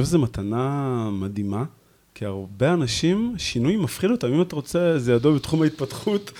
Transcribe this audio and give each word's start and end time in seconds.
חושב 0.00 0.08
שזו 0.08 0.18
מתנה 0.18 1.08
מדהימה, 1.12 1.64
כי 2.14 2.24
הרבה 2.24 2.72
אנשים, 2.72 3.34
שינוי 3.38 3.76
מפחיד 3.76 4.10
אותם. 4.10 4.32
אם 4.34 4.42
אתה 4.42 4.56
רוצה, 4.56 4.98
זה 4.98 5.12
ידוע 5.12 5.34
בתחום 5.34 5.62
ההתפתחות, 5.62 6.30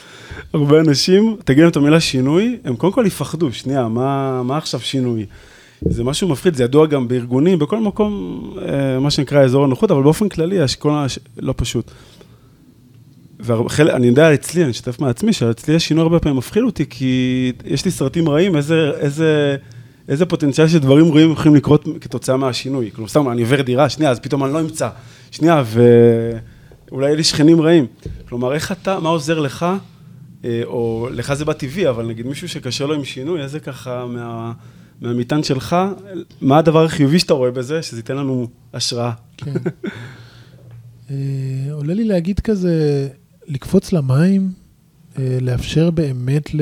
הרבה 0.53 0.81
אנשים, 0.81 1.37
תגיד 1.45 1.61
להם 1.61 1.71
את 1.71 1.77
המילה 1.77 2.01
שינוי, 2.01 2.59
הם 2.65 2.77
קודם 2.77 2.93
כל 2.93 3.05
יפחדו, 3.07 3.53
שנייה, 3.53 3.89
מה, 3.89 4.43
מה 4.43 4.57
עכשיו 4.57 4.81
שינוי? 4.81 5.27
זה 5.81 6.05
משהו 6.05 6.29
מפחיד, 6.29 6.55
זה 6.55 6.65
ידוע 6.65 6.87
גם 6.87 7.09
בארגונים, 7.09 7.59
בכל 7.59 7.81
מקום, 7.81 8.43
אה, 8.63 9.01
מה 9.01 9.11
שנקרא 9.11 9.45
אזור 9.45 9.65
הנוחות, 9.65 9.91
אבל 9.91 10.03
באופן 10.03 10.29
כללי, 10.29 10.61
השכונה 10.61 11.07
לא 11.39 11.55
פשוט. 11.57 11.91
ואני 13.41 14.07
יודע 14.07 14.35
אצלי, 14.35 14.63
אני 14.63 14.71
אשתף 14.71 15.01
מעצמי, 15.01 15.33
שאצלי 15.33 15.75
השינוי 15.75 16.03
הרבה 16.03 16.19
פעמים 16.19 16.39
מפחיד 16.39 16.63
אותי, 16.63 16.87
כי 16.91 17.53
יש 17.65 17.85
לי 17.85 17.91
סרטים 17.91 18.29
רעים, 18.29 18.57
איזה, 18.57 18.91
איזה, 18.99 19.57
איזה 20.09 20.27
פוטנציאל 20.27 20.69
של 20.69 20.79
דברים 20.79 21.13
רעים 21.13 21.33
יכולים 21.33 21.55
לקרות 21.55 21.89
כתוצאה 22.01 22.37
מהשינוי. 22.37 22.91
כלומר, 22.91 23.09
סתם, 23.09 23.29
אני 23.29 23.43
עובר 23.43 23.63
דירה, 23.63 23.89
שנייה, 23.89 24.11
אז 24.11 24.21
פתאום 24.21 24.45
אני 24.45 24.53
לא 24.53 24.61
אמצא. 24.61 24.89
שנייה, 25.31 25.63
ואולי 26.91 27.07
יהיו 27.07 27.17
לי 27.17 27.25
שכנים 27.25 27.61
רעים. 27.61 27.87
כלומר, 28.29 28.55
איך 28.55 28.73
אתה, 28.73 29.01
מה 29.01 29.09
עוזר 29.09 29.39
לך, 29.39 29.67
אה, 30.45 30.63
או 30.65 31.09
לך 31.13 31.35
זה 31.35 31.45
בטבעי, 31.45 31.89
אבל 31.89 32.07
נגיד 32.07 32.27
מישהו 32.27 32.49
שקשה 32.49 32.87
לו 32.87 32.95
עם 32.95 33.05
שינוי, 33.05 33.43
איזה 33.43 33.61
ככה 33.61 34.07
מה... 34.07 34.53
מהמטען 35.01 35.43
שלך, 35.43 35.77
מה 36.41 36.59
הדבר 36.59 36.85
החיובי 36.85 37.19
שאתה 37.19 37.35
רואה 37.35 37.51
בזה, 37.51 37.83
שזה 37.83 37.99
ייתן 37.99 38.17
לנו 38.17 38.49
השראה. 38.75 39.13
כן. 39.37 39.53
אה, 41.11 41.73
עולה 41.73 41.95
לי 41.95 42.05
להגיד 42.05 42.41
כזה, 42.41 43.09
לקפוץ 43.47 43.93
למים, 43.93 44.53
אה, 45.19 45.39
לאפשר 45.41 45.91
באמת 45.91 46.55
ל... 46.55 46.61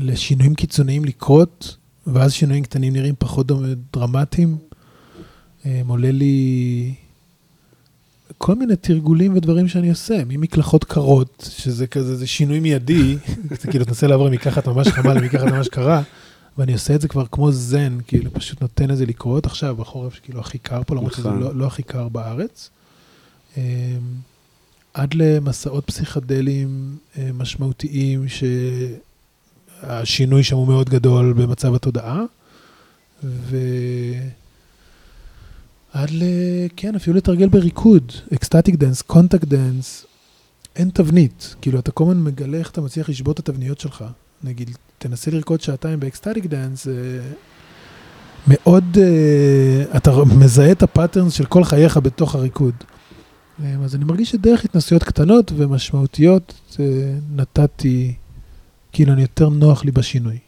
לשינויים 0.00 0.54
קיצוניים 0.54 1.04
לקרות, 1.04 1.76
ואז 2.06 2.32
שינויים 2.32 2.62
קטנים 2.62 2.92
נראים 2.92 3.14
פחות 3.18 3.46
דרמטיים. 3.92 4.56
אה, 5.66 5.82
עולה 5.88 6.10
לי 6.10 6.94
כל 8.38 8.54
מיני 8.54 8.76
תרגולים 8.76 9.36
ודברים 9.36 9.68
שאני 9.68 9.90
עושה, 9.90 10.22
ממקלחות 10.28 10.84
קרות, 10.84 11.50
שזה 11.56 11.86
כזה, 11.86 12.16
זה 12.16 12.26
שינוי 12.26 12.60
מיידי, 12.60 13.16
זה 13.60 13.68
כאילו, 13.70 13.84
תנסה 13.84 14.06
לעבור 14.06 14.30
מקחת 14.30 14.68
ממש 14.68 14.88
חמה 14.88 15.14
למקחת 15.14 15.44
ממש 15.44 15.68
קרה, 15.68 16.02
ואני 16.58 16.72
עושה 16.72 16.94
את 16.94 17.00
זה 17.00 17.08
כבר 17.08 17.26
כמו 17.26 17.52
זן, 17.52 17.98
כאילו, 18.06 18.34
פשוט 18.34 18.62
נותן 18.62 18.90
לזה 18.90 19.06
לקרות 19.06 19.46
עכשיו, 19.46 19.76
בחורף, 19.76 20.20
כאילו, 20.22 20.40
הכי 20.40 20.58
קר 20.58 20.82
פה, 20.86 20.94
למרות 20.94 21.12
שזה 21.12 21.28
נכון. 21.28 21.40
לא, 21.40 21.54
לא 21.54 21.66
הכי 21.66 21.82
קר 21.82 22.08
בארץ. 22.08 22.70
אמ, 23.56 23.62
עד 24.94 25.14
למסעות 25.14 25.84
פסיכדליים 25.86 26.96
אה, 27.18 27.30
משמעותיים, 27.34 28.28
שהשינוי 29.80 30.42
שם 30.42 30.56
הוא 30.56 30.66
מאוד 30.66 30.90
גדול 30.90 31.32
במצב 31.32 31.74
התודעה, 31.74 32.22
ו... 33.24 33.56
ל... 35.94 36.22
כן, 36.76 36.94
אפילו 36.94 37.16
לתרגל 37.16 37.48
בריקוד, 37.48 38.12
ecstatic 38.34 38.74
dance, 38.74 39.02
contact 39.02 39.44
dance, 39.44 40.06
אין 40.76 40.90
תבנית. 40.94 41.54
כאילו, 41.60 41.78
אתה 41.78 41.90
כל 41.90 42.04
הזמן 42.04 42.22
מגלה 42.22 42.58
איך 42.58 42.70
אתה 42.70 42.80
מצליח 42.80 43.08
לשבור 43.08 43.40
את 43.40 43.48
התבניות 43.48 43.80
שלך. 43.80 44.04
נגיד, 44.44 44.70
תנסה 44.98 45.30
לרקוד 45.30 45.60
שעתיים 45.60 46.00
ב 46.00 46.05
ecstatic 46.05 46.46
dance, 46.46 46.84
זה 46.84 47.20
מאוד, 48.46 48.84
uh, 48.94 49.96
אתה 49.96 50.10
מזהה 50.24 50.72
את 50.72 50.82
ה 50.82 50.88
patterns 50.88 51.32
של 51.32 51.44
כל 51.44 51.64
חייך 51.64 51.96
בתוך 51.96 52.34
הריקוד. 52.34 52.74
אה, 53.64 53.74
אז 53.84 53.94
אני 53.94 54.04
מרגיש 54.04 54.30
שדרך 54.30 54.64
התנסויות 54.64 55.04
קטנות 55.04 55.52
ומשמעותיות, 55.56 56.54
uh, 56.72 56.76
נתתי, 57.36 58.14
כאילו, 58.92 59.12
אני 59.12 59.22
יותר 59.22 59.48
נוח 59.48 59.84
לי 59.84 59.90
בשינוי. 59.90 60.38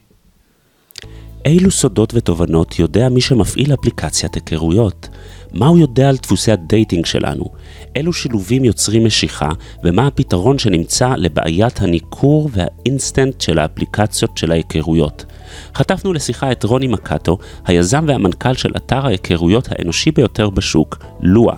אילו 1.45 1.71
סודות 1.71 2.15
ותובנות 2.15 2.79
יודע 2.79 3.09
מי 3.09 3.21
שמפעיל 3.21 3.75
אפליקציית 3.75 4.35
היכרויות? 4.35 5.09
מה 5.53 5.67
הוא 5.67 5.79
יודע 5.79 6.09
על 6.09 6.17
דפוסי 6.17 6.53
ה 6.53 6.60
dating 6.60 7.07
שלנו? 7.07 7.45
אילו 7.97 8.13
שילובים 8.13 8.65
יוצרים 8.65 9.07
משיכה, 9.07 9.49
ומה 9.85 10.07
הפתרון 10.07 10.59
שנמצא 10.59 11.15
לבעיית 11.17 11.81
הניכור 11.83 12.51
והאינסטנט 12.53 13.41
של 13.41 13.59
האפליקציות 13.59 14.39
של 14.39 14.53
ההיכרויות. 14.53 15.25
חטפנו 15.75 16.13
לשיחה 16.13 16.53
את 16.53 16.65
רוני 16.65 16.87
מקאטו, 16.87 17.39
היזם 17.65 18.05
והמנכ"ל 18.09 18.55
של 18.55 18.71
אתר 18.77 19.07
ההיכרויות 19.07 19.69
האנושי 19.71 20.11
ביותר 20.11 20.51
בשוק, 20.51 20.99
לואה, 21.21 21.57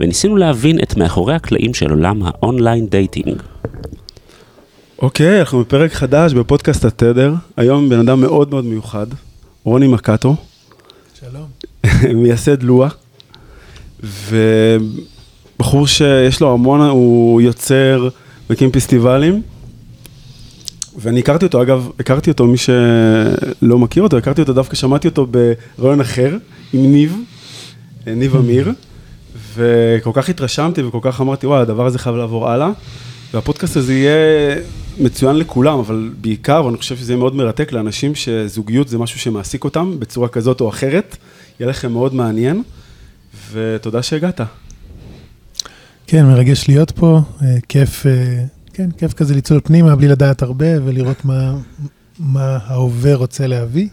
וניסינו 0.00 0.36
להבין 0.36 0.78
את 0.82 0.96
מאחורי 0.96 1.34
הקלעים 1.34 1.74
של 1.74 1.90
עולם 1.90 2.22
ה 2.24 2.33
online 2.33 2.86
dating. 2.86 3.42
אוקיי, 4.98 5.36
okay, 5.36 5.40
אנחנו 5.40 5.60
בפרק 5.60 5.92
חדש 5.92 6.32
בפודקאסט 6.32 6.84
התדר, 6.84 7.34
היום 7.56 7.88
בן 7.88 7.98
אדם 7.98 8.20
מאוד 8.20 8.50
מאוד 8.50 8.64
מיוחד, 8.64 9.06
רוני 9.64 9.86
מקאטו. 9.86 10.36
שלום. 11.20 11.46
מייסד 12.22 12.62
לואה, 12.62 12.88
ובחור 14.28 15.86
שיש 15.86 16.40
לו 16.40 16.52
המון, 16.52 16.80
הוא 16.80 17.40
יוצר, 17.40 18.08
מקים 18.50 18.70
פסטיבלים, 18.70 19.42
ואני 20.98 21.20
הכרתי 21.20 21.44
אותו, 21.44 21.62
אגב, 21.62 21.90
הכרתי 22.00 22.30
אותו, 22.30 22.46
מי 22.46 22.56
שלא 22.56 23.78
מכיר 23.78 24.02
אותו, 24.02 24.18
הכרתי 24.18 24.40
אותו, 24.40 24.52
דווקא 24.52 24.76
שמעתי 24.76 25.08
אותו 25.08 25.26
ברעיון 25.78 26.00
אחר, 26.00 26.36
עם 26.72 26.92
ניב, 26.92 27.16
ניב 28.06 28.36
אמיר, 28.36 28.72
וכל 29.54 30.10
כך 30.12 30.28
התרשמתי 30.28 30.82
וכל 30.82 30.98
כך 31.02 31.20
אמרתי, 31.20 31.46
וואי, 31.46 31.60
הדבר 31.60 31.86
הזה 31.86 31.98
חייב 31.98 32.16
לעבור 32.16 32.50
הלאה. 32.50 32.70
והפודקאסט 33.34 33.76
הזה 33.76 33.94
יהיה 33.94 34.56
מצוין 34.98 35.36
לכולם, 35.36 35.78
אבל 35.78 36.10
בעיקר, 36.20 36.64
ואני 36.66 36.76
חושב 36.76 36.96
שזה 36.96 37.12
יהיה 37.12 37.18
מאוד 37.18 37.34
מרתק 37.34 37.72
לאנשים 37.72 38.14
שזוגיות 38.14 38.88
זה 38.88 38.98
משהו 38.98 39.20
שמעסיק 39.20 39.64
אותם 39.64 40.00
בצורה 40.00 40.28
כזאת 40.28 40.60
או 40.60 40.68
אחרת, 40.68 41.16
יהיה 41.60 41.70
לכם 41.70 41.92
מאוד 41.92 42.14
מעניין, 42.14 42.62
ותודה 43.52 44.02
שהגעת. 44.02 44.40
כן, 46.06 46.26
מרגש 46.26 46.68
להיות 46.68 46.90
פה, 46.90 47.20
אה, 47.42 47.56
כיף, 47.68 48.06
אה, 48.06 48.44
כן, 48.72 48.90
כיף 48.90 49.12
כזה 49.12 49.34
לצלול 49.34 49.60
פנימה 49.64 49.96
בלי 49.96 50.08
לדעת 50.08 50.42
הרבה 50.42 50.66
ולראות 50.84 51.24
מה, 51.24 51.54
מה 52.18 52.58
ההווה 52.64 53.14
רוצה 53.14 53.46
להביא. 53.46 53.88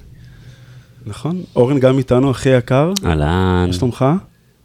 נכון, 1.06 1.44
אורן 1.56 1.80
גם 1.80 1.98
איתנו, 1.98 2.32
הכי 2.32 2.50
יקר. 2.50 2.94
אהלן. 3.06 3.66
מה 3.68 3.74
שלומך? 3.74 4.06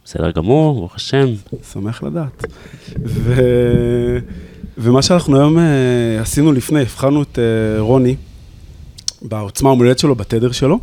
בסדר 0.05 0.31
גמור, 0.31 0.75
ברוך 0.75 0.95
השם. 0.95 1.27
שמח 1.73 2.03
לדעת. 2.03 2.45
ו... 3.05 3.41
ומה 4.77 5.01
שאנחנו 5.01 5.37
היום 5.37 5.57
uh, 5.57 5.61
עשינו 6.21 6.51
לפני, 6.51 6.81
הבחרנו 6.81 7.21
את 7.21 7.35
uh, 7.35 7.79
רוני 7.79 8.15
בעוצמה 9.21 9.71
המולדת 9.71 9.99
שלו, 9.99 10.15
בתדר 10.15 10.51
שלו, 10.51 10.79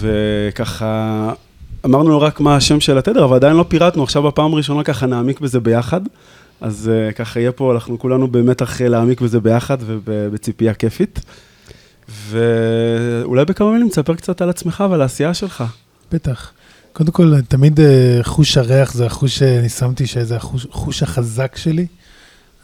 וככה 0.00 1.32
אמרנו 1.84 2.08
לו 2.08 2.20
רק 2.20 2.40
מה 2.40 2.56
השם 2.56 2.80
של 2.80 2.98
התדר, 2.98 3.24
אבל 3.24 3.36
עדיין 3.36 3.56
לא 3.56 3.64
פירטנו, 3.68 4.02
עכשיו 4.02 4.22
בפעם 4.22 4.52
הראשונה 4.52 4.82
ככה 4.84 5.06
נעמיק 5.06 5.40
בזה 5.40 5.60
ביחד, 5.60 6.00
אז 6.60 6.90
uh, 7.10 7.12
ככה 7.12 7.40
יהיה 7.40 7.52
פה, 7.52 7.74
אנחנו 7.74 7.98
כולנו 7.98 8.28
במתח 8.28 8.80
להעמיק 8.80 9.20
בזה 9.20 9.40
ביחד 9.40 9.78
ובציפייה 9.86 10.74
כיפית. 10.74 11.20
ואולי 12.08 13.44
בכמה 13.44 13.72
מילים 13.72 13.88
תספר 13.88 14.14
קצת 14.14 14.42
על 14.42 14.50
עצמך 14.50 14.84
ועל 14.90 15.02
העשייה 15.02 15.34
שלך. 15.34 15.64
בטח. 16.12 16.52
קודם 16.92 17.10
כל, 17.12 17.34
תמיד 17.48 17.80
חוש 18.22 18.56
הריח 18.56 18.92
זה 18.92 19.06
החוש 19.06 19.38
שאני 19.38 19.68
שמתי, 19.68 20.06
שזה 20.06 20.36
החוש 20.36 21.02
החזק 21.02 21.56
שלי. 21.56 21.86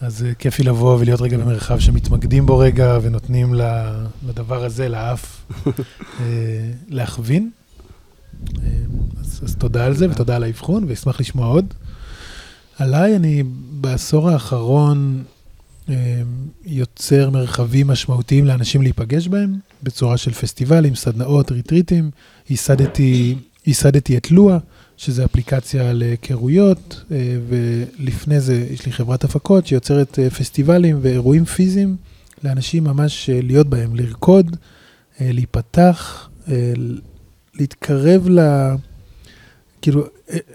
אז 0.01 0.25
אה, 0.25 0.35
כיף 0.35 0.59
לי 0.59 0.65
לבוא 0.65 0.97
ולהיות 1.01 1.21
רגע 1.21 1.39
במרחב 1.39 1.79
שמתמקדים 1.79 2.47
בו 2.47 2.59
רגע 2.59 2.99
ונותנים 3.03 3.55
לדבר 4.29 4.65
הזה, 4.65 4.89
לאף, 4.89 5.47
אה, 6.21 6.25
להכווין. 6.89 7.51
אה, 8.59 8.69
אז, 9.21 9.41
אז 9.45 9.57
תודה 9.57 9.87
על 9.87 9.95
זה 9.95 10.11
ותודה 10.11 10.37
על 10.37 10.43
האבחון, 10.45 10.85
ואשמח 10.89 11.21
לשמוע 11.21 11.47
עוד. 11.47 11.75
עליי, 12.79 13.17
אני 13.17 13.43
בעשור 13.71 14.31
האחרון 14.31 15.25
יוצר 16.65 17.31
מרחבים 17.31 17.87
משמעותיים 17.87 18.45
לאנשים 18.45 18.83
להיפגש 18.83 19.29
בהם, 19.29 19.55
בצורה 19.83 20.17
של 20.17 20.33
פסטיבלים, 20.33 20.95
סדנאות, 20.95 21.53
ריטריטים. 21.53 22.11
ייסדתי, 22.51 23.37
ייסדתי 23.67 24.17
את 24.17 24.31
לואה. 24.31 24.59
שזה 24.97 25.25
אפליקציה 25.25 25.93
להיכרויות, 25.93 27.05
אה, 27.13 27.37
ולפני 27.49 28.41
זה 28.41 28.67
יש 28.71 28.87
לי 28.87 28.93
חברת 28.93 29.25
הפקות 29.25 29.67
שיוצרת 29.67 30.19
אה, 30.19 30.31
פסטיבלים 30.31 30.99
ואירועים 31.03 31.45
פיזיים 31.45 31.97
לאנשים 32.45 32.85
ממש 32.85 33.31
אה, 33.31 33.41
להיות 33.43 33.67
בהם, 33.67 33.97
לרקוד, 33.97 34.57
להיפתח, 35.21 36.29
להתקרב 37.55 38.29
ל... 38.29 38.41
כאילו, 39.83 40.05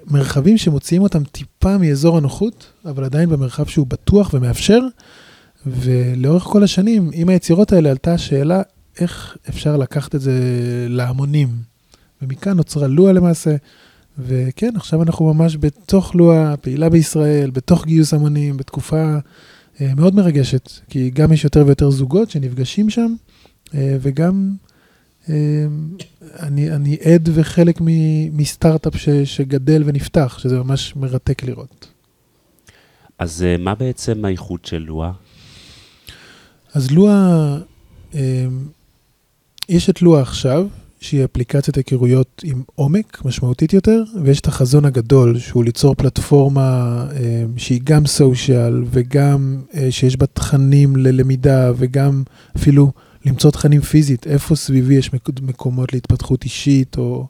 מרחבים 0.07 0.57
שמוציאים 0.57 1.01
אותם 1.01 1.23
טיפה 1.23 1.77
מאזור 1.77 2.17
הנוחות, 2.17 2.71
אבל 2.85 3.03
עדיין 3.03 3.29
במרחב 3.29 3.65
שהוא 3.65 3.87
בטוח 3.87 4.33
ומאפשר. 4.33 4.79
ולאורך 5.65 6.43
כל 6.43 6.63
השנים, 6.63 7.09
עם 7.13 7.29
היצירות 7.29 7.73
האלה 7.73 7.89
עלתה 7.89 8.13
השאלה 8.13 8.61
איך 8.99 9.37
אפשר 9.49 9.77
לקחת 9.77 10.15
את 10.15 10.21
זה 10.21 10.33
להמונים. 10.89 11.49
ומכאן 12.21 12.57
נוצרה 12.57 12.87
לואה 12.87 13.13
למעשה, 13.13 13.55
וכן, 14.19 14.75
עכשיו 14.75 15.03
אנחנו 15.03 15.33
ממש 15.33 15.57
בתוך 15.59 16.15
לואה, 16.15 16.57
פעילה 16.57 16.89
בישראל, 16.89 17.49
בתוך 17.49 17.85
גיוס 17.85 18.13
המונים, 18.13 18.57
בתקופה 18.57 19.17
אה, 19.81 19.95
מאוד 19.95 20.15
מרגשת, 20.15 20.69
כי 20.89 21.09
גם 21.09 21.33
יש 21.33 21.43
יותר 21.43 21.63
ויותר 21.65 21.89
זוגות 21.89 22.29
שנפגשים 22.29 22.89
שם, 22.89 23.15
אה, 23.73 23.97
וגם 24.01 24.55
אני, 26.39 26.71
אני 26.71 26.97
עד 27.03 27.29
וחלק 27.33 27.81
מ, 27.81 27.87
מסטארט-אפ 28.37 28.95
ש, 28.95 29.09
שגדל 29.09 29.83
ונפתח, 29.85 30.37
שזה 30.41 30.57
ממש 30.57 30.95
מרתק 30.95 31.43
לראות. 31.43 31.87
אז 33.19 33.43
אה, 33.43 33.57
מה 33.57 33.75
בעצם 33.75 34.25
האיכות 34.25 34.65
של 34.65 34.77
לואה? 34.77 35.11
אז 36.73 36.91
לואה, 36.91 37.57
יש 39.69 39.89
את 39.89 40.01
לואה 40.01 40.21
עכשיו, 40.21 40.67
שהיא 40.99 41.25
אפליקציית 41.25 41.75
היכרויות 41.75 42.41
עם 42.45 42.63
עומק 42.75 43.21
משמעותית 43.25 43.73
יותר, 43.73 44.03
ויש 44.23 44.39
את 44.39 44.47
החזון 44.47 44.85
הגדול, 44.85 45.39
שהוא 45.39 45.63
ליצור 45.63 45.95
פלטפורמה 45.95 46.61
אה, 47.15 47.43
שהיא 47.57 47.81
גם 47.83 48.05
סושיאל, 48.05 48.83
וגם 48.91 49.61
אה, 49.73 49.91
שיש 49.91 50.17
בה 50.17 50.25
תכנים 50.25 50.95
ללמידה, 50.95 51.71
וגם 51.77 52.23
אפילו 52.57 52.91
למצוא 53.25 53.51
תכנים 53.51 53.81
פיזית, 53.81 54.27
איפה 54.27 54.55
סביבי 54.55 54.95
יש 54.95 55.11
מקומות 55.41 55.93
להתפתחות 55.93 56.43
אישית, 56.43 56.97
או, 56.97 57.27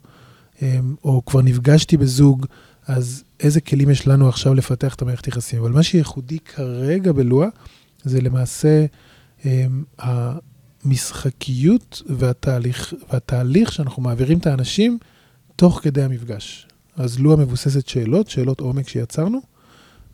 אה, 0.62 0.80
או 1.04 1.24
כבר 1.26 1.42
נפגשתי 1.42 1.96
בזוג, 1.96 2.46
אז 2.86 3.24
איזה 3.40 3.60
כלים 3.60 3.90
יש 3.90 4.08
לנו 4.08 4.28
עכשיו 4.28 4.54
לפתח 4.54 4.94
את 4.94 5.02
המערכת 5.02 5.28
יחסים. 5.28 5.60
אבל 5.60 5.70
מה 5.70 5.82
שייחודי 5.82 6.38
כרגע 6.38 7.12
בלואה, 7.12 7.48
זה 8.04 8.20
למעשה 8.20 8.86
המשחקיות 10.84 12.02
והתהליך, 12.06 12.94
והתהליך 13.12 13.72
שאנחנו 13.72 14.02
מעבירים 14.02 14.38
את 14.38 14.46
האנשים 14.46 14.98
תוך 15.56 15.80
כדי 15.82 16.02
המפגש. 16.02 16.68
אז 16.96 17.18
לואה 17.18 17.36
מבוססת 17.36 17.88
שאלות, 17.88 18.30
שאלות 18.30 18.60
עומק 18.60 18.88
שיצרנו, 18.88 19.40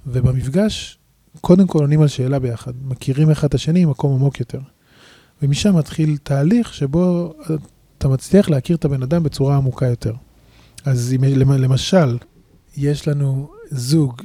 ובמפגש, 0.06 0.98
קודם 1.40 1.66
כל 1.66 1.78
עונים 1.78 2.02
על 2.02 2.08
שאלה 2.08 2.38
ביחד, 2.38 2.72
מכירים 2.84 3.30
אחד 3.30 3.48
את 3.48 3.54
השני 3.54 3.84
ממקום 3.84 4.14
עמוק 4.14 4.40
יותר. 4.40 4.60
ומשם 5.42 5.76
מתחיל 5.76 6.16
תהליך 6.22 6.74
שבו 6.74 7.34
אתה 7.98 8.08
מצליח 8.08 8.48
להכיר 8.48 8.76
את 8.76 8.84
הבן 8.84 9.02
אדם 9.02 9.22
בצורה 9.22 9.56
עמוקה 9.56 9.86
יותר. 9.86 10.12
אז 10.84 11.14
אם, 11.16 11.24
למשל, 11.24 12.18
יש 12.76 13.08
לנו 13.08 13.50
זוג 13.70 14.22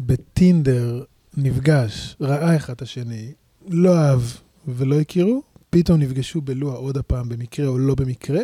שבטינדר 0.00 1.04
נפגש, 1.36 2.16
ראה 2.20 2.56
אחד 2.56 2.72
את 2.72 2.82
השני, 2.82 3.32
לא 3.68 3.96
אהב 3.96 4.20
ולא 4.68 5.00
הכירו, 5.00 5.42
פתאום 5.70 6.00
נפגשו 6.00 6.40
בלוע 6.40 6.74
עוד 6.74 6.96
הפעם 6.96 7.28
במקרה 7.28 7.66
או 7.66 7.78
לא 7.78 7.94
במקרה, 7.94 8.40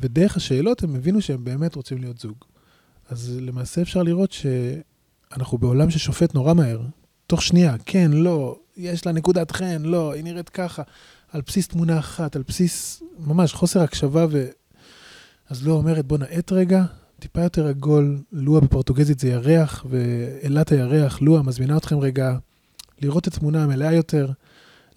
ודרך 0.00 0.36
השאלות 0.36 0.82
הם 0.82 0.96
הבינו 0.96 1.20
שהם 1.22 1.44
באמת 1.44 1.74
רוצים 1.74 1.98
להיות 1.98 2.18
זוג. 2.18 2.36
אז 3.08 3.38
למעשה 3.40 3.82
אפשר 3.82 4.02
לראות 4.02 4.32
שאנחנו 4.32 5.58
בעולם 5.58 5.90
ששופט 5.90 6.34
נורא 6.34 6.54
מהר. 6.54 6.80
תוך 7.26 7.42
שנייה, 7.42 7.76
כן, 7.86 8.10
לא, 8.12 8.58
יש 8.76 9.06
לה 9.06 9.12
נקודת 9.12 9.50
חן, 9.50 9.82
לא, 9.82 10.12
היא 10.12 10.24
נראית 10.24 10.48
ככה, 10.48 10.82
על 11.32 11.40
בסיס 11.46 11.68
תמונה 11.68 11.98
אחת, 11.98 12.36
על 12.36 12.42
בסיס 12.48 13.02
ממש 13.18 13.52
חוסר 13.52 13.82
הקשבה 13.82 14.26
ו... 14.30 14.46
אז 15.50 15.66
לואה 15.66 15.72
אומרת, 15.72 16.06
בוא 16.06 16.18
נאט 16.18 16.52
רגע, 16.52 16.84
טיפה 17.18 17.42
יותר 17.42 17.66
עגול, 17.66 18.18
לואה 18.32 18.60
בפורטוגזית 18.60 19.18
זה 19.18 19.28
ירח, 19.28 19.86
ואלת 19.88 20.72
הירח, 20.72 21.20
לואה, 21.20 21.42
מזמינה 21.42 21.76
אתכם 21.76 21.98
רגע 21.98 22.36
לראות 23.02 23.28
את 23.28 23.34
התמונה 23.34 23.64
המלאה 23.64 23.92
יותר. 23.92 24.30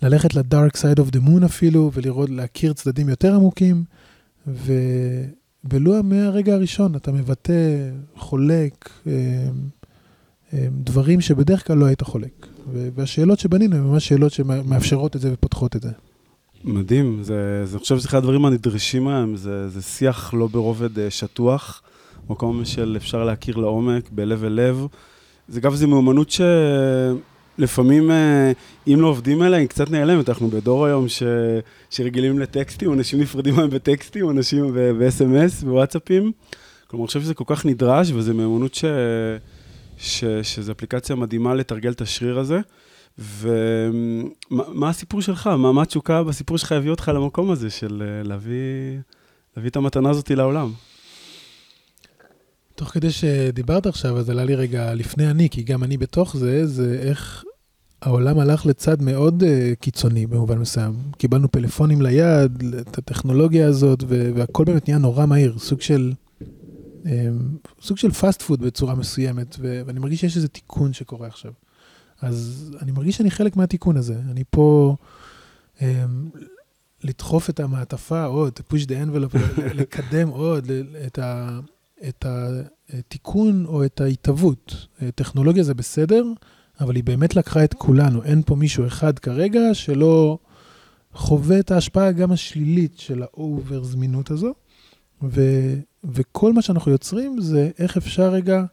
ללכת 0.01 0.36
ל 0.35 0.44
dark 0.44 0.77
side 0.77 1.00
of 1.00 1.09
the 1.09 1.19
moon 1.19 1.44
אפילו, 1.44 1.92
ולראות, 1.94 2.30
להכיר 2.30 2.74
צדדים 2.74 3.09
יותר 3.09 3.36
עמוקים, 3.36 3.83
ו... 4.48 4.74
ולו 5.63 6.03
מהרגע 6.03 6.53
הראשון 6.53 6.95
אתה 6.95 7.12
מבטא, 7.12 7.89
חולק, 8.15 8.89
אה, 9.07 9.13
אה, 10.53 10.68
דברים 10.71 11.21
שבדרך 11.21 11.68
כלל 11.68 11.77
לא 11.77 11.86
היית 11.86 12.01
חולק. 12.01 12.48
והשאלות 12.95 13.39
שבנינו 13.39 13.75
הן 13.75 13.83
ממש 13.83 14.07
שאלות 14.07 14.31
שמאפשרות 14.31 15.15
את 15.15 15.21
זה 15.21 15.33
ופותחות 15.33 15.75
את 15.75 15.81
זה. 15.81 15.89
מדהים, 16.63 17.24
זה, 17.24 17.62
זה, 17.65 17.75
אני 17.75 17.80
חושב 17.80 17.97
שזה 17.97 18.07
אחד 18.07 18.18
הדברים 18.18 18.45
הנדרשים 18.45 19.07
היום, 19.07 19.36
זה, 19.36 19.69
זה 19.69 19.81
שיח 19.81 20.33
לא 20.33 20.47
ברובד 20.47 21.00
אה, 21.00 21.09
שטוח, 21.09 21.81
מקום 22.30 22.65
של 22.65 22.94
אפשר 22.97 23.24
להכיר 23.24 23.57
לעומק, 23.57 24.09
בלב 24.12 24.44
אל 24.44 24.54
לב. 24.54 24.86
זה 25.47 25.59
אגב, 25.59 25.75
זו 25.75 25.88
מיומנות 25.88 26.30
ש... 26.30 26.42
לפעמים, 27.57 28.12
אה, 28.12 28.51
אם 28.88 29.01
לא 29.01 29.07
עובדים 29.07 29.42
עליה, 29.42 29.59
היא 29.59 29.68
קצת 29.68 29.89
נעלמת. 29.89 30.30
אנחנו 30.30 30.48
בדור 30.48 30.86
היום 30.86 31.09
ש... 31.09 31.24
שרגילים 31.89 32.39
לטקסטים, 32.39 32.94
אנשים 32.94 33.19
נפרדים 33.21 33.56
מהם 33.56 33.69
בטקסטים, 33.69 34.30
אנשים 34.30 34.74
ב-SMS, 34.74 35.65
בוואטסאפים. 35.65 36.31
כלומר, 36.88 37.03
אני 37.03 37.07
חושב 37.07 37.21
שזה 37.21 37.33
כל 37.33 37.44
כך 37.48 37.65
נדרש, 37.65 38.12
וזו 38.12 38.33
מיומנות 38.33 38.74
ש... 38.74 38.86
ש... 39.98 40.25
שזו 40.44 40.71
אפליקציה 40.71 41.15
מדהימה 41.15 41.53
לתרגל 41.53 41.92
את 41.92 42.01
השריר 42.01 42.39
הזה. 42.39 42.59
ומה 43.18 44.89
הסיפור 44.89 45.21
שלך? 45.21 45.47
מה, 45.47 45.71
מה 45.71 45.81
התשוקה 45.81 46.24
בסיפור 46.24 46.57
שלך 46.57 46.71
הביא 46.71 46.92
אותך 46.92 47.12
למקום 47.15 47.51
הזה 47.51 47.69
של 47.69 48.04
אה, 48.06 48.24
להביא, 48.24 49.00
להביא 49.57 49.69
את 49.69 49.75
המתנה 49.75 50.09
הזאת 50.09 50.31
לעולם? 50.31 50.71
תוך 52.81 52.89
כדי 52.89 53.12
שדיברת 53.12 53.86
עכשיו, 53.86 54.18
אז 54.18 54.30
עלה 54.30 54.44
לי 54.44 54.56
רגע 54.56 54.94
לפני 54.94 55.31
אני, 55.31 55.50
כי 55.50 55.63
גם 55.63 55.83
אני 55.83 55.98
בתוך 55.98 56.38
זה, 56.38 56.68
זה 56.68 57.00
איך 57.01 57.44
העולם 58.01 58.39
הלך 58.39 58.66
לצד 58.66 59.01
מאוד 59.01 59.44
uh, 59.44 59.75
קיצוני 59.80 60.28
במובן 60.28 60.57
מסוים. 60.57 60.94
קיבלנו 61.18 61.51
פלאפונים 61.51 62.01
ליד, 62.01 62.63
את 62.80 62.98
הטכנולוגיה 62.98 63.68
הזאת, 63.68 64.04
והכל 64.07 64.66
באמת 64.66 64.88
נהיה 64.88 64.98
נורא 64.98 65.25
מהיר, 65.25 65.57
סוג 65.60 65.81
של, 65.81 66.13
um, 67.04 67.07
סוג 67.81 67.98
של 67.98 68.12
fast 68.12 68.41
food 68.41 68.62
בצורה 68.62 68.95
מסוימת, 68.95 69.56
ואני 69.60 70.00
מרגיש 70.00 70.22
שיש 70.22 70.36
איזה 70.36 70.48
תיקון 70.48 70.94
שקורה 70.94 71.28
עכשיו. 71.28 71.51
אז 72.22 72.72
אני 72.81 72.92
מרגיש 72.92 73.18
שאני 73.18 73.31
חלק 73.31 73.56
מהתיקון 73.56 73.98
הזה. 73.98 74.16
אני 74.31 74.44
פה 74.50 74.95
um, 75.78 75.81
לדחוף 77.04 77.50
את 77.50 77.60
המעטפה 77.60 78.24
עוד, 78.24 78.60
push 78.74 78.86
the 78.86 78.92
envelope, 79.06 79.62
לקדם 79.74 80.30
עוד 80.30 80.72
את 81.07 81.19
ה... 81.19 81.60
את 82.07 82.25
התיקון 82.25 83.65
או 83.65 83.86
את 83.86 84.01
ההתהוות. 84.01 84.88
טכנולוגיה 85.15 85.63
זה 85.63 85.74
בסדר, 85.74 86.24
אבל 86.80 86.95
היא 86.95 87.03
באמת 87.03 87.36
לקחה 87.36 87.63
את 87.63 87.74
כולנו. 87.74 88.24
אין 88.24 88.42
פה 88.45 88.56
מישהו 88.56 88.88
אחד 88.88 89.19
כרגע 89.19 89.62
שלא 89.74 90.38
חווה 91.13 91.59
את 91.59 91.71
ההשפעה 91.71 92.12
גם 92.12 92.31
השלילית 92.31 93.00
של 93.00 93.24
ה 93.23 93.35
over 93.35 93.83
זמינות 93.83 94.31
הזו. 94.31 94.53
ו, 95.24 95.42
וכל 96.03 96.53
מה 96.53 96.62
שאנחנו 96.62 96.92
יוצרים 96.92 97.42
זה 97.42 97.69
איך 97.80 97.98
אפשר 97.98 98.30
רגע 98.30 98.63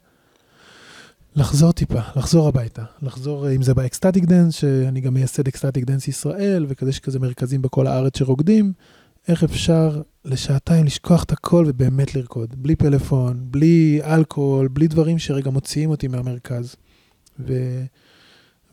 לחזור 1.37 1.73
טיפה, 1.73 2.01
לחזור 2.17 2.49
הביתה. 2.49 2.83
לחזור, 3.03 3.51
אם 3.51 3.63
זה 3.63 3.75
ב 3.75 3.81
ecstatic 3.81 4.25
dance, 4.25 4.55
שאני 4.55 5.01
גם 5.01 5.15
מייסד 5.15 5.49
ecstatic 5.49 5.85
dance 5.85 6.09
ישראל, 6.09 6.67
וכזה 6.69 6.93
שכזה 6.93 7.19
מרכזים 7.19 7.63
בכל 7.63 7.87
הארץ 7.87 8.19
שרוקדים, 8.19 8.73
איך 9.29 9.45
אפשר 9.45 10.03
לשעתיים 10.25 10.85
לשכוח 10.85 11.25
את 11.25 11.33
הכל 11.33 11.65
ובאמת 11.69 12.15
לרקוד. 12.15 12.63
בלי 12.63 12.77
פלאפון, 12.77 13.37
בלי 13.41 14.01
אלכוהול, 14.03 14.69
בלי 14.69 14.89
דברים 14.89 15.19
שרגע 15.19 15.51
מוציאים 15.51 15.91
אותי 15.91 16.09
מהמרכז. 16.09 16.77
ו... 17.41 17.83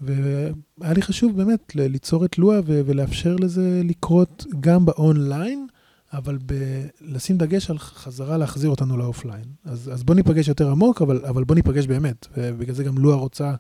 והיה 0.02 0.94
לי 0.94 1.02
חשוב 1.02 1.38
באמת 1.38 1.76
ליצור 1.76 2.26
את 2.26 2.38
לואה 2.38 2.60
ולאפשר 2.66 3.36
לזה 3.36 3.82
לקרות 3.84 4.46
גם 4.60 4.86
באונליין, 4.86 5.68
אבל 6.14 6.38
ב- 6.46 6.86
לשים 7.02 7.38
דגש 7.38 7.70
על 7.70 7.78
חזרה 7.78 8.38
להחזיר 8.38 8.70
אותנו 8.70 8.98
ל 8.98 9.03
offline. 9.03 9.46
אז, 9.66 9.90
אז 9.94 10.04
בוא 10.04 10.16
ניפגש 10.16 10.48
יותר 10.48 10.72
עמוק, 10.72 11.02
אבל, 11.02 11.26
אבל 11.26 11.44
בוא 11.44 11.56
ניפגש 11.56 11.88
באמת. 11.88 12.28
ובגלל 12.38 12.76
זה 12.76 12.84
גם 12.84 12.98
לואה 12.98 13.16
רוצה 13.16 13.56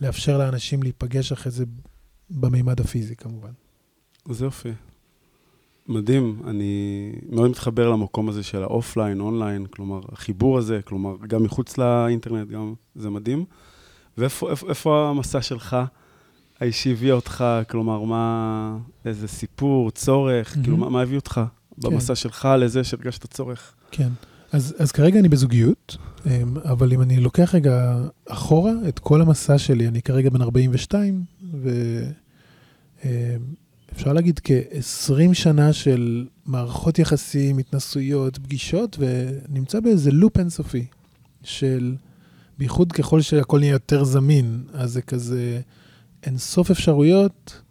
לאפשר 0.00 0.38
לאנשים 0.38 0.82
להיפגש 0.82 1.32
אחרי 1.32 1.52
זה 1.52 1.64
במימד 2.30 2.80
הפיזי 2.80 3.16
כמובן. 3.16 3.50
זה 4.30 4.44
יופי. 4.44 4.72
מדהים, 5.88 6.42
אני 6.46 7.12
מאוד 7.30 7.50
מתחבר 7.50 7.90
למקום 7.90 8.28
הזה 8.28 8.42
של 8.42 8.62
ה 8.62 8.68
offline, 8.68 9.20
online, 9.20 9.66
כלומר, 9.66 10.00
החיבור 10.12 10.58
הזה, 10.58 10.80
כלומר, 10.84 11.16
גם 11.28 11.42
מחוץ 11.42 11.78
לאינטרנט, 11.78 12.48
גם, 12.48 12.74
זה 12.94 13.10
מדהים. 13.10 13.44
ואיפה 14.18 14.50
איפה, 14.50 14.68
איפה 14.68 15.08
המסע 15.10 15.42
שלך 15.42 15.76
האישי 16.60 16.92
הביא 16.92 17.12
אותך, 17.12 17.44
כלומר, 17.70 18.02
מה, 18.02 18.78
איזה 19.04 19.28
סיפור, 19.28 19.90
צורך, 19.90 20.52
mm-hmm. 20.52 20.62
כאילו, 20.62 20.76
מה, 20.76 20.88
מה 20.88 21.02
הביא 21.02 21.16
אותך 21.16 21.40
במסע 21.78 22.06
כן. 22.06 22.14
שלך 22.14 22.48
לזה 22.58 22.84
שהרגשת 22.84 23.26
צורך? 23.26 23.74
כן, 23.90 24.08
אז, 24.52 24.74
אז 24.78 24.92
כרגע 24.92 25.20
אני 25.20 25.28
בזוגיות, 25.28 25.96
אמ, 26.26 26.56
אבל 26.64 26.92
אם 26.92 27.02
אני 27.02 27.20
לוקח 27.20 27.54
רגע 27.54 27.96
אחורה 28.28 28.72
את 28.88 28.98
כל 28.98 29.20
המסע 29.20 29.58
שלי, 29.58 29.88
אני 29.88 30.02
כרגע 30.02 30.30
בן 30.30 30.42
42, 30.42 31.24
ו... 31.54 31.70
אפשר 33.96 34.12
להגיד 34.12 34.40
כ-20 34.44 35.34
שנה 35.34 35.72
של 35.72 36.26
מערכות 36.46 36.98
יחסים, 36.98 37.58
התנסויות, 37.58 38.38
פגישות, 38.38 38.96
ונמצא 39.00 39.80
באיזה 39.80 40.10
לופ 40.10 40.38
אינסופי 40.38 40.86
של, 41.42 41.94
בייחוד 42.58 42.92
ככל 42.92 43.20
שהכל 43.20 43.58
נהיה 43.58 43.72
יותר 43.72 44.04
זמין, 44.04 44.64
אז 44.72 44.92
זה 44.92 45.02
כזה 45.02 45.60
אינסוף 46.22 46.70
אפשרויות, 46.70 47.62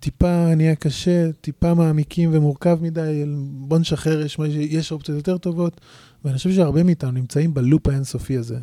טיפה 0.00 0.54
נהיה 0.54 0.74
קשה, 0.74 1.32
טיפה 1.40 1.74
מעמיקים 1.74 2.30
ומורכב 2.32 2.78
מדי, 2.82 3.24
בוא 3.50 3.78
נשחרר, 3.78 4.20
יש, 4.20 4.38
יש 4.56 4.92
אופציות 4.92 5.16
יותר 5.16 5.38
טובות, 5.38 5.80
ואני 6.24 6.36
חושב 6.36 6.52
שהרבה 6.52 6.82
מאיתנו 6.82 7.10
נמצאים 7.10 7.54
בלופ 7.54 7.88
האינסופי 7.88 8.36
הזה. 8.36 8.58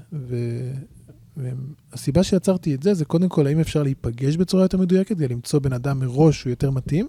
והסיבה 1.37 2.23
שיצרתי 2.23 2.75
את 2.75 2.83
זה, 2.83 2.93
זה 2.93 3.05
קודם 3.05 3.29
כל, 3.29 3.47
האם 3.47 3.59
אפשר 3.59 3.83
להיפגש 3.83 4.37
בצורה 4.37 4.63
יותר 4.63 4.77
מדויקת, 4.77 5.09
כדי 5.09 5.27
למצוא 5.27 5.59
בן 5.59 5.73
אדם 5.73 5.99
מראש 5.99 6.39
שהוא 6.39 6.49
יותר 6.49 6.71
מתאים, 6.71 7.07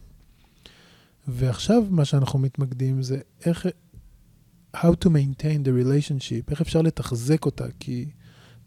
ועכשיו 1.28 1.82
מה 1.90 2.04
שאנחנו 2.04 2.38
מתמקדים 2.38 3.02
זה 3.02 3.18
איך, 3.46 3.66
how 4.76 4.90
to 5.04 5.08
maintain 5.08 5.64
the 5.64 5.84
relationship, 5.84 6.50
איך 6.50 6.60
אפשר 6.60 6.82
לתחזק 6.82 7.46
אותה, 7.46 7.64
כי 7.80 8.06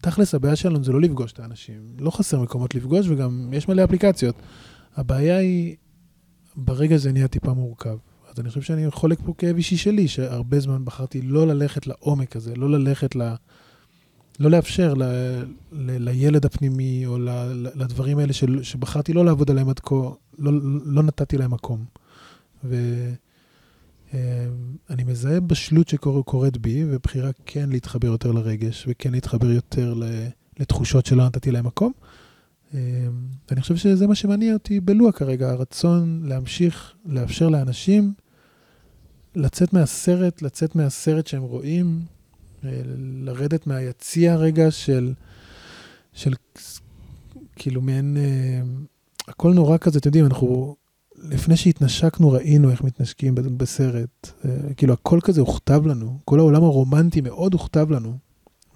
תכלס 0.00 0.34
הבעיה 0.34 0.56
שלנו 0.56 0.84
זה 0.84 0.92
לא 0.92 1.00
לפגוש 1.00 1.32
את 1.32 1.40
האנשים, 1.40 1.80
לא 1.98 2.10
חסר 2.10 2.40
מקומות 2.40 2.74
לפגוש 2.74 3.08
וגם 3.08 3.50
יש 3.52 3.68
מלא 3.68 3.84
אפליקציות. 3.84 4.36
הבעיה 4.96 5.38
היא, 5.38 5.76
ברגע 6.56 6.96
זה 6.96 7.12
נהיה 7.12 7.28
טיפה 7.28 7.54
מורכב. 7.54 7.96
אז 8.30 8.40
אני 8.40 8.48
חושב 8.48 8.62
שאני 8.62 8.90
חולק 8.90 9.18
פה 9.24 9.34
כאב 9.38 9.56
אישי 9.56 9.76
שלי, 9.76 10.08
שהרבה 10.08 10.60
זמן 10.60 10.84
בחרתי 10.84 11.22
לא 11.22 11.46
ללכת 11.46 11.86
לעומק 11.86 12.36
הזה, 12.36 12.54
לא 12.54 12.70
ללכת 12.70 13.16
ל... 13.16 13.34
לא 14.40 14.50
לאפשר 14.50 14.94
ל, 14.94 15.02
ל, 15.72 16.08
לילד 16.08 16.46
הפנימי 16.46 17.06
או 17.06 17.18
ל, 17.18 17.28
לדברים 17.74 18.18
האלה 18.18 18.32
של, 18.32 18.62
שבחרתי 18.62 19.12
לא 19.12 19.24
לעבוד 19.24 19.50
עליהם 19.50 19.68
עד 19.68 19.80
כה, 19.80 19.94
לא, 20.38 20.52
לא 20.84 21.02
נתתי 21.02 21.38
להם 21.38 21.50
מקום. 21.50 21.84
ואני 22.64 23.14
מזהה 25.06 25.40
בשלות 25.40 25.88
שקורית 25.88 26.56
בי, 26.56 26.84
ובחירה 26.88 27.30
כן 27.46 27.68
להתחבר 27.68 28.08
יותר 28.08 28.32
לרגש, 28.32 28.84
וכן 28.88 29.12
להתחבר 29.12 29.50
יותר 29.50 29.94
לתחושות 30.58 31.06
שלא 31.06 31.26
נתתי 31.26 31.50
להם 31.50 31.66
מקום. 31.66 31.92
ואני 32.72 33.60
חושב 33.60 33.76
שזה 33.76 34.06
מה 34.06 34.14
שמניע 34.14 34.52
אותי 34.52 34.80
בלוע 34.80 35.12
כרגע, 35.12 35.50
הרצון 35.50 36.22
להמשיך 36.24 36.94
לאפשר 37.06 37.48
לאנשים 37.48 38.12
לצאת 39.34 39.72
מהסרט, 39.72 40.42
לצאת 40.42 40.76
מהסרט 40.76 41.26
שהם 41.26 41.42
רואים, 41.42 42.00
לרדת 42.98 43.66
מהיציע 43.66 44.36
רגע 44.36 44.70
של, 44.70 45.12
של 46.12 46.32
כאילו 47.56 47.80
מעין, 47.80 48.16
אה, 48.16 48.60
הכל 49.28 49.52
נורא 49.54 49.78
כזה, 49.78 49.98
אתם 49.98 50.08
יודעים, 50.08 50.24
אנחנו, 50.24 50.76
לפני 51.18 51.56
שהתנשקנו 51.56 52.32
ראינו 52.32 52.70
איך 52.70 52.82
מתנשקים 52.82 53.34
בסרט, 53.34 54.30
אה, 54.44 54.74
כאילו 54.76 54.92
הכל 54.92 55.20
כזה 55.22 55.40
הוכתב 55.40 55.86
לנו, 55.86 56.18
כל 56.24 56.38
העולם 56.38 56.64
הרומנטי 56.64 57.20
מאוד 57.20 57.52
הוכתב 57.52 57.90
לנו, 57.90 58.18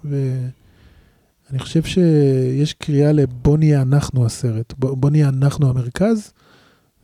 ואני 0.03 1.59
חושב 1.59 1.83
שיש 1.83 2.73
קריאה 2.73 3.11
לבוא 3.11 3.57
נהיה 3.57 3.81
אנחנו 3.81 4.25
הסרט, 4.25 4.73
בוא, 4.77 4.95
בוא 4.97 5.09
נהיה 5.09 5.29
אנחנו 5.29 5.69
המרכז, 5.69 6.33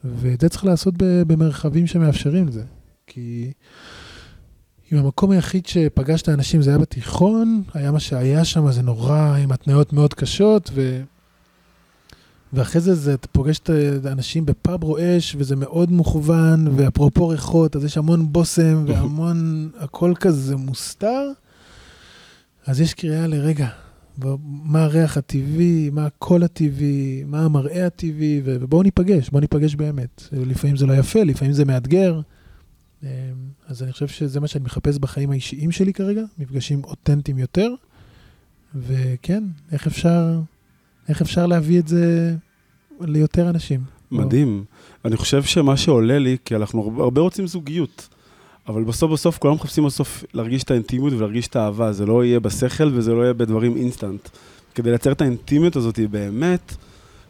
ואת 0.03 0.41
זה 0.41 0.49
צריך 0.49 0.65
לעשות 0.65 0.93
במרחבים 0.97 1.87
שמאפשרים 1.87 2.47
את 2.47 2.53
זה, 2.53 2.63
כי... 3.07 3.51
אם 4.91 4.97
המקום 4.97 5.31
היחיד 5.31 5.65
שפגשת 5.65 6.29
אנשים 6.29 6.61
זה 6.61 6.69
היה 6.69 6.79
בתיכון, 6.79 7.63
היה 7.73 7.91
מה 7.91 7.99
שהיה 7.99 8.45
שם, 8.45 8.71
זה 8.71 8.81
נורא, 8.81 9.35
עם 9.43 9.51
התניות 9.51 9.93
מאוד 9.93 10.13
קשות, 10.13 10.69
ו... 10.73 11.01
ואחרי 12.53 12.81
זה, 12.81 12.95
זה 12.95 13.13
אתה 13.13 13.27
פוגש 13.27 13.59
את 13.59 14.05
האנשים 14.05 14.45
בפאב 14.45 14.83
רועש, 14.83 15.35
וזה 15.39 15.55
מאוד 15.55 15.91
מוכוון, 15.91 16.67
ואפרופו 16.75 17.27
ריחות, 17.27 17.75
אז 17.75 17.85
יש 17.85 17.97
המון 17.97 18.33
בושם, 18.33 18.85
והמון, 18.87 19.69
הכל 19.79 20.13
כזה 20.19 20.55
מוסתר. 20.55 21.31
אז 22.65 22.81
יש 22.81 22.93
קריאה 22.93 23.27
לרגע, 23.27 23.67
מה 24.43 24.83
הריח 24.83 25.17
הטבעי, 25.17 25.89
מה 25.93 26.05
הקול 26.05 26.43
הטבעי, 26.43 27.23
מה 27.27 27.45
המראה 27.45 27.85
הטבעי, 27.85 28.41
ובואו 28.43 28.83
ניפגש, 28.83 29.29
בואו 29.29 29.41
ניפגש 29.41 29.75
באמת. 29.75 30.23
לפעמים 30.31 30.77
זה 30.77 30.85
לא 30.85 30.93
יפה, 30.93 31.23
לפעמים 31.23 31.53
זה 31.53 31.65
מאתגר. 31.65 32.21
אמ, 33.03 33.09
אז 33.67 33.83
אני 33.83 33.91
חושב 33.91 34.07
שזה 34.07 34.39
מה 34.39 34.47
שאני 34.47 34.65
מחפש 34.65 34.97
בחיים 34.97 35.31
האישיים 35.31 35.71
שלי 35.71 35.93
כרגע, 35.93 36.23
מפגשים 36.37 36.83
אותנטיים 36.83 37.37
יותר. 37.37 37.69
וכן, 38.75 39.43
איך 39.71 39.87
אפשר, 39.87 40.39
איך 41.09 41.21
אפשר 41.21 41.45
להביא 41.45 41.79
את 41.79 41.87
זה 41.87 42.35
ליותר 43.01 43.49
אנשים? 43.49 43.81
מדהים. 44.11 44.57
בוא. 44.57 45.09
אני 45.09 45.17
חושב 45.17 45.43
שמה 45.43 45.77
שעולה 45.77 46.19
לי, 46.19 46.37
כי 46.45 46.55
אנחנו 46.55 47.03
הרבה 47.03 47.21
רוצים 47.21 47.47
זוגיות, 47.47 48.07
אבל 48.67 48.83
בסוף 48.83 49.11
בסוף 49.11 49.37
כולם 49.37 49.53
מחפשים 49.53 49.85
בסוף 49.85 50.23
להרגיש 50.33 50.63
את 50.63 50.71
האינטימיות 50.71 51.13
ולהרגיש 51.13 51.47
את 51.47 51.55
האהבה. 51.55 51.91
זה 51.91 52.05
לא 52.05 52.25
יהיה 52.25 52.39
בשכל 52.39 52.91
וזה 52.93 53.13
לא 53.13 53.21
יהיה 53.21 53.33
בדברים 53.33 53.77
אינסטנט. 53.77 54.29
כדי 54.75 54.89
לייצר 54.89 55.11
את 55.11 55.21
האינטימיות 55.21 55.75
הזאת 55.75 55.99
באמת, 55.99 56.75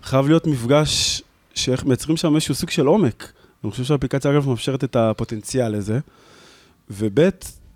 חייב 0.03 0.27
להיות 0.27 0.47
מפגש 0.47 1.21
שמייצרים 1.53 2.17
שם 2.17 2.35
איזשהו 2.35 2.55
סוג 2.55 2.69
של 2.69 2.85
עומק. 2.85 3.31
אני 3.63 3.71
חושב 3.71 3.83
שהאפליקציה, 3.83 4.31
אגב, 4.31 4.49
מאפשרת 4.49 4.83
את 4.83 4.95
הפוטנציאל 4.95 5.77
לזה. 5.77 5.99
וב', 6.89 7.29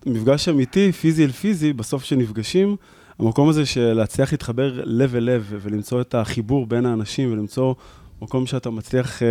מפגש 0.06 0.50
אמיתי, 0.50 0.92
פיזי 0.92 1.26
אל 1.26 1.32
פיזי, 1.32 1.74
בסוף 1.74 2.04
שנפגשים, 2.04 2.76
המקום 3.20 3.50
הזה 3.50 3.66
של 3.66 3.94
להצליח 3.94 4.32
להתחבר 4.32 4.82
לב 4.86 5.16
אל 5.16 5.24
לב 5.24 5.54
ולמצוא 5.62 6.02
את 6.02 6.16
החיבור 6.16 6.66
בין 6.66 6.86
האנשים 6.86 7.32
ולמצוא 7.34 7.74
מקום 8.22 8.46
שאתה 8.46 8.70
מצליח 8.70 9.24
אה, 9.24 9.28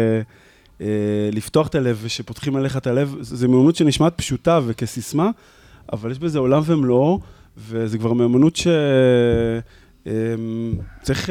אה, 0.81 0.87
לפתוח 1.33 1.67
את 1.67 1.75
הלב 1.75 1.99
ושפותחים 2.03 2.57
עליך 2.57 2.77
את 2.77 2.87
הלב, 2.87 3.17
זו 3.21 3.49
מיומנות 3.49 3.77
שנשמעת 3.77 4.15
פשוטה 4.17 4.61
וכסיסמה, 4.67 5.31
אבל 5.93 6.11
יש 6.11 6.19
בזה 6.19 6.39
עולם 6.39 6.63
ומלואו, 6.67 7.21
וזה 7.57 7.99
כבר 7.99 8.13
מיומנות 8.13 8.57
שצריך 8.57 8.71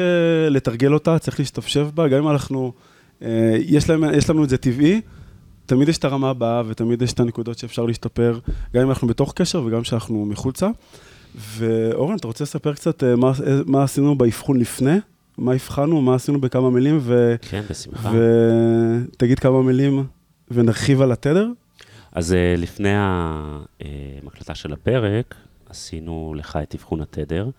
אה, 0.00 0.04
אה, 0.04 0.48
לתרגל 0.50 0.94
אותה, 0.94 1.18
צריך 1.18 1.38
להשתפשף 1.38 1.86
בה, 1.94 2.08
גם 2.08 2.18
אם 2.18 2.28
אנחנו... 2.28 2.72
אה, 3.22 3.56
יש, 3.60 3.90
להם, 3.90 4.04
יש 4.14 4.30
לנו 4.30 4.44
את 4.44 4.48
זה 4.48 4.56
טבעי, 4.56 5.00
תמיד 5.66 5.88
יש 5.88 5.98
את 5.98 6.04
הרמה 6.04 6.30
הבאה 6.30 6.62
ותמיד 6.66 7.02
יש 7.02 7.12
את 7.12 7.20
הנקודות 7.20 7.58
שאפשר 7.58 7.86
להשתפר, 7.86 8.38
גם 8.74 8.82
אם 8.82 8.88
אנחנו 8.88 9.08
בתוך 9.08 9.32
קשר 9.36 9.62
וגם 9.66 9.82
כשאנחנו 9.82 10.24
מחוצה. 10.24 10.68
ואורן, 11.34 12.16
אתה 12.16 12.26
רוצה 12.26 12.44
לספר 12.44 12.74
קצת 12.74 13.04
אה, 13.04 13.16
מה, 13.16 13.32
אה, 13.46 13.58
מה 13.66 13.82
עשינו 13.82 14.18
באבחון 14.18 14.60
לפני? 14.60 14.96
מה 15.38 15.52
הבחנו, 15.52 16.00
מה 16.00 16.14
עשינו 16.14 16.40
בכמה 16.40 16.70
מילים? 16.70 16.98
ו... 17.00 17.34
כן, 17.42 17.62
בשמחה. 17.70 18.12
ותגיד 18.12 19.38
כמה 19.38 19.62
מילים 19.62 20.06
ונרחיב 20.50 21.02
על 21.02 21.12
התדר? 21.12 21.48
אז 22.12 22.34
לפני 22.56 22.92
המקלטה 22.94 24.54
של 24.54 24.72
הפרק, 24.72 25.34
עשינו 25.68 26.34
לך 26.36 26.58
את 26.62 26.74
אבחון 26.74 27.00
התדר. 27.00 27.50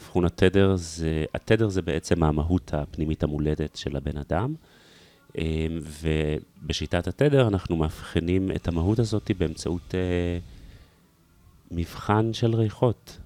אבחון 0.00 0.24
התדר 0.24 0.76
זה, 0.76 1.24
התדר 1.34 1.68
זה 1.68 1.82
בעצם 1.82 2.22
המהות 2.22 2.70
הפנימית 2.74 3.22
המולדת 3.22 3.76
של 3.76 3.96
הבן 3.96 4.18
אדם. 4.18 4.54
אמ, 5.38 5.42
ובשיטת 6.62 7.06
התדר 7.06 7.48
אנחנו 7.48 7.76
מאבחנים 7.76 8.50
את 8.52 8.68
המהות 8.68 8.98
הזאת 8.98 9.30
באמצעות 9.38 9.94
אה, 9.94 10.38
מבחן 11.70 12.32
של 12.32 12.54
ריחות. 12.54 13.18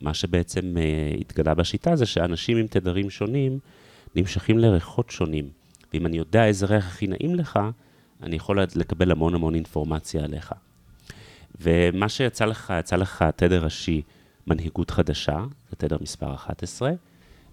מה 0.00 0.14
שבעצם 0.14 0.74
אה, 0.78 1.14
התגלה 1.20 1.54
בשיטה 1.54 1.96
זה 1.96 2.06
שאנשים 2.06 2.56
עם 2.56 2.66
תדרים 2.66 3.10
שונים 3.10 3.58
נמשכים 4.14 4.58
לריחות 4.58 5.10
שונים. 5.10 5.48
ואם 5.92 6.06
אני 6.06 6.18
יודע 6.18 6.46
איזה 6.46 6.66
ריח 6.66 6.86
הכי 6.86 7.06
נעים 7.06 7.34
לך, 7.34 7.58
אני 8.22 8.36
יכול 8.36 8.62
לקבל 8.76 9.10
המון 9.10 9.34
המון 9.34 9.54
אינפורמציה 9.54 10.24
עליך. 10.24 10.54
ומה 11.60 12.08
שיצא 12.08 12.44
לך, 12.44 12.72
יצא 12.78 12.96
לך 12.96 13.24
תדר 13.36 13.64
ראשי, 13.64 14.02
מנהיגות 14.46 14.90
חדשה, 14.90 15.44
זה 15.70 15.76
תדר 15.76 15.96
מספר 16.00 16.34
11, 16.34 16.92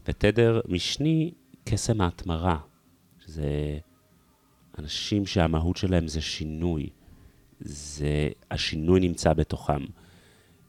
ותדר 0.08 0.62
משני, 0.67 1.31
קסם 1.63 2.01
ההתמרה, 2.01 2.58
שזה 3.29 3.77
אנשים 4.79 5.25
שהמהות 5.25 5.77
שלהם 5.77 6.07
זה 6.07 6.21
שינוי, 6.21 6.89
זה, 7.59 8.29
השינוי 8.51 9.00
נמצא 9.00 9.33
בתוכם, 9.33 9.86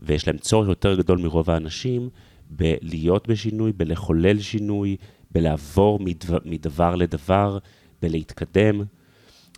ויש 0.01 0.27
להם 0.27 0.39
צורך 0.39 0.69
יותר 0.69 0.95
גדול 0.95 1.19
מרוב 1.19 1.51
האנשים 1.51 2.09
בלהיות 2.51 3.29
בשינוי, 3.29 3.73
בלחולל 3.73 4.41
שינוי, 4.41 4.97
בלעבור 5.31 5.99
מדבר, 6.01 6.39
מדבר 6.45 6.95
לדבר, 6.95 7.59
בלהתקדם. 8.03 8.83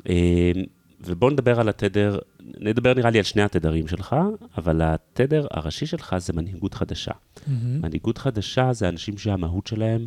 אה, 0.08 0.52
ובואו 1.00 1.30
נדבר 1.30 1.60
על 1.60 1.68
התדר, 1.68 2.18
נדבר 2.40 2.94
נראה 2.94 3.10
לי 3.10 3.18
על 3.18 3.24
שני 3.24 3.42
התדרים 3.42 3.88
שלך, 3.88 4.16
אבל 4.58 4.80
התדר 4.82 5.46
הראשי 5.50 5.86
שלך 5.86 6.16
זה 6.18 6.32
מנהיגות 6.32 6.74
חדשה. 6.74 7.12
Mm-hmm. 7.12 7.50
מנהיגות 7.82 8.18
חדשה 8.18 8.72
זה 8.72 8.88
אנשים 8.88 9.18
שהמהות 9.18 9.66
שלהם 9.66 10.06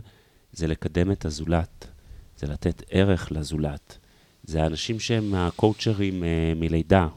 זה 0.52 0.68
לקדם 0.68 1.12
את 1.12 1.26
הזולת, 1.26 1.88
זה 2.38 2.48
לתת 2.48 2.84
ערך 2.90 3.32
לזולת. 3.32 3.98
זה 4.44 4.64
האנשים 4.64 5.00
שהם 5.00 5.36
הקואוצ'רים 5.36 6.24
אה, 6.24 6.54
מלידה, 6.56 7.08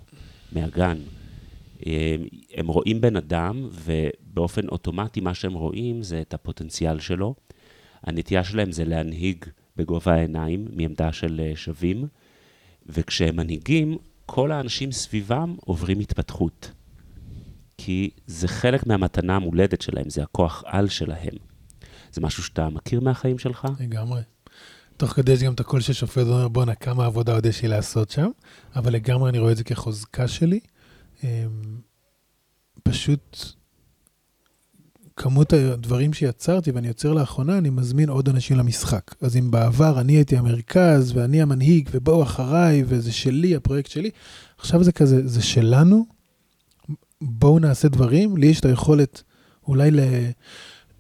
מהגן. 0.53 0.99
אה, 1.87 2.17
הם 2.55 2.67
רואים 2.67 3.01
בן 3.01 3.17
אדם, 3.17 3.69
ובאופן 3.73 4.69
אוטומטי 4.69 5.21
מה 5.21 5.35
שהם 5.35 5.55
רואים 5.55 6.03
זה 6.03 6.21
את 6.21 6.35
הפוטנציאל 6.35 7.01
שלו. 7.01 7.35
הנטייה 8.03 8.45
שלהם 8.45 8.73
זה 8.73 8.85
להנהיג 8.85 9.45
בגובה 9.77 10.15
העיניים, 10.15 10.69
מעמדה 10.73 11.13
של 11.13 11.41
אה, 11.41 11.57
שווים, 11.57 12.07
וכשהם 12.87 13.37
מנהיגים, 13.37 13.99
כל 14.27 14.53
האנשים 14.53 14.93
סביבם 14.93 15.57
עוברים 15.61 16.01
התפתחות. 16.01 16.71
כי 17.79 18.11
זה 18.27 18.49
חלק 18.49 18.87
מהמתנה 18.87 19.37
המולדת 19.37 19.81
שלהם, 19.81 20.11
זה 20.11 20.23
הכוח 20.23 20.65
על 20.67 20.89
שלהם. 20.89 21.35
זה 22.13 22.21
משהו 22.21 22.43
שאתה 22.43 22.69
מכיר 22.69 23.01
מהחיים 23.01 23.39
שלך? 23.39 23.69
לגמרי. 23.81 24.21
תוך 24.99 25.11
כדי 25.11 25.33
יש 25.33 25.43
גם 25.43 25.53
את 25.53 25.61
הקול 25.61 25.81
של 25.81 25.93
שופט 25.93 26.27
ואומר, 26.27 26.49
בואנה, 26.49 26.75
כמה 26.75 27.07
עבודה 27.07 27.35
עוד 27.35 27.47
יש 27.47 27.63
לי 27.63 27.69
לעשות 27.69 28.11
שם, 28.11 28.29
אבל 28.77 28.93
לגמרי 28.93 29.31
אני 29.31 29.39
רואה 29.39 29.53
את 29.53 29.57
זה 29.57 29.65
כחוזקה 29.65 30.29
שלי. 30.29 30.61
אמ, 31.25 31.29
פשוט 32.83 33.39
כמות 35.17 35.53
הדברים 35.53 36.13
שיצרתי 36.13 36.71
ואני 36.71 36.89
יוצר 36.89 37.13
לאחרונה, 37.13 37.59
אני 37.59 37.71
מזמין 37.71 38.09
עוד 38.09 38.29
אנשים 38.29 38.57
למשחק. 38.57 39.15
אז 39.21 39.37
אם 39.37 39.51
בעבר 39.51 40.01
אני 40.01 40.13
הייתי 40.13 40.37
המרכז 40.37 41.13
ואני 41.17 41.43
המנהיג 41.43 41.89
ובואו 41.93 42.23
אחריי 42.23 42.83
וזה 42.87 43.13
שלי, 43.13 43.57
הפרויקט 43.57 43.91
שלי, 43.91 44.11
עכשיו 44.59 44.85
זה 44.85 44.93
כזה, 44.93 45.29
זה 45.29 45.43
שלנו, 45.43 46.07
בואו 47.21 47.59
נעשה 47.59 47.89
דברים, 47.89 48.37
לי 48.37 48.47
יש 48.47 48.61
את 48.61 48.65
היכולת 48.65 49.23
אולי 49.69 49.91
ל... 49.91 50.01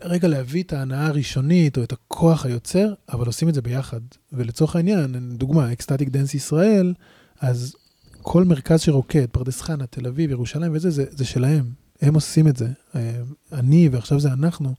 רגע 0.02 0.28
להביא 0.28 0.62
את 0.62 0.72
ההנאה 0.72 1.06
הראשונית 1.06 1.78
או 1.78 1.82
את 1.82 1.92
הכוח 1.92 2.46
היוצר, 2.46 2.92
אבל 3.08 3.26
עושים 3.26 3.48
את 3.48 3.54
זה 3.54 3.62
ביחד. 3.62 4.00
ולצורך 4.32 4.76
העניין, 4.76 5.36
דוגמה, 5.36 5.72
ecstatic 5.72 6.08
dance 6.08 6.34
ישראל, 6.34 6.94
אז 7.40 7.76
כל 8.22 8.44
מרכז 8.44 8.80
שרוקד, 8.80 9.26
פרדס 9.32 9.60
חנה, 9.60 9.86
תל 9.86 10.06
אביב, 10.06 10.30
ירושלים 10.30 10.72
וזה, 10.74 10.90
זה, 10.90 11.04
זה 11.10 11.24
שלהם. 11.24 11.64
הם 12.02 12.14
עושים 12.14 12.48
את 12.48 12.56
זה. 12.56 12.68
אה, 12.94 13.20
אני, 13.52 13.88
ועכשיו 13.92 14.20
זה 14.20 14.32
אנחנו, 14.32 14.74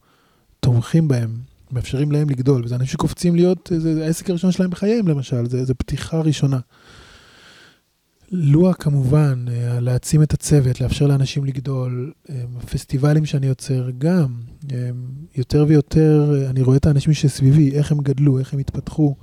תומכים 0.60 1.08
בהם, 1.08 1.38
מאפשרים 1.70 2.12
להם 2.12 2.30
לגדול, 2.30 2.64
וזה 2.64 2.74
אנשים 2.74 2.92
שקופצים 2.92 3.36
להיות, 3.36 3.72
זה 3.76 4.04
העסק 4.04 4.30
הראשון 4.30 4.52
שלהם 4.52 4.70
בחייהם 4.70 5.08
למשל, 5.08 5.46
זה, 5.46 5.64
זה 5.64 5.74
פתיחה 5.74 6.20
ראשונה. 6.20 6.58
לואה 8.32 8.74
כמובן, 8.74 9.44
אה, 9.48 9.80
להעצים 9.80 10.22
את 10.22 10.34
הצוות, 10.34 10.80
לאפשר 10.80 11.06
לאנשים 11.06 11.44
לגדול, 11.44 12.12
אה, 12.30 12.44
פסטיבלים 12.70 13.26
שאני 13.26 13.46
יוצר 13.46 13.90
גם, 13.98 14.40
יותר 15.36 15.64
ויותר 15.68 16.46
אני 16.50 16.62
רואה 16.62 16.76
את 16.76 16.86
האנשים 16.86 17.12
שסביבי, 17.12 17.70
איך 17.72 17.92
הם 17.92 17.98
גדלו, 17.98 18.38
איך 18.38 18.54
הם 18.54 18.58
התפתחו. 18.58 19.16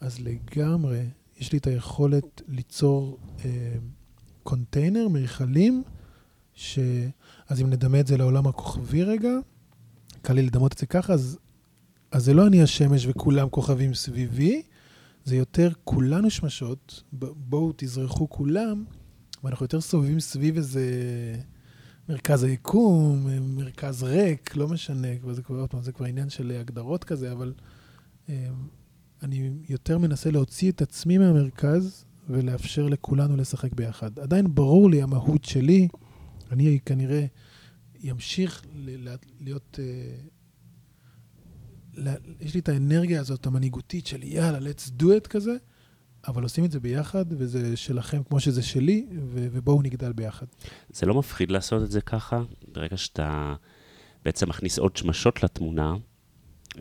אז 0.00 0.18
לגמרי, 0.20 1.02
יש 1.40 1.52
לי 1.52 1.58
את 1.58 1.66
היכולת 1.66 2.42
ליצור 2.48 3.18
קונטיינר, 4.42 5.08
מרחלים, 5.08 5.82
ש... 6.54 6.78
אז 7.48 7.60
אם 7.60 7.70
נדמה 7.70 8.00
את 8.00 8.06
זה 8.06 8.16
לעולם 8.16 8.46
הכוכבי 8.46 9.02
רגע, 9.02 9.30
קל 10.22 10.32
לי 10.32 10.42
לדמות 10.42 10.72
את 10.72 10.78
זה 10.78 10.86
ככה, 10.86 11.12
אז, 11.12 11.38
אז 12.12 12.24
זה 12.24 12.34
לא 12.34 12.46
אני 12.46 12.62
השמש 12.62 13.06
וכולם 13.06 13.48
כוכבים 13.48 13.94
סביבי, 13.94 14.62
זה 15.24 15.36
יותר 15.36 15.70
כולנו 15.84 16.30
שמשות, 16.30 17.02
בואו 17.36 17.72
תזרחו 17.76 18.30
כולם, 18.30 18.84
ואנחנו 19.44 19.64
יותר 19.64 19.80
סובבים 19.80 20.20
סביב 20.20 20.56
איזה 20.56 20.84
מרכז 22.10 22.42
היקום, 22.42 23.26
מרכז 23.40 24.02
ריק, 24.02 24.56
לא 24.56 24.68
משנה, 24.68 25.08
זה 25.32 25.42
כבר, 25.42 25.66
פעם, 25.66 25.82
זה 25.82 25.92
כבר 25.92 26.06
עניין 26.06 26.30
של 26.30 26.56
הגדרות 26.60 27.04
כזה, 27.04 27.32
אבל 27.32 27.52
אמ, 28.28 28.34
אני 29.22 29.50
יותר 29.68 29.98
מנסה 29.98 30.30
להוציא 30.30 30.70
את 30.70 30.82
עצמי 30.82 31.18
מהמרכז 31.18 32.04
ולאפשר 32.28 32.88
לכולנו 32.88 33.36
לשחק 33.36 33.72
ביחד. 33.72 34.18
עדיין 34.18 34.54
ברור 34.54 34.90
לי 34.90 35.02
המהות 35.02 35.44
שלי, 35.44 35.88
אני 36.50 36.78
כנראה 36.86 37.26
אמשיך 38.10 38.64
להיות... 39.40 39.78
אה, 39.82 40.14
יש 42.40 42.54
לי 42.54 42.60
את 42.60 42.68
האנרגיה 42.68 43.20
הזאת, 43.20 43.46
המנהיגותית 43.46 44.06
של 44.06 44.22
יאללה, 44.22 44.58
let's 44.58 45.02
do 45.02 45.04
it 45.04 45.28
כזה, 45.28 45.56
אבל 46.28 46.42
עושים 46.42 46.64
את 46.64 46.70
זה 46.70 46.80
ביחד, 46.80 47.24
וזה 47.30 47.76
שלכם 47.76 48.22
כמו 48.22 48.40
שזה 48.40 48.62
שלי, 48.62 49.06
ובואו 49.30 49.82
נגדל 49.82 50.12
ביחד. 50.12 50.46
זה 50.88 51.06
לא 51.06 51.14
מפחיד 51.14 51.50
לעשות 51.50 51.82
את 51.82 51.90
זה 51.90 52.00
ככה? 52.00 52.42
ברגע 52.72 52.96
שאתה 52.96 53.54
בעצם 54.24 54.48
מכניס 54.48 54.78
עוד 54.78 54.96
שמשות 54.96 55.42
לתמונה, 55.42 55.94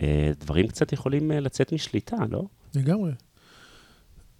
אה, 0.01 0.31
דברים 0.39 0.67
קצת 0.67 0.93
יכולים 0.93 1.31
אה, 1.31 1.39
לצאת 1.39 1.73
משליטה, 1.73 2.17
לא? 2.29 2.45
לגמרי. 2.75 3.11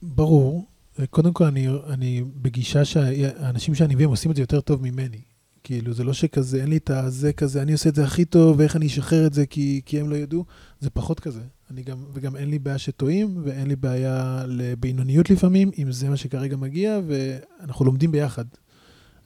ברור, 0.02 0.68
קודם 1.10 1.34
כל, 1.34 1.44
אני, 1.44 1.68
אני 1.88 2.24
בגישה 2.36 2.86
שהאנשים 2.86 3.76
שאני 3.76 3.96
מביא, 3.96 4.06
הם 4.06 4.12
עושים 4.12 4.32
את 4.32 4.36
זה 4.36 4.42
יותר 4.42 4.62
טוב 4.62 4.82
ממני. 4.84 5.22
כאילו, 5.64 5.94
זה 5.94 6.04
לא 6.04 6.14
שכזה, 6.14 6.62
אין 6.62 6.70
לי 6.70 6.78
את 6.78 6.90
הזה 6.90 7.34
כזה, 7.34 7.62
אני 7.62 7.72
עושה 7.72 7.90
את 7.90 7.96
זה 7.96 8.04
הכי 8.04 8.26
טוב, 8.26 8.60
ואיך 8.60 8.76
אני 8.76 8.88
אשחרר 8.88 9.28
את 9.28 9.34
זה 9.34 9.46
כי, 9.46 9.82
כי 9.86 10.00
הם 10.00 10.10
לא 10.10 10.16
ידעו, 10.16 10.46
זה 10.80 10.90
פחות 10.90 11.20
כזה. 11.20 11.42
אני 11.72 11.84
גם, 11.84 12.06
וגם 12.14 12.36
אין 12.36 12.50
לי 12.50 12.60
בעיה 12.60 12.78
שטועים, 12.78 13.42
ואין 13.44 13.68
לי 13.68 13.76
בעיה 13.76 14.44
לבינוניות 14.48 15.30
לפעמים, 15.30 15.72
אם 15.78 15.92
זה 15.92 16.10
מה 16.10 16.18
שכרגע 16.18 16.58
מגיע, 16.58 17.00
ואנחנו 17.08 17.86
לומדים 17.86 18.12
ביחד. 18.12 18.46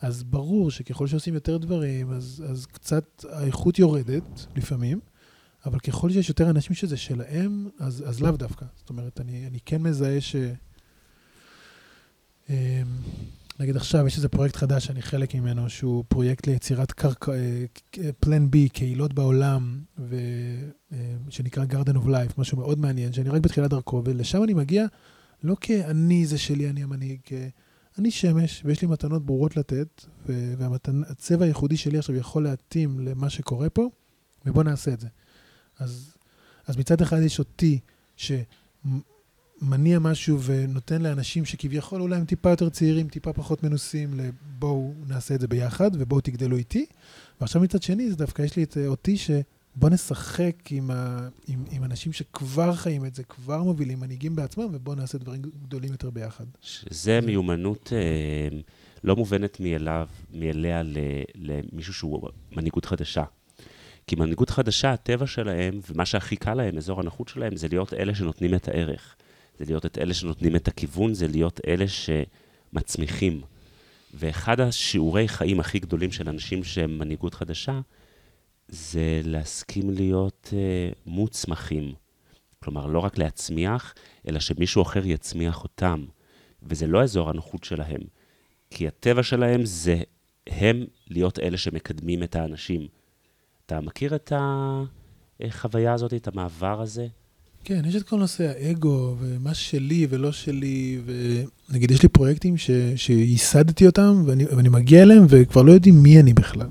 אז 0.01 0.23
ברור 0.23 0.71
שככל 0.71 1.07
שעושים 1.07 1.33
יותר 1.33 1.57
דברים, 1.57 2.11
אז, 2.11 2.43
אז 2.49 2.65
קצת 2.65 3.25
האיכות 3.29 3.79
יורדת 3.79 4.45
לפעמים, 4.55 4.99
אבל 5.65 5.79
ככל 5.79 6.09
שיש 6.09 6.29
יותר 6.29 6.49
אנשים 6.49 6.75
שזה 6.75 6.97
שלהם, 6.97 7.67
אז, 7.79 8.03
אז 8.07 8.21
לאו 8.21 8.31
דווקא. 8.31 8.65
זאת 8.75 8.89
אומרת, 8.89 9.21
אני, 9.21 9.47
אני 9.47 9.59
כן 9.65 9.81
מזהה 9.81 10.21
ש... 10.21 10.35
נגיד 13.59 13.75
עכשיו 13.75 14.07
יש 14.07 14.15
איזה 14.17 14.29
פרויקט 14.29 14.55
חדש 14.55 14.85
שאני 14.85 15.01
חלק 15.01 15.35
ממנו, 15.35 15.69
שהוא 15.69 16.03
פרויקט 16.07 16.47
ליצירת 16.47 16.91
קרקע, 16.91 17.31
פלן 18.19 18.51
בי, 18.51 18.69
קהילות 18.69 19.13
בעולם, 19.13 19.81
ו, 19.99 20.15
אה, 20.91 20.97
שנקרא 21.29 21.65
Garden 21.65 21.95
of 21.95 22.05
Life, 22.05 22.33
משהו 22.37 22.57
מאוד 22.57 22.79
מעניין, 22.79 23.13
שאני 23.13 23.29
רק 23.29 23.41
בתחילת 23.41 23.69
דרכו, 23.69 24.01
ולשם 24.05 24.43
אני 24.43 24.53
מגיע 24.53 24.85
לא 25.43 25.55
כאני 25.61 26.25
זה 26.25 26.37
שלי, 26.37 26.69
אני 26.69 26.83
המנהיג, 26.83 27.19
אני 27.97 28.11
שמש, 28.11 28.61
ויש 28.65 28.81
לי 28.81 28.87
מתנות 28.87 29.25
ברורות 29.25 29.57
לתת, 29.57 30.05
והצבע 30.25 31.45
הייחודי 31.45 31.77
שלי 31.77 31.97
עכשיו 31.97 32.15
יכול 32.15 32.43
להתאים 32.43 32.99
למה 32.99 33.29
שקורה 33.29 33.69
פה, 33.69 33.89
ובואו 34.45 34.63
נעשה 34.63 34.93
את 34.93 34.99
זה. 34.99 35.07
אז, 35.79 36.13
אז 36.67 36.77
מצד 36.77 37.01
אחד 37.01 37.21
יש 37.21 37.39
אותי, 37.39 37.79
ש... 38.15 38.31
מניע 39.63 39.99
משהו 39.99 40.41
ונותן 40.41 41.01
לאנשים 41.01 41.45
שכביכול 41.45 42.01
אולי 42.01 42.15
הם 42.15 42.25
טיפה 42.25 42.49
יותר 42.49 42.69
צעירים, 42.69 43.07
טיפה 43.07 43.33
פחות 43.33 43.63
מנוסים, 43.63 44.13
לבואו 44.13 44.93
נעשה 45.07 45.35
את 45.35 45.41
זה 45.41 45.47
ביחד 45.47 45.91
ובואו 45.93 46.21
תגדלו 46.21 46.57
איתי. 46.57 46.85
ועכשיו 47.41 47.61
מצד 47.61 47.83
שני, 47.83 48.09
זה 48.09 48.15
דווקא 48.15 48.41
יש 48.41 48.55
לי 48.55 48.63
את 48.63 48.77
אותי 48.87 49.17
שבוא 49.17 49.89
נשחק 49.89 50.55
עם, 50.69 50.91
ה, 50.91 51.27
עם, 51.47 51.63
עם 51.71 51.83
אנשים 51.83 52.13
שכבר 52.13 52.75
חיים 52.75 53.05
את 53.05 53.15
זה, 53.15 53.23
כבר 53.23 53.63
מובילים 53.63 53.99
מנהיגים 53.99 54.35
בעצמם, 54.35 54.67
ובואו 54.71 54.95
נעשה 54.95 55.17
דברים 55.17 55.41
גדולים 55.63 55.91
יותר 55.91 56.09
ביחד. 56.09 56.45
שזה 56.61 57.19
מיומנות 57.21 57.93
אה, 57.93 58.57
לא 59.03 59.15
מובנת 59.15 59.59
מאליו, 59.59 60.07
מאליה 60.33 60.81
למישהו 61.35 61.93
שהוא 61.93 62.29
מנהיגות 62.55 62.85
חדשה. 62.85 63.23
כי 64.07 64.15
מנהיגות 64.15 64.49
חדשה, 64.49 64.93
הטבע 64.93 65.27
שלהם, 65.27 65.79
ומה 65.89 66.05
שהכי 66.05 66.35
קל 66.35 66.53
להם, 66.53 66.77
אזור 66.77 66.99
הנוחות 66.99 67.27
שלהם, 67.27 67.55
זה 67.55 67.67
להיות 67.67 67.93
אלה 67.93 68.15
שנותנים 68.15 68.55
את 68.55 68.67
הערך. 68.67 69.15
זה 69.59 69.65
להיות 69.65 69.85
את 69.85 69.97
אלה 69.97 70.13
שנותנים 70.13 70.55
את 70.55 70.67
הכיוון, 70.67 71.13
זה 71.13 71.27
להיות 71.27 71.59
אלה 71.67 71.85
שמצמיחים. 71.87 73.41
ואחד 74.13 74.59
השיעורי 74.59 75.27
חיים 75.27 75.59
הכי 75.59 75.79
גדולים 75.79 76.11
של 76.11 76.29
אנשים 76.29 76.63
שהם 76.63 76.97
מנהיגות 76.97 77.33
חדשה, 77.33 77.79
זה 78.67 79.21
להסכים 79.23 79.89
להיות 79.89 80.49
uh, 80.51 80.99
מוצמחים. 81.05 81.93
כלומר, 82.63 82.85
לא 82.85 82.99
רק 82.99 83.17
להצמיח, 83.17 83.93
אלא 84.27 84.39
שמישהו 84.39 84.81
אחר 84.81 85.05
יצמיח 85.05 85.63
אותם. 85.63 86.05
וזה 86.63 86.87
לא 86.87 87.03
אזור 87.03 87.29
הנוחות 87.29 87.63
שלהם, 87.63 88.01
כי 88.69 88.87
הטבע 88.87 89.23
שלהם 89.23 89.65
זה 89.65 90.01
הם 90.47 90.85
להיות 91.09 91.39
אלה 91.39 91.57
שמקדמים 91.57 92.23
את 92.23 92.35
האנשים. 92.35 92.87
אתה 93.65 93.81
מכיר 93.81 94.15
את 94.15 94.33
החוויה 95.41 95.93
הזאת, 95.93 96.13
את 96.13 96.27
המעבר 96.27 96.81
הזה? 96.81 97.07
כן, 97.65 97.81
יש 97.85 97.95
את 97.95 98.03
כל 98.03 98.15
נושא 98.15 98.51
האגו, 98.57 99.15
ומה 99.19 99.53
שלי 99.53 100.07
ולא 100.09 100.31
שלי, 100.31 100.99
ונגיד, 101.69 101.91
יש 101.91 102.03
לי 102.03 102.09
פרויקטים 102.09 102.57
ש, 102.57 102.71
שייסדתי 102.95 103.85
אותם, 103.85 104.23
ואני, 104.25 104.45
ואני 104.45 104.69
מגיע 104.69 105.03
אליהם, 105.03 105.25
וכבר 105.29 105.61
לא 105.61 105.71
יודעים 105.71 106.03
מי 106.03 106.19
אני 106.19 106.33
בכלל. 106.33 106.67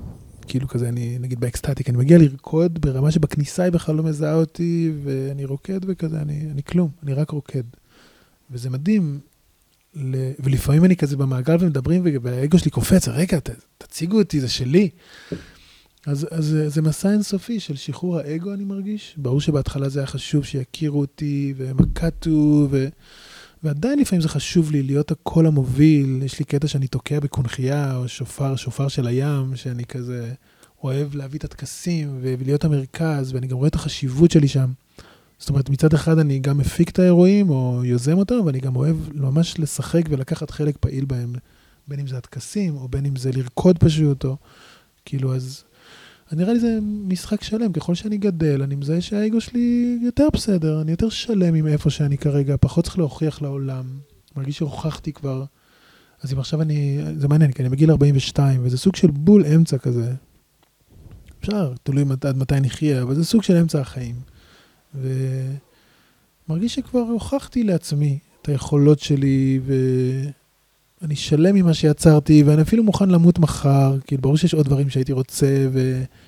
כאילו 0.47 0.67
כזה, 0.67 0.89
אני, 0.89 1.17
נגיד 1.19 1.39
ב 1.39 1.44
ecstatic, 1.44 1.89
אני 1.89 1.97
מגיע 1.97 2.17
לרקוד 2.17 2.81
ברמה 2.81 3.11
שבכניסה 3.11 3.63
היא 3.63 3.71
בכלל 3.71 3.95
לא 3.95 4.03
מזהה 4.03 4.35
אותי, 4.35 4.91
ואני 5.03 5.45
רוקד 5.45 5.79
וכזה, 5.87 6.21
אני, 6.21 6.47
אני 6.51 6.63
כלום, 6.63 6.89
אני 7.03 7.13
רק 7.13 7.29
רוקד. 7.29 7.63
וזה 8.51 8.69
מדהים, 8.69 9.19
ל... 9.95 10.31
ולפעמים 10.39 10.85
אני 10.85 10.95
כזה 10.95 11.17
במעגל 11.17 11.57
ומדברים, 11.59 12.01
והאגו 12.21 12.59
שלי 12.59 12.71
קופץ, 12.71 13.07
רגע, 13.07 13.39
ת, 13.39 13.49
תציגו 13.77 14.19
אותי, 14.19 14.39
זה 14.39 14.49
שלי. 14.49 14.89
אז, 16.05 16.27
אז 16.31 16.57
זה 16.67 16.81
מסע 16.81 17.11
אינסופי 17.11 17.59
של 17.59 17.75
שחרור 17.75 18.17
האגו, 18.17 18.53
אני 18.53 18.63
מרגיש. 18.63 19.15
ברור 19.17 19.41
שבהתחלה 19.41 19.89
זה 19.89 19.99
היה 19.99 20.07
חשוב 20.07 20.45
שיכירו 20.45 20.99
אותי, 20.99 21.53
והם 21.57 21.77
הקאטו, 21.79 22.67
ו... 22.71 22.87
ועדיין 23.63 23.99
לפעמים 23.99 24.21
זה 24.21 24.29
חשוב 24.29 24.71
לי 24.71 24.83
להיות 24.83 25.11
הקול 25.11 25.47
המוביל. 25.47 26.21
יש 26.23 26.39
לי 26.39 26.45
קטע 26.45 26.67
שאני 26.67 26.87
תוקע 26.87 27.19
בקונכייה, 27.19 27.97
או 27.97 28.07
שופר, 28.07 28.55
שופר 28.55 28.87
של 28.87 29.07
הים, 29.07 29.55
שאני 29.55 29.85
כזה 29.85 30.33
אוהב 30.83 31.15
להביא 31.15 31.39
את 31.39 31.43
הטקסים 31.43 32.19
ולהיות 32.21 32.65
המרכז, 32.65 33.33
ואני 33.33 33.47
גם 33.47 33.57
רואה 33.57 33.67
את 33.67 33.75
החשיבות 33.75 34.31
שלי 34.31 34.47
שם. 34.47 34.71
זאת 35.39 35.49
אומרת, 35.49 35.69
מצד 35.69 35.93
אחד 35.93 36.19
אני 36.19 36.39
גם 36.39 36.57
מפיק 36.57 36.89
את 36.89 36.99
האירועים, 36.99 37.49
או 37.49 37.81
יוזם 37.85 38.17
אותם, 38.17 38.45
ואני 38.45 38.59
גם 38.59 38.75
אוהב 38.75 38.97
ממש 39.13 39.59
לשחק 39.59 40.01
ולקחת 40.09 40.51
חלק 40.51 40.77
פעיל 40.79 41.05
בהם, 41.05 41.35
בין 41.87 41.99
אם 41.99 42.07
זה 42.07 42.17
הטקסים, 42.17 42.75
או 42.75 42.87
בין 42.87 43.05
אם 43.05 43.15
זה 43.15 43.31
לרקוד 43.31 43.77
פשוט, 43.77 44.25
או 44.25 44.37
כאילו, 45.05 45.35
אז... 45.35 45.63
נראה 46.35 46.53
לי 46.53 46.59
זה 46.59 46.79
משחק 46.81 47.43
שלם, 47.43 47.73
ככל 47.73 47.95
שאני 47.95 48.17
גדל, 48.17 48.61
אני 48.63 48.75
מזהה 48.75 49.01
שהאגו 49.01 49.41
שלי 49.41 49.99
יותר 50.01 50.27
בסדר, 50.33 50.81
אני 50.81 50.91
יותר 50.91 51.09
שלם 51.09 51.55
עם 51.55 51.67
איפה 51.67 51.89
שאני 51.89 52.17
כרגע, 52.17 52.55
פחות 52.59 52.85
צריך 52.85 52.97
להוכיח 52.97 53.41
לעולם. 53.41 53.85
מרגיש 54.35 54.57
שהוכחתי 54.57 55.13
כבר. 55.13 55.43
אז 56.21 56.33
אם 56.33 56.39
עכשיו 56.39 56.61
אני, 56.61 56.99
זה 57.17 57.27
מעניין, 57.27 57.51
כי 57.51 57.61
אני 57.61 57.69
בגיל 57.69 57.91
42, 57.91 58.61
וזה 58.63 58.77
סוג 58.77 58.95
של 58.95 59.11
בול 59.11 59.45
אמצע 59.45 59.77
כזה. 59.77 60.13
אפשר, 61.39 61.73
תלוי 61.83 62.03
מת, 62.03 62.25
עד 62.25 62.37
מתי 62.37 62.59
נחיה, 62.59 63.01
אבל 63.01 63.15
זה 63.15 63.25
סוג 63.25 63.43
של 63.43 63.57
אמצע 63.57 63.81
החיים. 63.81 64.15
ומרגיש 64.95 66.75
שכבר 66.75 66.99
הוכחתי 66.99 67.63
לעצמי 67.63 68.19
את 68.41 68.49
היכולות 68.49 68.99
שלי, 68.99 69.59
ואני 71.01 71.15
שלם 71.15 71.55
ממה 71.55 71.73
שיצרתי, 71.73 72.43
ואני 72.43 72.61
אפילו 72.61 72.83
מוכן 72.83 73.09
למות 73.09 73.39
מחר, 73.39 73.97
כאילו 74.05 74.21
ברור 74.21 74.37
שיש 74.37 74.53
עוד 74.53 74.65
דברים 74.65 74.89
שהייתי 74.89 75.11
רוצה, 75.11 75.67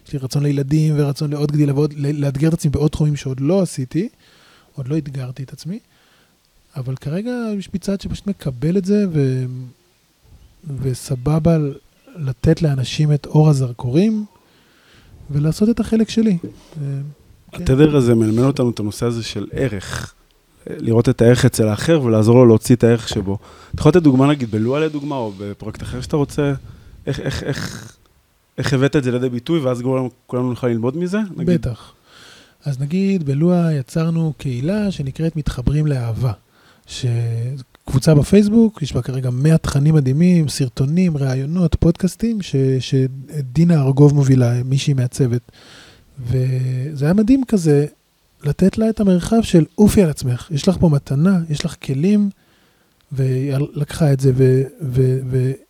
ויש 0.06 0.13
לי 0.13 0.20
רצון 0.20 0.44
לילדים 0.44 0.94
ורצון 0.98 1.32
לעוד 1.32 1.52
גדילה 1.52 1.74
ועוד, 1.74 1.94
לאתגר 1.98 2.48
את 2.48 2.54
עצמי 2.54 2.72
בעוד 2.72 2.91
תחומים 2.91 3.15
שעוד 3.15 3.39
לא 3.39 3.62
עשיתי, 3.62 4.10
עוד 4.76 4.88
לא 4.88 4.98
אתגרתי 4.98 5.44
את 5.44 5.54
עצמי, 5.54 5.80
אבל 6.76 6.96
כרגע 6.96 7.32
יש 7.58 7.70
בי 7.74 7.80
צד 7.80 8.02
שפשוט 8.02 8.28
מקבל 8.28 8.78
את 8.78 8.86
זה, 8.86 9.06
ו... 9.13 9.46
וסבבה 10.82 11.58
לתת 12.15 12.62
לאנשים 12.62 13.13
את 13.13 13.26
אור 13.26 13.50
הזרקורים, 13.50 14.26
ולעשות 15.32 15.70
את 15.70 15.80
החלק 15.80 16.10
שלי. 16.10 16.38
כן. 16.41 17.62
התדר 17.62 17.96
הזה 17.96 18.15
מלמד 18.15 18.44
אותנו 18.44 18.70
את 18.70 18.80
הנושא 18.80 19.06
הזה 19.06 19.24
של 19.24 19.48
ערך. 19.52 20.13
לראות 20.70 21.10
את 21.10 21.22
הערך 21.22 21.46
אצל 21.46 21.68
האחר 21.68 22.02
ולעזור 22.04 22.36
לו 22.36 22.46
להוציא 22.46 22.76
את 22.76 22.84
הערך 22.84 23.10
שבו. 23.10 23.38
אתה 23.74 23.82
יכול 23.82 23.89
לתת 23.89 24.02
דוגמה, 24.02 24.28
נגיד, 24.28 24.52
בלואה 24.52 24.80
לדוגמה, 24.80 25.15
או 25.15 25.34
בפרויקט 25.38 25.84
אחר 25.84 26.02
שאתה 26.02 26.18
רוצה, 26.18 26.54
איך, 27.06 27.20
איך, 27.20 27.44
איך, 27.44 27.98
איך 28.58 28.74
הבאת 28.74 28.96
את 28.96 29.04
זה 29.04 29.12
לידי 29.12 29.30
ביטוי, 29.30 29.60
ואז 29.60 29.84
כולנו 30.28 30.50
נוכל 30.50 30.68
ללמוד 30.68 30.98
מזה? 30.98 31.18
נגיד. 31.36 31.62
בטח. 31.62 31.94
אז 32.65 32.80
נגיד, 32.80 33.24
בלואה 33.24 33.74
יצרנו 33.74 34.34
קהילה 34.38 34.91
שנקראת 34.91 35.36
מתחברים 35.36 35.88
לאהבה. 35.88 36.32
קבוצה 37.86 38.15
בפייסבוק, 38.15 38.82
יש 38.82 38.94
בה 38.94 39.02
כרגע 39.02 39.30
100 39.30 39.58
תכנים 39.58 39.96
מדהימים, 39.96 40.48
סרטונים, 40.48 41.18
ראיונות, 41.18 41.76
פודקאסטים, 41.76 42.41
ש, 42.41 42.56
שדינה 42.80 43.82
ארגוב 43.82 44.13
מובילה, 44.13 44.63
מישהי 44.63 44.94
מהצוות. 44.94 45.52
וזה 46.20 47.06
היה 47.06 47.13
מדהים 47.13 47.44
כזה, 47.48 47.86
לתת 48.44 48.78
לה 48.78 48.89
את 48.89 49.00
המרחב 49.00 49.41
של 49.41 49.65
אופי 49.78 50.04
על 50.04 50.10
עצמך, 50.10 50.48
יש 50.52 50.68
לך 50.68 50.78
פה 50.80 50.89
מתנה, 50.89 51.39
יש 51.50 51.65
לך 51.65 51.76
כלים, 51.84 52.30
והיא 53.12 53.54
לקחה 53.74 54.13
את 54.13 54.20
זה 54.20 54.32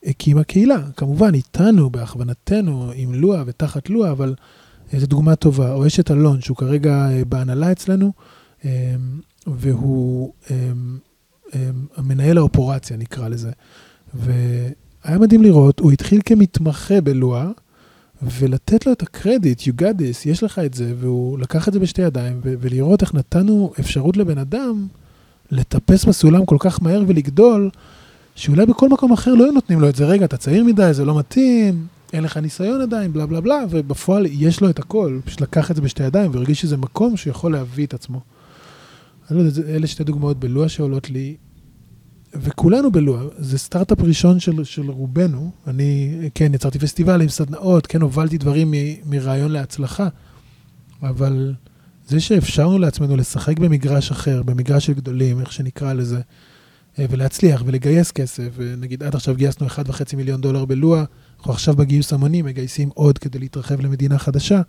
והקימה 0.05 0.43
קהילה. 0.43 0.77
כמובן, 0.97 1.33
איתנו, 1.33 1.89
בהכוונתנו, 1.89 2.91
עם 2.95 3.13
לואה 3.13 3.43
ותחת 3.45 3.89
לואה, 3.89 4.11
אבל 4.11 4.35
זו 4.93 5.07
דוגמה 5.07 5.35
טובה. 5.35 5.73
או 5.73 5.87
אשת 5.87 6.11
אלון, 6.11 6.41
שהוא 6.41 6.57
כרגע 6.57 7.09
אה, 7.11 7.25
בהנהלה 7.25 7.71
אצלנו, 7.71 8.11
אה, 8.65 8.95
והוא 9.47 10.33
אה, 10.51 10.71
המנהל 11.95 12.37
האופורציה, 12.37 12.97
נקרא 12.97 13.27
לזה. 13.27 13.51
והיה 14.13 15.17
מדהים 15.19 15.43
לראות, 15.43 15.79
הוא 15.79 15.91
התחיל 15.91 16.21
כמתמחה 16.25 17.01
בלואה, 17.01 17.47
ולתת 18.21 18.85
לו 18.85 18.91
את 18.91 19.01
הקרדיט, 19.01 19.61
you 19.61 19.81
got 19.81 19.99
this, 19.99 20.25
יש 20.25 20.43
לך 20.43 20.59
את 20.59 20.73
זה, 20.73 20.93
והוא 20.99 21.39
לקח 21.39 21.67
את 21.67 21.73
זה 21.73 21.79
בשתי 21.79 22.01
ידיים, 22.01 22.39
ו- 22.43 22.53
ולראות 22.59 23.01
איך 23.01 23.13
נתנו 23.13 23.73
אפשרות 23.79 24.17
לבן 24.17 24.37
אדם 24.37 24.87
לטפס 25.51 26.05
בסולם 26.05 26.45
כל 26.45 26.57
כך 26.59 26.81
מהר 26.81 27.03
ולגדול, 27.07 27.69
שאולי 28.35 28.65
בכל 28.65 28.89
מקום 28.89 29.13
אחר 29.13 29.33
לא 29.33 29.43
היו 29.43 29.51
נותנים 29.51 29.81
לו 29.81 29.89
את 29.89 29.95
זה, 29.95 30.05
רגע, 30.05 30.25
אתה 30.25 30.37
צעיר 30.37 30.63
מדי, 30.63 30.93
זה 30.93 31.05
לא 31.05 31.19
מתאים, 31.19 31.87
אין 32.13 32.23
לך 32.23 32.37
ניסיון 32.37 32.81
עדיין, 32.81 33.13
בלה 33.13 33.25
בלה 33.25 33.41
בלה, 33.41 33.63
ובפועל 33.69 34.25
יש 34.29 34.61
לו 34.61 34.69
את 34.69 34.79
הכל, 34.79 35.19
פשוט 35.25 35.41
לקח 35.41 35.71
את 35.71 35.75
זה 35.75 35.81
בשתי 35.81 36.03
ידיים 36.03 36.31
והרגיש 36.33 36.61
שזה 36.61 36.77
מקום 36.77 37.17
שיכול 37.17 37.51
להביא 37.51 37.85
את 37.85 37.93
עצמו. 37.93 38.21
לא 39.31 39.43
אלה 39.67 39.87
שתי 39.87 40.03
דוגמאות 40.03 40.39
בלוע 40.39 40.69
שעולות 40.69 41.09
לי, 41.09 41.35
וכולנו 42.33 42.91
בלוע, 42.91 43.23
זה 43.37 43.57
סטארט-אפ 43.57 44.01
ראשון 44.01 44.39
של, 44.39 44.63
של 44.63 44.91
רובנו. 44.91 45.51
אני, 45.67 46.17
כן, 46.35 46.53
יצרתי 46.53 46.79
פסטיבלים, 46.79 47.29
סדנאות, 47.29 47.87
כן, 47.87 48.01
הובלתי 48.01 48.37
דברים 48.37 48.71
מ, 48.71 48.73
מרעיון 49.05 49.51
להצלחה, 49.51 50.07
אבל 51.03 51.53
זה 52.07 52.19
שאפשרנו 52.19 52.79
לעצמנו 52.79 53.15
לשחק 53.15 53.59
במגרש 53.59 54.11
אחר, 54.11 54.43
במגרש 54.43 54.85
של 54.85 54.93
גדולים, 54.93 55.39
איך 55.39 55.51
שנקרא 55.51 55.93
לזה, 55.93 56.19
אה, 56.99 57.05
ולהצליח 57.09 57.63
ולגייס 57.65 58.11
כסף, 58.11 58.49
ונגיד 58.55 59.03
עד 59.03 59.15
עכשיו 59.15 59.35
גייסנו 59.35 59.67
1.5 59.67 60.15
מיליון 60.17 60.41
דולר 60.41 60.65
בלוע, 60.65 61.03
אנחנו 61.37 61.51
עכשיו 61.51 61.75
בגיוס 61.75 62.13
המוני 62.13 62.41
מגייסים 62.41 62.89
עוד 62.93 63.17
כדי 63.17 63.39
להתרחב 63.39 63.81
למדינה 63.81 64.17
חדשה. 64.17 64.61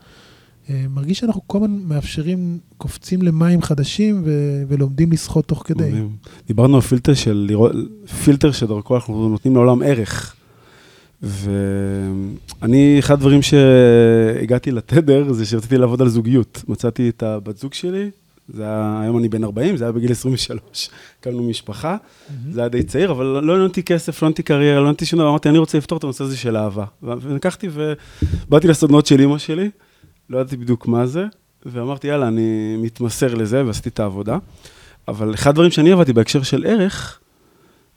אה, 0.70 0.85
מרגיש 0.90 1.18
שאנחנו 1.18 1.40
כל 1.46 1.59
הזמן 1.59 1.79
מאפשרים, 1.85 2.59
קופצים 2.79 3.22
למים 3.22 3.62
חדשים 3.62 4.22
ו- 4.25 4.62
ולומדים 4.68 5.12
לשחות 5.12 5.46
תוך 5.46 5.62
כדי. 5.66 5.90
דיברנו 6.46 6.77
על 6.77 6.83
פילטר 6.83 7.14
של 7.14 7.51
פילטר 8.25 8.53
שדרכו 8.53 8.94
אנחנו 8.94 9.29
נותנים 9.29 9.55
לעולם 9.55 9.83
ערך. 9.83 10.37
ואני, 11.22 12.96
אחד 12.98 13.14
הדברים 13.14 13.40
שהגעתי 13.42 14.70
לתדר 14.70 15.33
זה 15.33 15.46
שרציתי 15.46 15.79
לעבוד 15.79 16.02
על 16.02 16.09
זוגיות. 16.09 16.62
מצאתי 16.68 17.09
את 17.09 17.22
הבת 17.22 17.57
זוג 17.57 17.74
שלי, 17.74 18.11
זה 18.48 18.62
היה, 18.62 19.00
היום 19.02 19.18
אני 19.18 19.29
בן 19.29 19.44
40, 19.44 19.76
זה 19.76 19.85
היה 19.85 19.92
בגיל 19.92 20.12
23, 20.12 20.88
הקמנו 21.20 21.42
משפחה, 21.42 21.96
mm-hmm. 21.96 22.33
זה 22.50 22.61
היה 22.61 22.68
די 22.68 22.83
צעיר, 22.83 23.11
אבל 23.11 23.24
לא 23.26 23.52
עניין 23.52 23.68
אותי 23.68 23.83
כסף, 23.83 24.22
לא 24.22 24.26
עניין 24.26 24.33
אותי 24.33 24.42
קריירה, 24.42 24.74
לא 24.74 24.81
עניין 24.81 24.92
אותי 24.92 25.07
שום 25.07 25.18
דבר, 25.18 25.29
אמרתי, 25.29 25.48
אני 25.48 25.59
רוצה 25.59 25.79
לפתור 25.79 25.98
את 25.98 26.05
הנושא 26.05 26.24
הזה 26.24 26.37
של 26.37 26.57
אהבה. 26.57 26.85
ולקחתי 27.02 27.68
ובאתי 27.72 28.68
לסדנות 28.68 29.07
של 29.07 29.20
אימא 29.20 29.38
שלי, 29.38 29.70
לא 30.31 30.38
ידעתי 30.38 30.57
בדיוק 30.57 30.87
מה 30.87 31.07
זה, 31.07 31.24
ואמרתי, 31.66 32.09
יאללה, 32.09 32.29
אני 32.29 32.76
מתמסר 32.79 33.35
לזה, 33.35 33.66
ועשיתי 33.66 33.88
את 33.88 34.00
העבודה. 34.00 34.38
אבל 35.09 35.35
אחד 35.35 35.50
הדברים 35.50 35.70
שאני 35.70 35.92
עבדתי 35.92 36.12
בהקשר 36.12 36.42
של 36.42 36.64
ערך, 36.66 37.20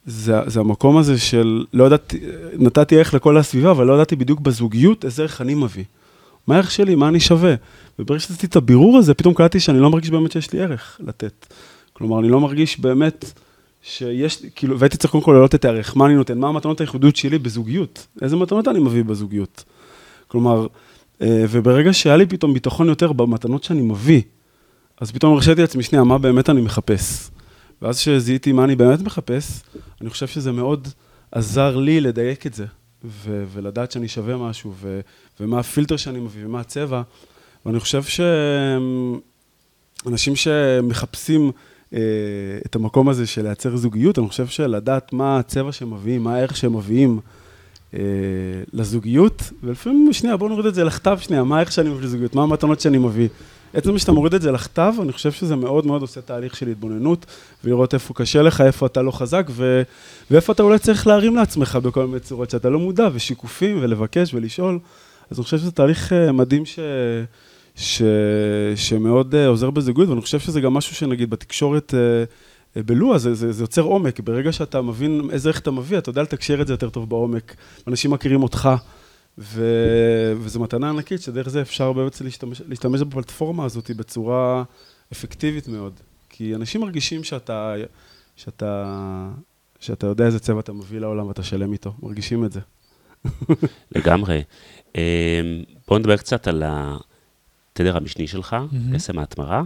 זה, 0.06 0.36
זה 0.48 0.60
המקום 0.60 0.98
הזה 0.98 1.18
של, 1.18 1.66
לא 1.74 1.84
ידעתי, 1.84 2.20
נתתי 2.54 2.98
ערך 2.98 3.14
לכל 3.14 3.38
הסביבה, 3.38 3.72
אבל 3.72 3.86
לא 3.86 3.94
ידעתי 3.94 4.16
בדיוק 4.16 4.40
בזוגיות 4.40 5.06
איזה 5.06 5.22
ערך 5.22 5.42
אני 5.42 5.56
מביא. 5.56 5.84
מה 6.48 6.56
הערך 6.56 6.72
שלי, 6.72 6.96
מה 6.96 7.08
אני 7.08 7.20
שווה. 7.20 7.56
וברגע 8.00 8.20
שעשיתי 8.20 8.48
את 8.48 8.56
הבירור 8.56 8.98
הזה, 8.98 9.14
פתאום 9.14 9.34
קלטתי 9.34 9.60
שאני 9.60 9.80
לא 9.80 9.90
מרגיש 9.90 10.10
באמת 10.10 10.32
שיש 10.32 10.54
לי 10.54 10.62
ערך 10.62 11.00
לתת. 11.00 11.46
כלומר, 11.94 12.20
אני 12.20 12.30
לא 12.30 12.40
מרגיש 12.40 12.80
באמת 12.80 13.26
שיש, 13.82 14.46
כאילו, 14.56 14.80
והייתי 14.80 14.98
צריך 14.98 15.12
קודם 15.12 15.24
כל 15.24 15.32
להעלות 15.32 15.56
את 15.56 15.66
הערך, 15.66 15.98
מה 15.98 16.06
אני 16.06 16.16
נותן, 16.16 16.38
מה 16.38 16.48
המתנות 16.48 16.82
הייחודיות 16.82 17.16
שלי 17.16 17.38
בזוגיות, 17.38 18.08
איזה 18.22 18.36
מתנות 18.36 18.68
אני 18.68 18.80
מביא 18.80 19.04
בזוגיות. 19.04 19.64
כלומר, 20.28 20.68
אה, 21.22 21.46
וברגע 21.50 21.94
שהיה 21.94 22.18
לי 22.18 22.26
פתאום 22.26 22.54
ביטחון 22.54 22.88
יותר 22.88 23.12
במתנות 23.12 23.64
שאני 23.64 23.82
מביא, 23.82 24.22
אז 25.02 25.12
פתאום 25.12 25.34
הרשיתי 25.34 25.62
לעצמי, 25.62 25.84
שנייה, 25.84 26.04
מה 26.04 26.18
באמת 26.18 26.50
אני 26.50 26.62
מחפש? 26.62 27.30
ואז 27.82 27.98
כשזיהיתי 28.00 28.52
מה 28.52 28.64
אני 28.64 28.76
באמת 28.76 29.02
מחפש, 29.02 29.62
אני 30.02 30.10
חושב 30.10 30.28
שזה 30.28 30.52
מאוד 30.52 30.88
עזר 31.32 31.78
לי 31.78 32.02
לדייק 32.02 32.48
את 32.48 32.54
זה, 32.54 32.66
ו- 33.04 33.44
ולדעת 33.54 33.92
שאני 33.92 34.08
שווה 34.08 34.38
משהו, 34.38 34.74
ו- 34.82 35.00
ומה 35.40 35.60
הפילטר 35.60 35.98
שאני 35.98 36.20
מביא, 36.20 36.46
ומה 36.46 36.60
הצבע. 36.60 37.02
ואני 37.66 37.80
חושב 37.80 38.04
שאנשים 40.04 40.36
שמחפשים 40.36 41.52
אה, 41.94 42.00
את 42.66 42.76
המקום 42.76 43.10
הזה 43.10 43.28
של 43.28 43.42
לייצר 43.42 43.78
זוגיות, 43.78 44.20
אני 44.20 44.28
חושב 44.28 44.48
שלדעת 44.48 45.14
מה 45.14 45.40
הצבע 45.40 45.72
שהם 45.72 45.94
מביאים, 45.94 46.24
מה 46.24 46.36
הערך 46.36 46.58
שהם 46.58 46.78
מביאים, 46.78 47.20
אה, 47.94 48.00
לזוגיות, 48.74 49.44
ולפעמים, 49.64 50.14
שנייה, 50.14 50.38
בואו 50.38 50.50
נוריד 50.50 50.66
את 50.66 50.76
זה 50.76 50.84
לכתב 50.84 51.18
שנייה, 51.22 51.44
מה 51.44 51.62
איך 51.62 51.72
שאני 51.72 51.90
מביא 51.90 52.04
לזוגיות, 52.04 52.36
מה 52.36 52.44
המתנות 52.44 52.80
שאני 52.80 52.98
מביא. 52.98 53.28
עצם 53.74 53.98
שאתה 53.98 54.12
מוריד 54.12 54.34
את 54.34 54.42
זה 54.42 54.52
לכתב, 54.52 54.94
אני 55.02 55.12
חושב 55.12 55.32
שזה 55.32 55.56
מאוד 55.56 55.86
מאוד 55.86 56.02
עושה 56.02 56.22
תהליך 56.22 56.56
של 56.56 56.68
התבוננות, 56.68 57.26
ולראות 57.64 57.94
איפה 57.94 58.14
קשה 58.14 58.42
לך, 58.42 58.62
איפה 58.62 58.86
אתה 58.86 59.02
לא 59.02 59.12
חזק, 59.12 59.48
ו... 59.50 59.82
ואיפה 60.32 60.54
אתה 60.54 60.64
אולי 60.64 60.80
צריך 60.80 61.08
להרים 61.08 61.36
לעצמך 61.36 61.76
בכל 61.76 62.06
מיני 62.06 62.20
צורות 62.20 62.50
שאתה 62.50 62.70
לא 62.70 62.80
מודע, 62.80 63.10
ושיקופים, 63.14 63.78
ולבקש 63.82 64.34
ולשאול. 64.34 64.80
אז 65.32 65.38
אני 65.38 65.44
חושב 65.44 65.58
שזה 65.58 65.72
תהליך 65.72 66.14
אה, 66.14 66.32
מדהים 66.32 66.66
ש... 66.66 66.80
ש... 67.76 68.02
שמאוד 68.76 69.36
אה, 69.36 69.48
עוזר 69.48 69.70
בזוגיות, 69.70 70.10
ואני 70.10 70.22
חושב 70.22 70.40
שזה 70.40 70.62
גם 70.62 70.74
משהו 70.74 70.96
שנגיד 70.96 71.30
בתקשורת 71.30 71.94
אה, 71.94 72.84
בלוע, 72.84 73.18
זה, 73.18 73.34
זה, 73.34 73.52
זה 73.52 73.64
יוצר 73.64 73.82
עומק. 73.82 74.20
ברגע 74.20 74.52
שאתה 74.52 74.82
מבין 74.82 75.30
איזה 75.32 75.50
ערך 75.50 75.60
אתה 75.60 75.72
מביא, 75.72 75.98
אתה 75.98 76.10
יודע 76.10 76.22
לתקשר 76.22 76.62
את 76.62 76.68
זה 76.68 76.74
יותר 76.74 76.90
טוב 76.90 77.10
בעומק. 77.10 77.56
אנשים 77.88 78.12
מכירים 78.12 78.44
אותך, 78.44 78.70
ו, 79.40 79.64
וזו 80.38 80.60
מתנה 80.60 80.90
ענקית, 80.90 81.22
שדרך 81.22 81.50
זה 81.50 81.62
אפשר 81.62 81.94
באמת 81.94 82.22
להשתמש, 82.22 82.62
להשתמש 82.68 83.02
בפלטפורמה 83.02 83.66
הזאת 83.66 83.92
בצורה 83.92 84.64
אפקטיבית 85.12 85.68
מאוד. 85.68 85.94
כי 86.30 86.56
אנשים 86.56 86.82
מרגישים 86.82 87.24
שאתה, 87.24 87.76
שאתה, 88.36 88.86
שאתה 89.80 90.08
יודע 90.08 90.26
איזה 90.26 90.40
צבע 90.40 90.60
אתה 90.60 90.74
מביא 90.74 91.00
לעולם 91.00 91.28
ואתה 91.28 91.44
שלם 91.44 91.74
איתו, 91.74 91.94
מרגישים 92.04 92.46
את 92.46 92.52
זה. 92.52 92.60
לגמרי. 93.96 94.44
אה, 94.96 95.42
בואו 95.88 96.00
נדבר 96.00 96.18
קצת 96.18 96.48
על 96.48 96.64
התדר 96.66 97.98
המשני 97.98 98.28
שלך, 98.28 98.56
קסם 98.94 99.20
ההתמרה. 99.20 99.64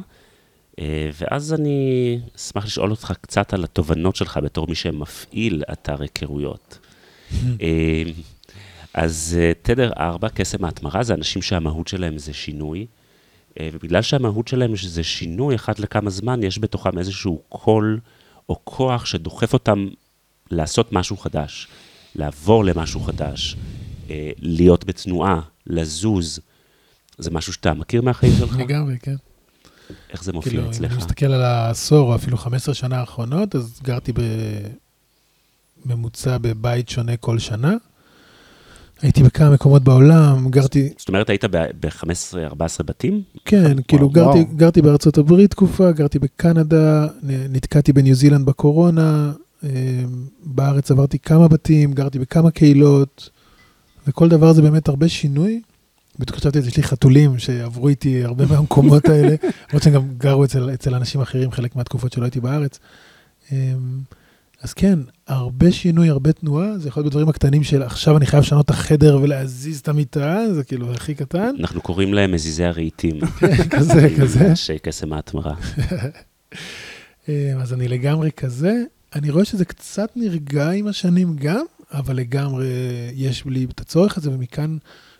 אה, 0.80 1.10
ואז 1.14 1.54
אני 1.54 2.20
אשמח 2.36 2.66
לשאול 2.66 2.92
אותך 2.92 3.14
קצת 3.22 3.54
על 3.54 3.64
התובנות 3.64 4.16
שלך 4.16 4.40
בתור 4.44 4.68
מי 4.68 4.76
שמפעיל 4.76 5.64
אתר 5.72 6.02
היכרויות. 6.02 6.80
אה, 8.96 9.04
אז 9.04 9.38
אה, 9.40 9.52
תדר 9.62 9.92
4, 9.98 10.30
קסם 10.30 10.66
ההתמרה, 10.66 11.04
זה 11.04 11.14
אנשים 11.14 11.42
שהמהות 11.42 11.88
שלהם 11.88 12.18
זה 12.18 12.34
שינוי, 12.34 12.86
ובגלל 13.62 14.02
שהמהות 14.02 14.48
שלהם 14.48 14.76
זה 14.76 15.04
שינוי, 15.04 15.56
אחת 15.56 15.80
לכמה 15.80 16.10
זמן 16.10 16.44
יש 16.44 16.60
בתוכם 16.60 16.98
איזשהו 17.00 17.42
קול 17.50 18.00
או 18.50 18.60
כוח 18.64 19.06
שדוחף 19.06 19.54
אותם 19.54 19.88
לעשות 20.52 20.94
משהו 20.94 21.18
חדש, 21.18 21.68
לעבור 22.16 22.66
למשהו 22.66 23.00
חדש, 23.00 23.56
להיות 24.40 24.86
בתנועה, 24.86 25.42
לזוז. 25.68 26.40
זה 27.18 27.32
משהו 27.32 27.54
שאתה 27.54 27.74
מכיר 27.74 28.02
מהחיים 28.02 28.34
שלך? 28.38 28.58
לגמרי, 28.60 28.98
כן. 29.02 29.16
איך 30.10 30.24
זה 30.24 30.34
מופיע 30.34 30.52
כאילו, 30.52 30.66
אם 30.66 30.70
אצלך? 30.70 30.92
אני 30.92 30.98
מסתכל 30.98 31.26
על 31.26 31.42
העשור, 31.42 32.10
או 32.10 32.16
אפילו 32.16 32.38
15 32.38 32.76
שנה 32.76 33.00
האחרונות, 33.00 33.56
אז 33.56 33.80
גרתי 33.84 34.14
בממוצע 35.86 36.38
בבית 36.38 36.90
שונה 36.90 37.18
כל 37.18 37.40
שנה. 37.40 37.74
הייתי 39.04 39.24
בכמה 39.24 39.50
מקומות 39.50 39.84
בעולם, 39.84 40.50
גרתי, 40.50 40.89
זאת 40.98 41.08
אומרת, 41.08 41.30
היית 41.30 41.46
ב-15-14 41.80 42.84
בתים? 42.86 43.22
כן, 43.46 43.82
כאילו 43.88 44.13
וואו. 44.13 44.34
גרתי, 44.34 44.44
גרתי 44.56 44.82
בארצות 44.82 45.18
הברית 45.18 45.52
תקופה, 45.52 45.92
גרתי 45.92 46.20
בקנדה, 46.20 47.08
נתקעתי 47.24 47.94
בניו 47.94 48.16
זילנד 48.16 48.46
בקורונה, 48.46 49.32
אה, 49.63 49.70
בארץ 50.44 50.92
עברתי 50.92 51.20
כמה 51.20 51.48
בתים, 51.48 51.94
גרתי 51.94 52.20
בכמה 52.20 52.52
קהילות, 52.52 53.30
וכל 54.08 54.30
דבר 54.30 54.54
זה 54.54 54.62
באמת 54.62 54.88
הרבה 54.88 55.10
שינוי. 55.10 55.62
בדיוק 56.20 56.38
חשבתי 56.38 56.58
על 56.58 56.63
זה, 56.63 56.70
יש 56.70 56.78
לי 56.78 56.84
חתולים 56.84 57.39
שעברו 57.39 57.89
איתי 57.89 58.24
הרבה 58.24 58.46
מהמקומות 58.46 59.06
האלה, 59.06 59.36
למרות 59.70 59.84
שהם 59.84 59.94
גם 59.94 60.08
גרו 60.18 60.44
אצל, 60.44 60.74
אצל 60.74 60.96
אנשים 60.96 61.22
אחרים 61.22 61.52
חלק 61.52 61.76
מהתקופות 61.76 62.13
שלא 62.13 62.24
הייתי 62.24 62.39
בארץ. 62.39 62.80
אז 64.63 64.73
כן, 64.73 64.99
הרבה 65.28 65.71
שינוי, 65.71 66.10
הרבה 66.10 66.32
תנועה, 66.32 66.78
זה 66.78 66.88
יכול 66.88 67.02
להיות 67.04 67.12
בדברים 67.12 67.30
הקטנים 67.30 67.63
של 67.63 67.84
עכשיו 67.84 68.17
אני 68.17 68.26
חייב 68.26 68.43
לשנות 68.43 68.65
את 68.65 68.69
החדר 68.69 69.19
ולהזיז 69.21 69.80
את 69.80 69.88
המיטה, 69.88 70.39
זה 70.54 70.63
כאילו 70.63 70.93
הכי 70.93 71.15
קטן. 71.15 71.56
אנחנו 71.60 71.82
קוראים 71.82 72.13
להם 72.13 72.32
מזיזי 72.32 72.63
הרהיטים. 72.63 73.19
כזה, 73.78 74.08
כזה. 74.19 74.49
אנשי 74.49 74.80
קסם 74.80 75.13
ההתמרה. 75.13 75.56
אה, 77.30 77.54
אז 77.62 77.73
אני 77.73 77.88
לגמרי 77.88 78.32
כזה. 78.32 78.84
אני 79.15 79.30
רואה 79.30 79.45
שזה 79.45 79.65
קצת 79.65 80.12
נרגע 80.15 80.69
עם 80.69 80.88
השנים 80.88 81.36
גם, 81.36 81.65
אבל 81.91 82.15
לגמרי 82.15 82.67
יש 83.13 83.45
לי 83.45 83.65
את 83.65 83.80
הצורך 83.80 84.17
הזה, 84.17 84.32
ומכאן 84.32 84.78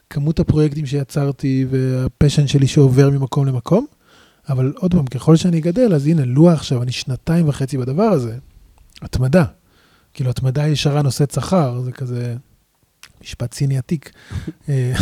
כמות 0.10 0.40
הפרויקטים 0.40 0.86
שיצרתי 0.86 1.66
והפשן 1.70 2.48
שלי 2.48 2.68
שעובר 2.68 3.10
ממקום 3.10 3.46
למקום. 3.46 3.86
אבל 4.50 4.74
עוד 4.76 4.92
פעם, 4.94 5.06
ככל 5.06 5.36
שאני 5.36 5.62
גדל, 5.62 5.94
אז 5.94 6.08
הנה, 6.08 6.26
לוח 6.26 6.54
עכשיו, 6.54 6.84
אני 6.84 6.92
שנתיים 6.92 7.50
וחצי 7.50 7.78
בדבר 7.78 8.04
הזה. 8.04 8.38
התמדה. 9.04 9.44
כאילו, 10.14 10.30
התמדה 10.30 10.68
ישרה 10.68 11.02
נושאת 11.02 11.32
שכר, 11.32 11.82
זה 11.82 11.92
כזה 11.92 12.36
משפט 13.22 13.54
סיני 13.54 13.78
עתיק. 13.78 14.12
אה, 14.70 14.94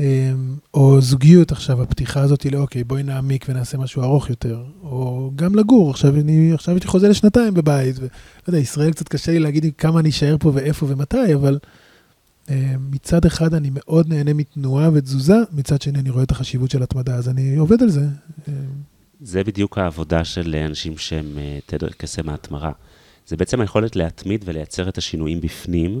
אה, 0.00 0.32
או 0.74 1.00
זוגיות 1.00 1.52
עכשיו, 1.52 1.82
הפתיחה 1.82 2.20
הזאת 2.20 2.42
היא 2.42 2.52
לאוקיי, 2.52 2.84
בואי 2.84 3.02
נעמיק 3.02 3.46
ונעשה 3.48 3.78
משהו 3.78 4.02
ארוך 4.02 4.30
יותר. 4.30 4.64
או 4.82 5.30
גם 5.36 5.54
לגור, 5.54 5.90
עכשיו 5.90 6.16
אני, 6.16 6.52
עכשיו 6.52 6.74
הייתי 6.74 6.86
חוזה 6.86 7.08
לשנתיים 7.08 7.54
בבית. 7.54 7.98
ולא 7.98 8.08
יודע, 8.48 8.58
ישראל 8.58 8.92
קצת 8.92 9.08
קשה 9.08 9.32
לי 9.32 9.38
להגיד 9.38 9.64
כמה 9.78 10.00
אני 10.00 10.08
אשאר 10.08 10.36
פה 10.40 10.50
ואיפה 10.54 10.86
ומתי, 10.88 11.34
אבל 11.34 11.58
אה, 12.50 12.74
מצד 12.90 13.24
אחד 13.24 13.54
אני 13.54 13.70
מאוד 13.72 14.08
נהנה 14.08 14.32
מתנועה 14.34 14.90
ותזוזה, 14.92 15.36
מצד 15.52 15.82
שני 15.82 15.98
אני 15.98 16.10
רואה 16.10 16.22
את 16.22 16.30
החשיבות 16.30 16.70
של 16.70 16.82
התמדה, 16.82 17.14
אז 17.14 17.28
אני 17.28 17.56
עובד 17.56 17.82
על 17.82 17.90
זה. 17.90 18.06
זה 19.22 19.44
בדיוק 19.44 19.78
העבודה 19.78 20.24
של 20.24 20.54
אנשים 20.54 20.98
שהם 20.98 21.38
אה, 21.38 21.58
תדר 21.66 21.88
קסם 21.96 22.28
ההתמרה. 22.28 22.72
זה 23.26 23.36
בעצם 23.36 23.60
היכולת 23.60 23.96
להתמיד 23.96 24.42
ולייצר 24.44 24.88
את 24.88 24.98
השינויים 24.98 25.40
בפנים, 25.40 26.00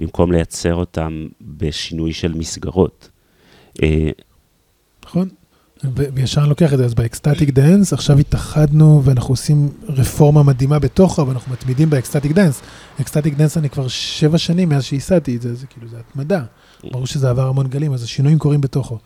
במקום 0.00 0.32
לייצר 0.32 0.74
אותם 0.74 1.28
בשינוי 1.40 2.12
של 2.12 2.34
מסגרות. 2.34 3.08
אה, 3.82 4.10
נכון? 5.04 5.28
וישר 5.94 6.40
אני 6.40 6.48
לוקח 6.48 6.72
את 6.72 6.78
זה, 6.78 6.84
אז 6.84 6.94
ב 6.94 7.00
ecstatic 7.00 7.50
dance, 7.50 7.92
עכשיו 7.92 8.18
התאחדנו 8.18 9.02
ואנחנו 9.04 9.32
עושים 9.32 9.68
רפורמה 9.88 10.42
מדהימה 10.42 10.78
בתוכו, 10.78 11.26
ואנחנו 11.26 11.52
מתמידים 11.52 11.90
ב 11.90 11.95
ecstatic 11.95 12.32
dance. 12.32 12.60
Ecstatic 13.00 13.34
dance 13.34 13.58
אני 13.58 13.70
כבר 13.70 13.88
שבע 13.88 14.38
שנים 14.38 14.68
מאז 14.68 14.84
שייסדתי 14.84 15.36
את 15.36 15.42
זה, 15.42 15.54
זה 15.54 15.66
כאילו, 15.66 15.88
זה 15.88 15.96
התמדה. 15.98 16.44
ברור 16.90 17.06
שזה 17.06 17.30
עבר 17.30 17.48
המון 17.48 17.66
גלים, 17.66 17.92
אז 17.92 18.02
השינויים 18.02 18.38
קורים 18.38 18.60
בתוכו. 18.60 18.98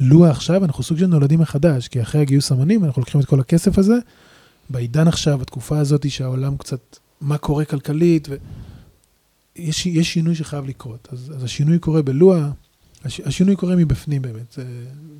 לו 0.00 0.26
עכשיו, 0.26 0.64
אנחנו 0.64 0.82
סוג 0.84 0.98
של 0.98 1.06
נולדים 1.06 1.40
מחדש, 1.40 1.88
כי 1.88 2.02
אחרי 2.02 2.20
הגיוס 2.20 2.52
המונים, 2.52 2.84
אנחנו 2.84 3.00
לוקחים 3.00 3.20
את 3.20 3.26
כל 3.26 3.40
הכסף 3.40 3.78
הזה, 3.78 3.94
בעידן 4.70 5.08
עכשיו, 5.08 5.38
בתקופה 5.38 5.78
הזאת 5.78 6.10
שהעולם 6.10 6.56
קצת, 6.56 6.96
מה 7.20 7.38
קורה 7.38 7.64
כלכלית, 7.64 8.28
ויש 8.28 9.86
יש 9.86 10.12
שינוי 10.12 10.34
שחייב 10.34 10.66
לקרות. 10.66 11.08
אז, 11.12 11.32
אז 11.36 11.44
השינוי 11.44 11.78
קורה 11.78 12.02
בלוע, 12.02 12.50
הש, 13.04 13.20
השינוי 13.20 13.56
קורה 13.56 13.76
מבפנים 13.76 14.22
באמת, 14.22 14.52
זה, 14.52 14.64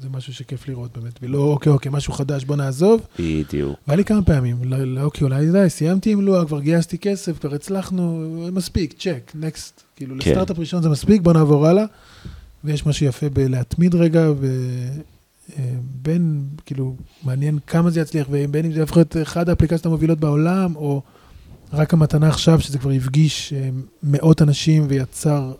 זה 0.00 0.08
משהו 0.08 0.34
שכיף 0.34 0.68
לראות 0.68 0.98
באמת, 0.98 1.18
ולא 1.22 1.38
אוקיי, 1.38 1.72
אוקיי, 1.72 1.92
משהו 1.92 2.12
חדש, 2.12 2.44
בוא 2.44 2.56
נעזוב. 2.56 3.00
בדיוק. 3.18 3.78
והיה 3.86 3.96
לי 3.96 4.04
כמה 4.04 4.22
פעמים, 4.22 4.56
לא, 4.64 4.84
לא, 4.84 5.00
אוקיי, 5.00 5.24
אולי 5.24 5.52
די, 5.52 5.70
סיימתי 5.70 6.12
עם 6.12 6.20
לוע, 6.20 6.46
כבר 6.46 6.60
גייסתי 6.60 6.98
כסף, 6.98 7.38
כבר 7.38 7.54
הצלחנו, 7.54 8.26
מספיק, 8.52 8.92
צ'ק, 8.92 9.32
נקסט. 9.34 9.82
כאילו, 9.96 10.14
כן. 10.20 10.30
לסטארט-אפ 10.30 10.58
ראשון 10.58 10.82
זה 10.82 10.88
מספיק, 10.88 11.22
בוא 11.22 11.32
נעבור 11.32 11.66
הלאה. 11.66 11.84
ויש 12.64 12.86
משהו 12.86 13.06
יפה 13.06 13.28
בלהתמיד 13.28 13.94
רגע, 13.94 14.30
ובין, 15.48 16.48
כאילו, 16.66 16.96
מעניין 17.22 17.58
כמה 17.66 17.90
זה 17.90 18.00
יצליח, 18.00 18.26
ובין 18.30 18.64
אם 18.64 18.72
זה 18.72 18.80
יהפוך 18.80 18.96
להיות 18.96 19.16
אחת 19.22 19.48
האפליקציות 19.48 19.86
המובילות 19.86 20.20
בעולם, 20.20 20.76
או 20.76 21.02
רק 21.72 21.94
המתנה 21.94 22.28
עכשיו, 22.28 22.60
שזה 22.60 22.78
כבר 22.78 22.90
הפגיש 22.90 23.52
אה, 23.52 23.68
מאות 24.02 24.42
אנשים 24.42 24.86
ויצר 24.88 25.52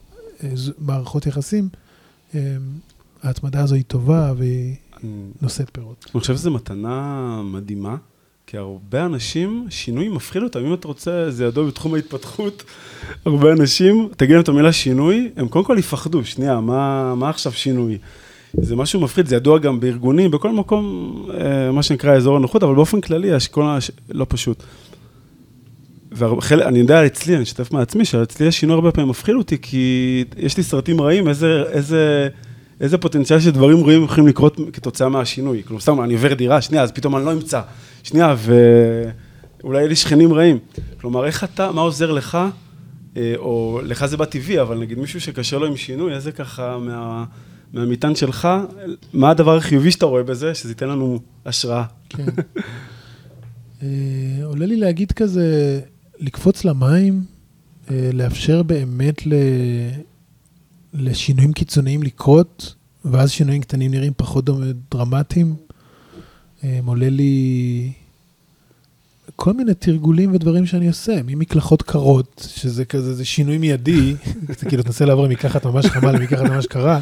אה, 0.45 0.53
מערכות 0.79 1.27
יחסים, 1.27 1.69
אה, 2.35 2.57
ההתמדה 3.23 3.63
הזו 3.63 3.75
היא 3.75 3.85
טובה 3.85 4.33
והיא 4.37 4.77
נושאת 5.43 5.71
פירות. 5.73 6.07
אני 6.15 6.21
חושב 6.21 6.37
שזו 6.37 6.51
מתנה 6.51 7.43
מדהימה, 7.45 7.97
כי 8.51 8.57
הרבה 8.57 9.05
אנשים, 9.07 9.67
שינוי 9.71 10.09
מפחיד 10.09 10.43
אותם. 10.43 10.67
אם 10.67 10.75
אתה 10.75 10.89
רוצה, 10.89 11.31
זה 11.31 11.45
ידוע 11.45 11.67
בתחום 11.67 11.95
ההתפתחות, 11.95 12.63
הרבה 13.25 13.53
אנשים, 13.53 14.09
תגיד 14.17 14.33
להם 14.33 14.43
את 14.43 14.49
המילה 14.49 14.73
שינוי, 14.73 15.31
הם 15.37 15.49
קודם 15.49 15.65
כל 15.65 15.77
יפחדו, 15.79 16.25
שנייה, 16.25 16.61
מה, 16.61 17.15
מה 17.15 17.31
עכשיו 17.31 17.53
שינוי? 17.53 17.99
זה 18.53 18.77
משהו 18.77 19.01
מפחיד, 19.01 19.27
זה 19.27 19.37
ידוע 19.37 19.59
גם 19.59 19.81
בארגונים, 19.81 20.31
בכל 20.31 20.53
מקום, 20.53 21.15
אה, 21.41 21.73
מה 21.73 21.83
שנקרא 21.83 22.17
אזור 22.17 22.37
הנוחות, 22.37 22.63
אבל 22.63 22.75
באופן 22.75 23.01
כללי, 23.01 23.33
השכול 23.33 23.65
הש... 23.65 23.91
לא 24.11 24.27
פשוט. 24.29 24.63
ואני 26.13 26.79
יודע 26.79 27.07
אצלי, 27.07 27.35
אני 27.35 27.43
אשתף 27.43 27.73
מעצמי, 27.73 28.05
שאצלי 28.05 28.49
השינוי 28.49 28.75
הרבה 28.75 28.93
פעמים 28.93 29.11
מפחיד 29.11 29.35
אותי, 29.35 29.59
כי 29.63 30.25
יש 30.37 30.57
לי 30.57 30.63
סרטים 30.63 31.01
רעים, 31.01 31.29
איזה, 31.29 31.63
איזה, 31.71 32.29
איזה 32.81 32.99
פוטנציאל 32.99 33.41
של 33.41 33.51
דברים 33.51 33.85
רעים 33.85 34.05
יכולים 34.05 34.27
לקרות 34.27 34.61
כתוצאה 34.73 35.09
מהשינוי. 35.09 35.63
כלומר, 35.67 35.81
סתם, 35.81 36.01
אני 36.01 36.15
עובר 36.15 36.35
דירה, 36.35 36.61
שנייה, 36.63 36.83
אז 36.83 36.93
פתאום 36.93 37.17
אני 37.17 37.25
לא 37.25 37.33
אמצא. 37.33 37.61
שנייה, 38.03 38.37
ואולי 39.63 39.79
יהיו 39.79 39.89
לי 39.89 39.97
שכנים 39.97 40.33
רעים. 40.33 40.59
כלומר, 41.01 41.27
איך 41.27 41.45
אתה, 41.45 41.73
מה 41.73 41.81
עוזר 41.81 42.13
לך, 42.13 42.39
אה, 43.17 43.35
או 43.37 43.81
לך 43.85 44.07
זה 44.07 44.17
בטבעי, 44.17 44.61
אבל 44.61 44.79
נגיד 44.79 44.99
מישהו 44.99 45.21
שקשה 45.21 45.59
לו 45.59 45.67
עם 45.67 45.77
שינוי, 45.77 46.15
איזה 46.15 46.33
ככה 46.33 46.79
מה, 46.79 47.25
מהמטען 47.73 48.15
שלך, 48.15 48.49
מה 49.13 49.31
הדבר 49.31 49.57
החיובי 49.57 49.91
שאתה 49.91 50.07
רואה 50.07 50.23
בזה, 50.23 50.55
שזה 50.55 50.71
ייתן 50.71 50.89
לנו 50.89 51.19
השראה. 51.47 51.85
כן. 52.09 52.25
אה, 53.83 54.45
עולה 54.45 54.67
לי 54.67 54.77
להגיד 54.77 55.13
כזה, 55.13 55.81
לקפוץ 56.19 56.65
למים, 56.65 57.25
אה, 57.91 58.11
לאפשר 58.13 58.63
באמת 58.63 59.27
ל... 59.27 59.33
לשינויים 61.09 61.53
קיצוניים 61.53 62.03
לקרות, 62.03 62.75
ואז 63.05 63.31
שינויים 63.31 63.63
קטנים 63.63 63.91
נראים 63.91 64.13
פחות 64.17 64.45
דרמטיים. 64.91 65.55
אה, 66.65 66.81
עולה 66.87 67.11
לי 67.11 67.93
כל 69.37 69.53
מיני 69.53 69.75
תרגולים 69.75 70.35
ודברים 70.35 70.67
שאני 70.67 70.89
עושה, 70.89 71.21
ממקלחות 71.27 71.83
קרות, 71.83 72.49
שזה 72.55 72.85
כזה, 72.85 73.15
זה 73.15 73.25
שינוי 73.25 73.59
מיידי, 73.59 74.15
זה 74.59 74.67
כאילו 74.67 74.83
תנסה 74.83 75.05
לעבור 75.05 75.29
מקחת 75.29 75.67
ממש 75.67 75.87
חמה 75.87 76.13
למקחת 76.13 76.43
ממש 76.43 76.67
קרה, 76.67 77.01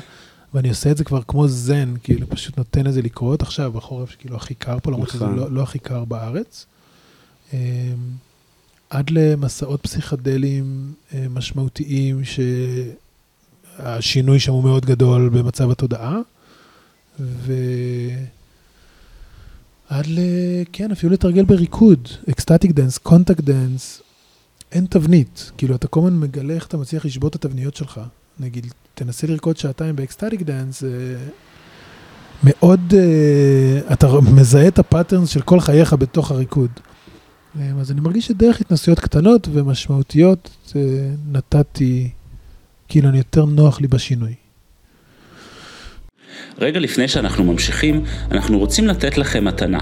ואני 0.54 0.68
עושה 0.68 0.90
את 0.90 0.96
זה 0.96 1.04
כבר 1.04 1.22
כמו 1.22 1.48
זן, 1.48 1.94
כאילו 2.02 2.30
פשוט 2.30 2.58
נותן 2.58 2.86
לזה 2.86 3.02
לקרות 3.02 3.42
עכשיו, 3.42 3.72
בחורף 3.72 4.10
שכאילו 4.10 4.36
הכי 4.36 4.54
קר 4.54 4.78
פה, 4.82 4.90
למרות 4.90 5.08
שזה 5.08 5.24
נכון. 5.24 5.36
לא, 5.36 5.50
לא 5.50 5.62
הכי 5.62 5.78
קר 5.78 6.04
בארץ. 6.04 6.66
אה, 7.52 7.58
עד 8.90 9.10
למסעות 9.10 9.80
פסיכדליים 9.82 10.92
אה, 11.14 11.26
משמעותיים, 11.30 12.24
שהשינוי 13.78 14.40
שם 14.40 14.52
הוא 14.52 14.64
מאוד 14.64 14.86
גדול 14.86 15.28
במצב 15.28 15.70
התודעה, 15.70 16.18
ו... 17.20 17.52
ל... 19.90 20.18
כן, 20.72 20.90
אפילו 20.92 21.12
לתרגל 21.12 21.44
בריקוד, 21.44 22.08
ecstatic 22.30 22.70
dance, 22.70 22.98
contact 22.98 23.40
dance, 23.40 24.02
אין 24.72 24.86
תבנית. 24.90 25.50
כאילו, 25.58 25.74
אתה 25.74 25.88
כל 25.88 26.00
הזמן 26.00 26.20
מגלה 26.20 26.54
איך 26.54 26.66
אתה 26.66 26.76
מצליח 26.76 27.04
לשנות 27.04 27.36
את 27.36 27.44
התבניות 27.44 27.76
שלך. 27.76 28.00
נגיד, 28.40 28.66
תנסה 28.94 29.26
לרקוד 29.26 29.56
שעתיים 29.56 29.96
ב 29.96 30.01
ecstatic 30.01 30.42
dance, 30.42 30.80
זה 30.80 31.16
מאוד... 32.44 32.80
uh, 32.90 33.92
אתה 33.92 34.06
מזהה 34.20 34.68
את 34.68 34.78
ה 34.78 34.84
patterns 34.84 35.28
של 35.28 35.40
כל 35.40 35.60
חייך 35.60 35.92
בתוך 35.92 36.30
הריקוד. 36.30 36.70
Um, 36.74 37.58
אז 37.80 37.90
אני 37.90 38.00
מרגיש 38.00 38.26
שדרך 38.26 38.60
התנסויות 38.60 39.00
קטנות 39.00 39.48
ומשמעותיות, 39.52 40.50
uh, 40.68 40.74
נתתי, 41.32 42.10
כאילו, 42.88 43.08
אני 43.08 43.18
יותר 43.18 43.44
נוח 43.44 43.80
לי 43.80 43.88
בשינוי. 43.88 44.34
רגע 46.58 46.80
לפני 46.80 47.08
שאנחנו 47.08 47.44
ממשיכים, 47.44 48.04
אנחנו 48.30 48.58
רוצים 48.58 48.86
לתת 48.86 49.18
לכם 49.18 49.44
מתנה. 49.44 49.78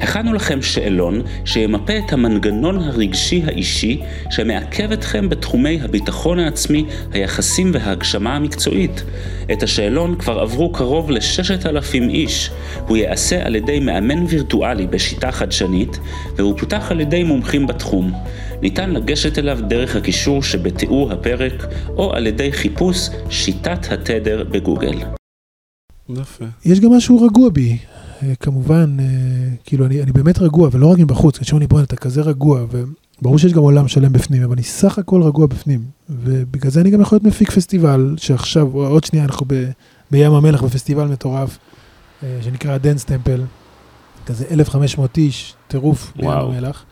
הכנו 0.00 0.32
לכם 0.32 0.62
שאלון 0.62 1.22
שימפה 1.44 1.98
את 1.98 2.12
המנגנון 2.12 2.78
הרגשי 2.78 3.42
האישי 3.46 4.00
שמעכב 4.30 4.92
אתכם 4.92 5.28
בתחומי 5.28 5.80
הביטחון 5.82 6.38
העצמי, 6.38 6.84
היחסים 7.12 7.70
וההגשמה 7.74 8.36
המקצועית. 8.36 9.02
את 9.52 9.62
השאלון 9.62 10.16
כבר 10.18 10.38
עברו 10.40 10.72
קרוב 10.72 11.10
ל-6,000 11.10 12.10
איש. 12.10 12.50
הוא 12.88 12.96
ייעשה 12.96 13.46
על 13.46 13.56
ידי 13.56 13.80
מאמן 13.80 14.24
וירטואלי 14.28 14.86
בשיטה 14.86 15.32
חדשנית, 15.32 15.98
והוא 16.36 16.58
פותח 16.58 16.90
על 16.90 17.00
ידי 17.00 17.22
מומחים 17.22 17.66
בתחום. 17.66 18.12
ניתן 18.62 18.90
לגשת 18.90 19.38
אליו 19.38 19.58
דרך 19.68 19.96
הקישור 19.96 20.42
שבתיאור 20.42 21.12
הפרק, 21.12 21.66
או 21.88 22.12
על 22.12 22.26
ידי 22.26 22.52
חיפוש 22.52 23.08
שיטת 23.30 23.92
התדר 23.92 24.44
בגוגל. 24.50 24.98
יפה. 26.08 26.44
יש 26.64 26.80
גם 26.80 26.92
משהו 26.92 27.26
רגוע 27.26 27.50
בי, 27.50 27.78
אה, 28.22 28.34
כמובן, 28.40 28.96
אה, 29.00 29.04
כאילו, 29.64 29.86
אני, 29.86 30.02
אני 30.02 30.12
באמת 30.12 30.38
רגוע, 30.38 30.68
ולא 30.72 30.86
רק 30.86 30.98
מבחוץ, 30.98 31.38
כשאומרים 31.38 31.60
לי, 31.60 31.66
בוא'נה, 31.66 31.84
אתה 31.84 31.96
כזה 31.96 32.22
רגוע, 32.22 32.64
וברור 32.70 33.38
שיש 33.38 33.52
גם 33.52 33.62
עולם 33.62 33.88
שלם 33.88 34.12
בפנים, 34.12 34.42
אבל 34.42 34.52
אני 34.52 34.62
סך 34.62 34.98
הכל 34.98 35.22
רגוע 35.22 35.46
בפנים, 35.46 35.80
ובגלל 36.10 36.70
זה 36.70 36.80
אני 36.80 36.90
גם 36.90 37.00
יכול 37.00 37.16
להיות 37.16 37.24
מפיק 37.24 37.50
פסטיבל, 37.50 38.14
שעכשיו, 38.18 38.68
עוד 38.72 39.04
שנייה, 39.04 39.24
אנחנו 39.24 39.46
ב, 39.48 39.70
בים 40.10 40.32
המלח 40.32 40.62
בפסטיבל 40.62 41.04
מטורף, 41.04 41.58
אה, 42.22 42.38
שנקרא 42.42 42.78
Dance 42.78 43.04
Temple, 43.04 43.42
כזה 44.26 44.44
1,500 44.50 45.18
איש, 45.18 45.54
טירוף 45.68 46.12
בים, 46.16 46.26
וואו, 46.26 46.52
המלח. 46.52 46.84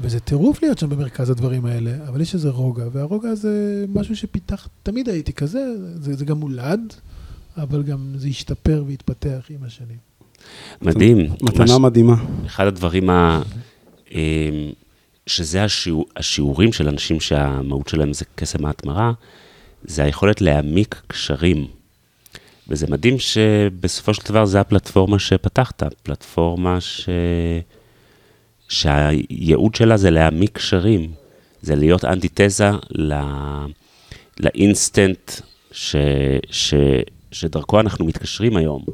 וזה 0.00 0.20
טירוף 0.20 0.62
להיות 0.62 0.78
שם 0.78 0.88
במרכז 0.88 1.30
הדברים 1.30 1.64
האלה, 1.64 1.90
אבל 2.08 2.20
יש 2.20 2.34
איזה 2.34 2.50
רוגע, 2.50 2.84
והרוגע 2.92 3.34
זה 3.34 3.84
משהו 3.94 4.16
שפיתח, 4.16 4.68
תמיד 4.82 5.08
הייתי 5.08 5.32
כזה, 5.32 5.64
זה, 5.94 6.16
זה 6.16 6.24
גם 6.24 6.38
מולד, 6.38 6.80
אבל 7.56 7.82
גם 7.82 8.12
זה 8.16 8.28
השתפר 8.28 8.84
והתפתח 8.86 9.46
עם 9.50 9.64
השנים. 9.66 9.96
מדהים. 10.82 11.18
מש- 11.18 11.42
מתנה 11.42 11.78
מדהימה. 11.78 12.14
אחד 12.46 12.66
הדברים 12.66 13.10
ה... 13.10 13.42
אמ, 14.12 14.18
שזה 15.26 15.64
השיעור, 15.64 16.06
השיעורים 16.16 16.72
של 16.72 16.88
אנשים 16.88 17.20
שהמהות 17.20 17.88
שלהם 17.88 18.12
זה 18.12 18.24
קסם 18.34 18.64
ההתמרה, 18.64 19.12
זה 19.84 20.04
היכולת 20.04 20.40
להעמיק 20.40 21.02
קשרים. 21.06 21.66
וזה 22.68 22.86
מדהים 22.90 23.18
שבסופו 23.18 24.14
של 24.14 24.22
דבר 24.28 24.44
זה 24.44 24.60
הפלטפורמה 24.60 25.18
שפתחת, 25.18 25.82
פלטפורמה 26.02 26.80
ש... 26.80 27.08
שהייעוד 28.68 29.74
שלה 29.74 29.96
זה 29.96 30.10
להעמיק 30.10 30.50
קשרים, 30.50 31.12
זה 31.62 31.76
להיות 31.76 32.04
אנטיתזה 32.04 32.70
ל... 32.90 33.14
לאינסטנט 34.40 35.32
ש... 35.72 35.96
ש... 36.50 36.74
שדרכו 37.32 37.80
אנחנו 37.80 38.04
מתקשרים 38.04 38.56
היום. 38.56 38.84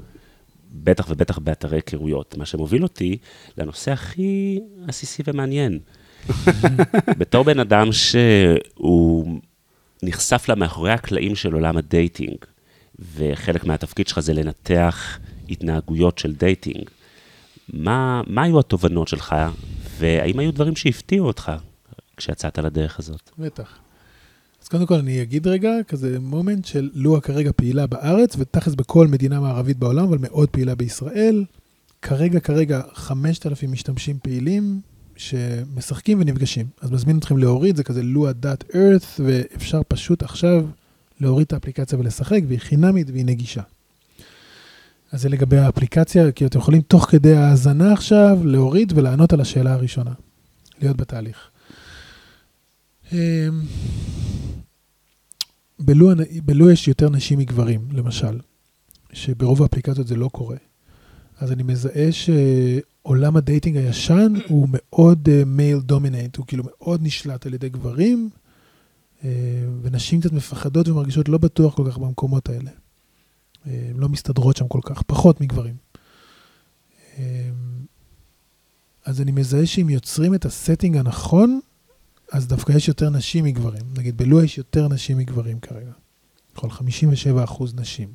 בטח 0.75 1.07
ובטח 1.09 1.39
באתרי 1.39 1.77
היכרויות, 1.77 2.37
מה 2.37 2.47
שמוביל 2.47 2.83
אותי 2.83 3.17
לנושא 3.59 3.93
הכי 3.93 4.61
עסיסי 4.89 5.23
ומעניין. 5.27 5.79
בתור 7.19 7.45
בן 7.45 7.61
אדם 7.61 7.93
שהוא 7.93 9.41
נחשף 10.03 10.49
למאחורי 10.49 10.91
הקלעים 10.91 11.35
של 11.37 11.53
עולם 11.53 11.77
ה 11.77 11.84
dating, 11.84 12.37
וחלק 13.17 13.65
מהתפקיד 13.65 14.09
שלך 14.09 14.21
זה 14.21 14.33
לנתח 14.33 15.19
התנהגויות 15.51 16.19
של 16.19 16.33
dating, 16.33 16.90
מה, 17.72 18.22
מה 18.27 18.42
היו 18.42 18.61
התובנות 18.61 19.09
שלך, 19.09 19.35
והאם 19.98 20.38
היו 20.38 20.53
דברים 20.53 20.77
שהפתיעו 20.77 21.27
אותך 21.27 21.53
כשיצאת 22.16 22.59
לדרך 22.59 22.98
הזאת? 22.98 23.31
בטח. 23.38 23.79
אז 24.62 24.68
קודם 24.68 24.87
כל 24.87 24.94
אני 24.94 25.22
אגיד 25.22 25.46
רגע, 25.46 25.70
כזה 25.88 26.20
moment 26.21 26.64
של 26.64 26.90
לואה 26.94 27.20
כרגע 27.20 27.50
פעילה 27.57 27.87
בארץ, 27.87 28.37
ותכלס 28.38 28.74
בכל 28.74 29.07
מדינה 29.07 29.40
מערבית 29.40 29.79
בעולם, 29.79 30.05
אבל 30.05 30.18
מאוד 30.20 30.48
פעילה 30.48 30.74
בישראל. 30.74 31.44
כרגע, 32.03 32.40
כרגע, 32.40 32.81
5,000 32.94 33.72
משתמשים 33.72 34.18
פעילים 34.22 34.81
שמשחקים 35.16 36.20
ונפגשים. 36.20 36.66
אז 36.81 36.90
מזמין 36.90 37.18
אתכם 37.18 37.38
להוריד, 37.38 37.77
זה 37.77 37.85
כזה 37.85 38.03
lua.earth, 38.03 39.20
ואפשר 39.24 39.81
פשוט 39.88 40.22
עכשיו 40.22 40.66
להוריד 41.20 41.46
את 41.46 41.53
האפליקציה 41.53 41.98
ולשחק, 41.98 42.40
והיא 42.48 42.59
חינמית 42.59 43.11
והיא 43.11 43.24
נגישה. 43.24 43.62
אז 45.14 45.20
זה 45.20 45.29
לגבי 45.29 45.59
האפליקציה, 45.59 46.33
כי 46.33 46.46
אתם 46.46 46.59
יכולים 46.59 46.83
תוך 46.83 47.05
כדי 47.11 47.37
ההאזנה 47.37 47.92
עכשיו 47.92 48.38
להוריד 48.44 48.92
ולענות 48.96 49.33
על 49.33 49.40
השאלה 49.40 49.72
הראשונה, 49.72 50.12
להיות 50.81 50.96
בתהליך. 50.96 51.50
אמ, 53.12 53.18
בלו, 55.79 56.11
בלו 56.44 56.70
יש 56.70 56.88
יותר 56.88 57.11
נשים 57.11 57.38
מגברים, 57.38 57.88
למשל, 57.92 58.40
שברוב 59.12 59.62
האפליקציות 59.62 60.07
זה 60.07 60.16
לא 60.16 60.29
קורה. 60.29 60.57
אז 61.38 61.53
אני 61.53 61.62
מזהה 61.62 62.09
שעולם 62.12 63.37
ה 63.37 63.42
dating 63.42 63.77
הישן 63.77 64.33
הוא 64.48 64.68
מאוד 64.72 65.29
male 65.47 65.79
uh, 65.79 65.83
דומיננט, 65.83 66.37
הוא 66.37 66.46
כאילו 66.46 66.64
מאוד 66.66 67.00
נשלט 67.03 67.46
על 67.46 67.55
ידי 67.55 67.68
גברים, 67.68 68.31
uh, 69.20 69.24
ונשים 69.83 70.20
קצת 70.20 70.33
מפחדות 70.33 70.88
ומרגישות 70.88 71.29
לא 71.29 71.38
בטוח 71.38 71.74
כל 71.74 71.90
כך 71.90 71.98
במקומות 71.98 72.48
האלה. 72.48 72.70
הן 73.66 73.96
לא 73.96 74.09
מסתדרות 74.09 74.57
שם 74.57 74.68
כל 74.68 74.81
כך, 74.83 75.03
פחות 75.03 75.40
מגברים. 75.40 75.74
אז 79.05 79.20
אני 79.20 79.33
מזהה 79.33 79.66
שאם 79.66 79.90
יוצרים 79.90 80.35
את 80.35 80.44
ה 80.45 80.51
setting 80.51 80.97
הנכון, 80.96 81.61
אז 82.33 82.46
דווקא 82.46 82.72
יש 82.72 82.88
יותר 82.88 83.11
נשים 83.11 83.44
מגברים. 83.44 83.83
נגיד, 83.96 84.16
בלואה 84.17 84.45
יש 84.44 84.59
יותר 84.59 84.88
נשים 84.88 85.18
מגברים 85.18 85.61
כרגע. 85.61 85.92
יכול 86.57 86.70
57 86.70 87.44
אחוז 87.44 87.74
נשים. 87.74 88.09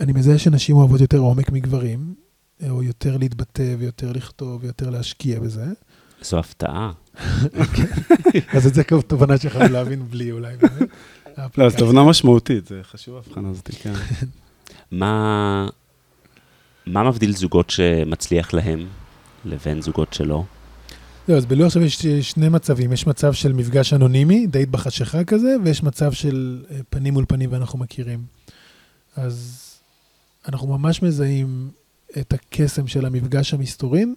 אני 0.00 0.12
מזהה 0.12 0.38
שנשים 0.38 0.76
אוהבות 0.76 1.00
יותר 1.00 1.18
עומק 1.18 1.50
מגברים, 1.50 2.14
או 2.70 2.82
יותר 2.82 3.16
להתבטא 3.16 3.74
ויותר 3.78 4.12
לכתוב 4.12 4.62
ויותר 4.62 4.90
להשקיע 4.90 5.40
בזה. 5.40 5.66
זו 6.22 6.38
הפתעה. 6.38 6.92
אז 8.56 8.66
את 8.66 8.74
זה 8.74 8.84
כמו 8.84 9.02
תובנה 9.02 9.38
שיכולנו 9.38 9.72
להבין 9.72 10.08
בלי 10.08 10.32
אולי. 10.32 10.56
באמת. 10.56 10.88
לא, 11.58 11.68
זו 11.68 11.78
תובנה 11.78 12.04
משמעותית, 12.04 12.66
זה 12.66 12.80
חשוב 12.82 13.14
ההבחנה 13.14 13.48
הזאת, 13.48 13.70
כן. 13.82 13.92
מה, 15.00 15.68
מה 16.86 17.02
מבדיל 17.02 17.32
זוגות 17.32 17.70
שמצליח 17.70 18.54
להם 18.54 18.86
לבין 19.44 19.82
זוגות 19.82 20.12
שלא? 20.12 20.44
זהו, 21.26 21.36
אז 21.36 21.46
בלוח 21.46 21.66
עכשיו 21.66 21.82
יש 21.82 22.06
שני 22.06 22.48
מצבים. 22.48 22.92
יש 22.92 23.06
מצב 23.06 23.32
של 23.32 23.52
מפגש 23.52 23.92
אנונימי, 23.92 24.46
דייט 24.46 24.68
בחשיכה 24.68 25.24
כזה, 25.24 25.56
ויש 25.64 25.82
מצב 25.82 26.12
של 26.12 26.64
אה, 26.70 26.78
פנים 26.90 27.12
מול 27.12 27.24
פנים 27.28 27.52
ואנחנו 27.52 27.78
מכירים. 27.78 28.20
אז 29.16 29.66
אנחנו 30.48 30.78
ממש 30.78 31.02
מזהים 31.02 31.70
את 32.18 32.32
הקסם 32.32 32.86
של 32.86 33.06
המפגש 33.06 33.54
המסתורין, 33.54 34.14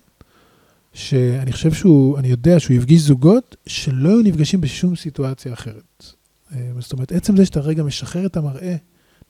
שאני 0.94 1.52
חושב 1.52 1.74
שהוא, 1.74 2.20
אני 2.20 2.28
יודע 2.28 2.60
שהוא 2.60 2.78
יפגיש 2.78 3.02
זוגות 3.02 3.56
שלא 3.68 4.10
היו 4.10 4.22
נפגשים 4.22 4.62
בשום 4.62 4.96
סיטואציה 4.96 5.54
אחרת. 5.54 6.14
אה, 6.56 6.72
זאת 6.80 6.94
אומרת, 6.94 7.12
עצם 7.12 7.38
זה 7.38 7.46
שאתה 7.46 7.60
רגע 7.60 7.84
משחרר 7.84 8.26
את 8.26 8.38
המראה, 8.38 8.76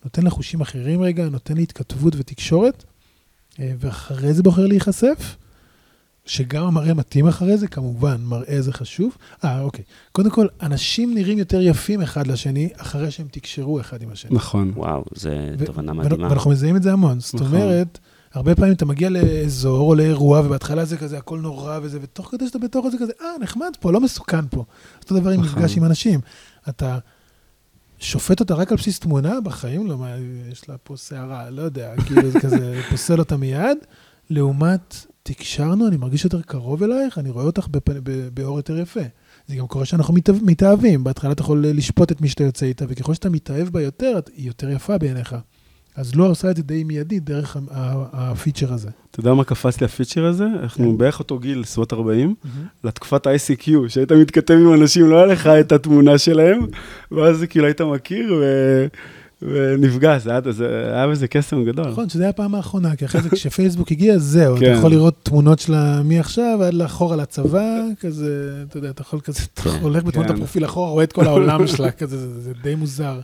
נותן 0.03 0.23
לחושים 0.23 0.61
אחרים 0.61 1.01
רגע, 1.01 1.29
נותן 1.29 1.57
לי 1.57 1.63
התכתבות 1.63 2.13
ותקשורת, 2.17 2.83
אה, 3.59 3.73
ואחרי 3.79 4.33
זה 4.33 4.43
בוחר 4.43 4.67
להיחשף, 4.67 5.35
שגם 6.25 6.65
המראה 6.65 6.93
מתאים 6.93 7.27
אחרי 7.27 7.57
זה, 7.57 7.67
כמובן, 7.67 8.21
מראה 8.21 8.61
זה 8.61 8.73
חשוב. 8.73 9.17
אה, 9.43 9.61
אוקיי. 9.61 9.83
קודם 10.11 10.29
כל, 10.29 10.47
אנשים 10.61 11.13
נראים 11.13 11.37
יותר 11.37 11.61
יפים 11.61 12.01
אחד 12.01 12.27
לשני, 12.27 12.69
אחרי 12.77 13.11
שהם 13.11 13.27
תקשרו 13.31 13.79
אחד 13.79 14.01
עם 14.01 14.09
השני. 14.11 14.35
נכון. 14.35 14.71
וואו, 14.75 15.03
זו 15.15 15.29
ו- 15.59 15.65
תובנה 15.65 15.93
מדהימה. 15.93 16.29
ואנחנו 16.29 16.51
מזהים 16.51 16.75
את 16.75 16.83
זה 16.83 16.93
המון. 16.93 17.19
זאת 17.19 17.35
נכון. 17.35 17.47
אומרת, 17.47 17.99
הרבה 18.33 18.55
פעמים 18.55 18.73
אתה 18.73 18.85
מגיע 18.85 19.09
לאזור 19.09 19.89
או 19.89 19.95
לאירוע, 19.95 20.39
ובהתחלה 20.39 20.85
זה 20.85 20.97
כזה, 20.97 21.17
הכל 21.17 21.39
נורא 21.39 21.79
וזה, 21.81 21.99
ותוך 22.01 22.27
כדי 22.31 22.47
שאתה 22.47 22.59
בתוך 22.59 22.87
זה 22.91 22.97
כזה, 22.97 23.11
אה, 23.21 23.27
נחמד 23.41 23.71
פה, 23.79 23.91
לא 23.91 23.99
מסוכן 23.99 24.47
פה. 24.47 24.65
אותו 25.01 25.19
דבר 25.19 25.29
עם 25.29 25.41
נכון. 25.41 25.59
מפגש 25.59 25.77
עם 25.77 25.85
אנשים. 25.85 26.19
אתה 26.69 26.97
שופט 27.99 28.39
אותה 28.39 28.53
רק 28.53 28.71
על 28.71 28.77
בסיס 28.77 28.99
תמונה, 28.99 29.41
בחיים 29.41 29.87
לא, 29.87 29.97
מה, 29.97 30.15
יש 30.51 30.69
לה 30.69 30.77
פה 30.77 30.97
שערה, 30.97 31.49
לא 31.49 31.61
יודע, 31.61 31.93
כאילו 32.05 32.31
זה 32.31 32.39
כזה, 32.39 32.81
פוסל 32.89 33.19
אותה 33.19 33.37
מיד. 33.37 33.77
לעומת, 34.29 35.05
תקשרנו, 35.23 35.87
אני 35.87 35.97
מרגיש 35.97 36.23
יותר 36.23 36.41
קרוב 36.41 36.83
אלייך, 36.83 37.17
אני 37.17 37.29
רואה 37.29 37.45
אותך 37.45 37.67
בפ... 37.67 37.89
באור 38.33 38.57
יותר 38.57 38.77
יפה. 38.77 38.99
זה 39.47 39.55
גם 39.55 39.67
קורה 39.67 39.85
שאנחנו 39.85 40.13
מתאהב- 40.13 40.43
מתאהבים, 40.43 41.03
בהתחלה 41.03 41.31
אתה 41.31 41.41
יכול 41.41 41.65
לשפוט 41.67 42.11
את 42.11 42.21
מי 42.21 42.29
שאתה 42.29 42.43
יוצא 42.43 42.65
איתה, 42.65 42.85
וככל 42.87 43.13
שאתה 43.13 43.29
מתאהב 43.29 43.67
בה 43.69 43.81
יותר, 43.81 44.19
היא 44.35 44.47
יותר 44.47 44.69
יפה 44.69 44.97
בעיניך. 44.97 45.35
אז 45.95 46.15
לא 46.15 46.25
עושה 46.29 46.51
את 46.51 46.57
זה 46.57 46.63
די 46.63 46.83
מיידית 46.83 47.23
דרך 47.25 47.57
הפיצ'ר 48.13 48.73
הזה. 48.73 48.89
אתה 49.11 49.19
יודע 49.19 49.33
מה 49.33 49.43
קפץ 49.43 49.79
לי 49.81 49.85
הפיצ'ר 49.85 50.25
הזה? 50.25 50.45
אנחנו 50.63 50.91
כן. 50.91 50.97
בערך 50.97 51.19
אותו 51.19 51.39
גיל, 51.39 51.63
סביבות 51.63 51.93
40, 51.93 52.35
לתקופת 52.83 53.27
ה-ICQ, 53.27 53.69
שהיית 53.87 54.11
מתכתב 54.11 54.53
עם 54.53 54.73
אנשים, 54.73 55.09
לא 55.09 55.17
היה 55.17 55.25
לך 55.25 55.47
את 55.47 55.71
התמונה 55.71 56.17
שלהם, 56.17 56.59
ואז 57.11 57.43
כאילו 57.49 57.65
היית 57.65 57.81
מכיר 57.81 58.33
ו... 58.41 58.85
ונפגש, 59.41 60.21
זה 60.23 60.29
היה- 60.31 60.41
זה 60.51 60.91
היה 60.93 61.07
בזה 61.07 61.27
קסם 61.27 61.63
גדול. 61.65 61.87
נכון, 61.87 62.09
שזה 62.09 62.23
היה 62.23 62.29
הפעם 62.29 62.55
האחרונה, 62.55 62.95
כי 62.95 63.05
אחרי 63.05 63.21
זה 63.21 63.29
כשפייסבוק 63.29 63.91
הגיע, 63.91 64.17
זהו, 64.17 64.55
אתה 64.57 64.65
כן. 64.65 64.73
יכול 64.77 64.91
לראות 64.91 65.15
תמונות 65.23 65.59
שלה 65.59 66.01
מעכשיו 66.03 66.63
עד 66.63 66.73
לאחורה 66.73 67.15
לצבא, 67.15 67.65
כזה, 67.99 68.29
אתה 68.69 68.77
יודע, 68.77 68.89
אתה 68.89 69.01
יכול 69.01 69.19
כזה, 69.19 69.39
אתה 69.53 69.61
כן. 69.61 69.69
הולך 69.81 70.03
בתמונות. 70.03 70.31
הפרופיל 70.31 70.65
אחורה, 70.65 70.89
רואה 70.91 71.03
את 71.03 71.13
כל 71.13 71.25
העולם 71.27 71.67
שלה, 71.67 71.91
כזה, 71.91 72.17
זה- 72.17 72.39
זה 72.39 72.51
די 72.63 72.75
מוזר. 72.75 73.19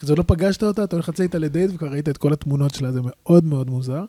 כזה 0.00 0.14
לא 0.14 0.24
פגשת 0.26 0.62
אותה, 0.62 0.84
אתה 0.84 0.96
הולך 0.96 1.08
לצאת 1.08 1.20
איתה 1.20 1.38
לדייט 1.38 1.70
וכבר 1.74 1.88
ראית 1.88 2.08
את 2.08 2.16
כל 2.16 2.32
התמונות 2.32 2.74
שלה, 2.74 2.92
זה 2.92 3.00
מאוד 3.04 3.44
מאוד 3.44 3.70
מוזר. 3.70 4.04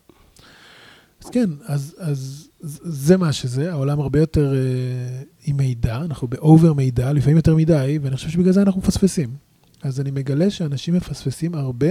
אז 1.23 1.29
כן, 1.29 1.49
אז, 1.65 1.95
אז 1.99 2.49
זה 2.83 3.17
מה 3.17 3.33
שזה, 3.33 3.71
העולם 3.71 3.99
הרבה 3.99 4.19
יותר 4.19 4.53
אה, 4.55 5.23
עם 5.45 5.57
מידע, 5.57 5.97
אנחנו 5.97 6.27
באובר 6.27 6.73
מידע, 6.73 7.13
לפעמים 7.13 7.37
יותר 7.37 7.55
מדי, 7.55 7.99
ואני 8.01 8.15
חושב 8.15 8.29
שבגלל 8.29 8.53
זה 8.53 8.61
אנחנו 8.61 8.81
מפספסים. 8.81 9.35
אז 9.81 9.99
אני 9.99 10.11
מגלה 10.11 10.49
שאנשים 10.49 10.93
מפספסים 10.93 11.55
הרבה 11.55 11.87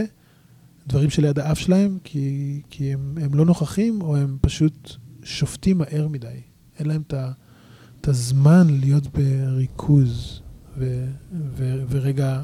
דברים 0.87 1.11
שליד 1.11 1.39
האף 1.39 1.59
שלהם, 1.59 1.99
כי, 2.05 2.61
כי 2.71 2.93
הם, 2.93 3.19
הם 3.23 3.35
לא 3.35 3.45
נוכחים, 3.45 4.03
או 4.03 4.17
הם 4.17 4.39
פשוט 4.41 4.91
שופטים 5.23 5.79
מהר 5.79 6.09
מדי. 6.09 6.41
אין 6.79 6.87
להם 6.87 7.03
את 8.01 8.09
הזמן 8.09 8.67
להיות 8.71 9.07
בריכוז 9.07 10.41
ו, 10.79 11.07
ו, 11.57 11.83
ורגע 11.91 12.43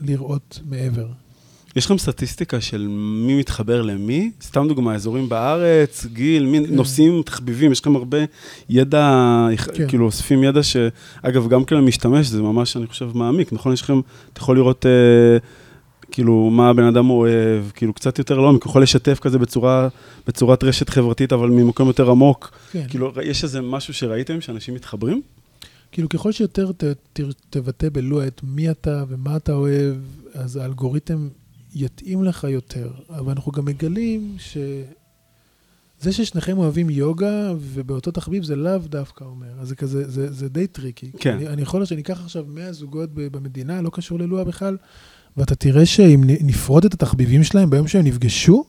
לראות 0.00 0.60
מעבר. 0.68 1.06
יש 1.76 1.86
לכם 1.86 1.98
סטטיסטיקה 1.98 2.60
של 2.60 2.86
מי 3.26 3.38
מתחבר 3.38 3.82
למי? 3.82 4.30
סתם 4.42 4.68
דוגמה, 4.68 4.94
אזורים 4.94 5.28
בארץ, 5.28 6.06
גיל, 6.12 6.46
מי, 6.46 6.66
כן. 6.66 6.74
נושאים, 6.74 7.22
תחביבים, 7.22 7.72
יש 7.72 7.80
לכם 7.80 7.96
הרבה 7.96 8.18
ידע, 8.68 9.46
כן. 9.74 9.88
כאילו 9.88 10.06
אוספים 10.06 10.44
ידע 10.44 10.62
שאגב, 10.62 11.48
גם 11.48 11.64
כן 11.64 11.76
המשתמש, 11.76 12.26
זה 12.26 12.42
ממש, 12.42 12.76
אני 12.76 12.86
חושב, 12.86 13.10
מעמיק, 13.14 13.52
נכון? 13.52 13.72
יש 13.72 13.82
לכם, 13.82 14.00
אתה 14.32 14.40
יכול 14.40 14.56
לראות... 14.56 14.86
אה, 14.86 15.38
כאילו, 16.12 16.50
מה 16.50 16.68
הבן 16.68 16.84
אדם 16.84 17.10
אוהב, 17.10 17.64
כאילו, 17.74 17.92
קצת 17.92 18.18
יותר 18.18 18.38
לעומק, 18.40 18.66
יכול 18.66 18.82
לשתף 18.82 19.18
כזה 19.20 19.38
בצורה, 19.38 19.88
בצורת 20.26 20.64
רשת 20.64 20.88
חברתית, 20.88 21.32
אבל 21.32 21.50
ממקום 21.50 21.86
יותר 21.86 22.10
עמוק. 22.10 22.50
כן. 22.72 22.84
כאילו, 22.88 23.12
יש 23.22 23.44
איזה 23.44 23.60
משהו 23.60 23.94
שראיתם, 23.94 24.40
שאנשים 24.40 24.74
מתחברים? 24.74 25.22
כאילו, 25.92 26.08
ככל 26.08 26.32
שיותר 26.32 26.72
ת, 26.72 26.84
ת, 27.12 27.20
תבטא 27.50 27.88
בלואה 27.92 28.26
את 28.26 28.40
מי 28.44 28.70
אתה 28.70 29.04
ומה 29.08 29.36
אתה 29.36 29.52
אוהב, 29.52 29.96
אז 30.34 30.56
האלגוריתם 30.56 31.28
יתאים 31.74 32.24
לך 32.24 32.44
יותר. 32.44 32.92
אבל 33.10 33.32
אנחנו 33.32 33.52
גם 33.52 33.64
מגלים 33.64 34.34
ש... 34.38 34.56
זה 36.00 36.12
ששניכם 36.12 36.58
אוהבים 36.58 36.90
יוגה 36.90 37.52
ובאותו 37.58 38.10
תחביב 38.10 38.44
זה 38.44 38.56
לאו 38.56 38.78
דווקא 38.78 39.24
אומר, 39.24 39.60
אז 39.60 39.68
זה 39.68 39.76
כזה, 39.76 40.10
זה, 40.10 40.32
זה 40.32 40.48
די 40.48 40.66
tricky. 40.66 41.10
כן. 41.18 41.34
אני, 41.34 41.48
אני 41.48 41.62
יכול 41.62 41.84
שאני 41.84 42.00
אקח 42.00 42.20
עכשיו 42.20 42.44
100 42.48 42.72
זוגות 42.72 43.10
במדינה, 43.14 43.82
לא 43.82 43.90
קשור 43.92 44.18
ללואה 44.18 44.44
בכלל, 44.44 44.76
ואתה 45.36 45.54
תראה 45.54 45.86
שאם 45.86 46.20
נפרוט 46.26 46.86
את 46.86 46.94
התחביבים 46.94 47.44
שלהם 47.44 47.70
ביום 47.70 47.88
שהם 47.88 48.04
נפגשו, 48.04 48.64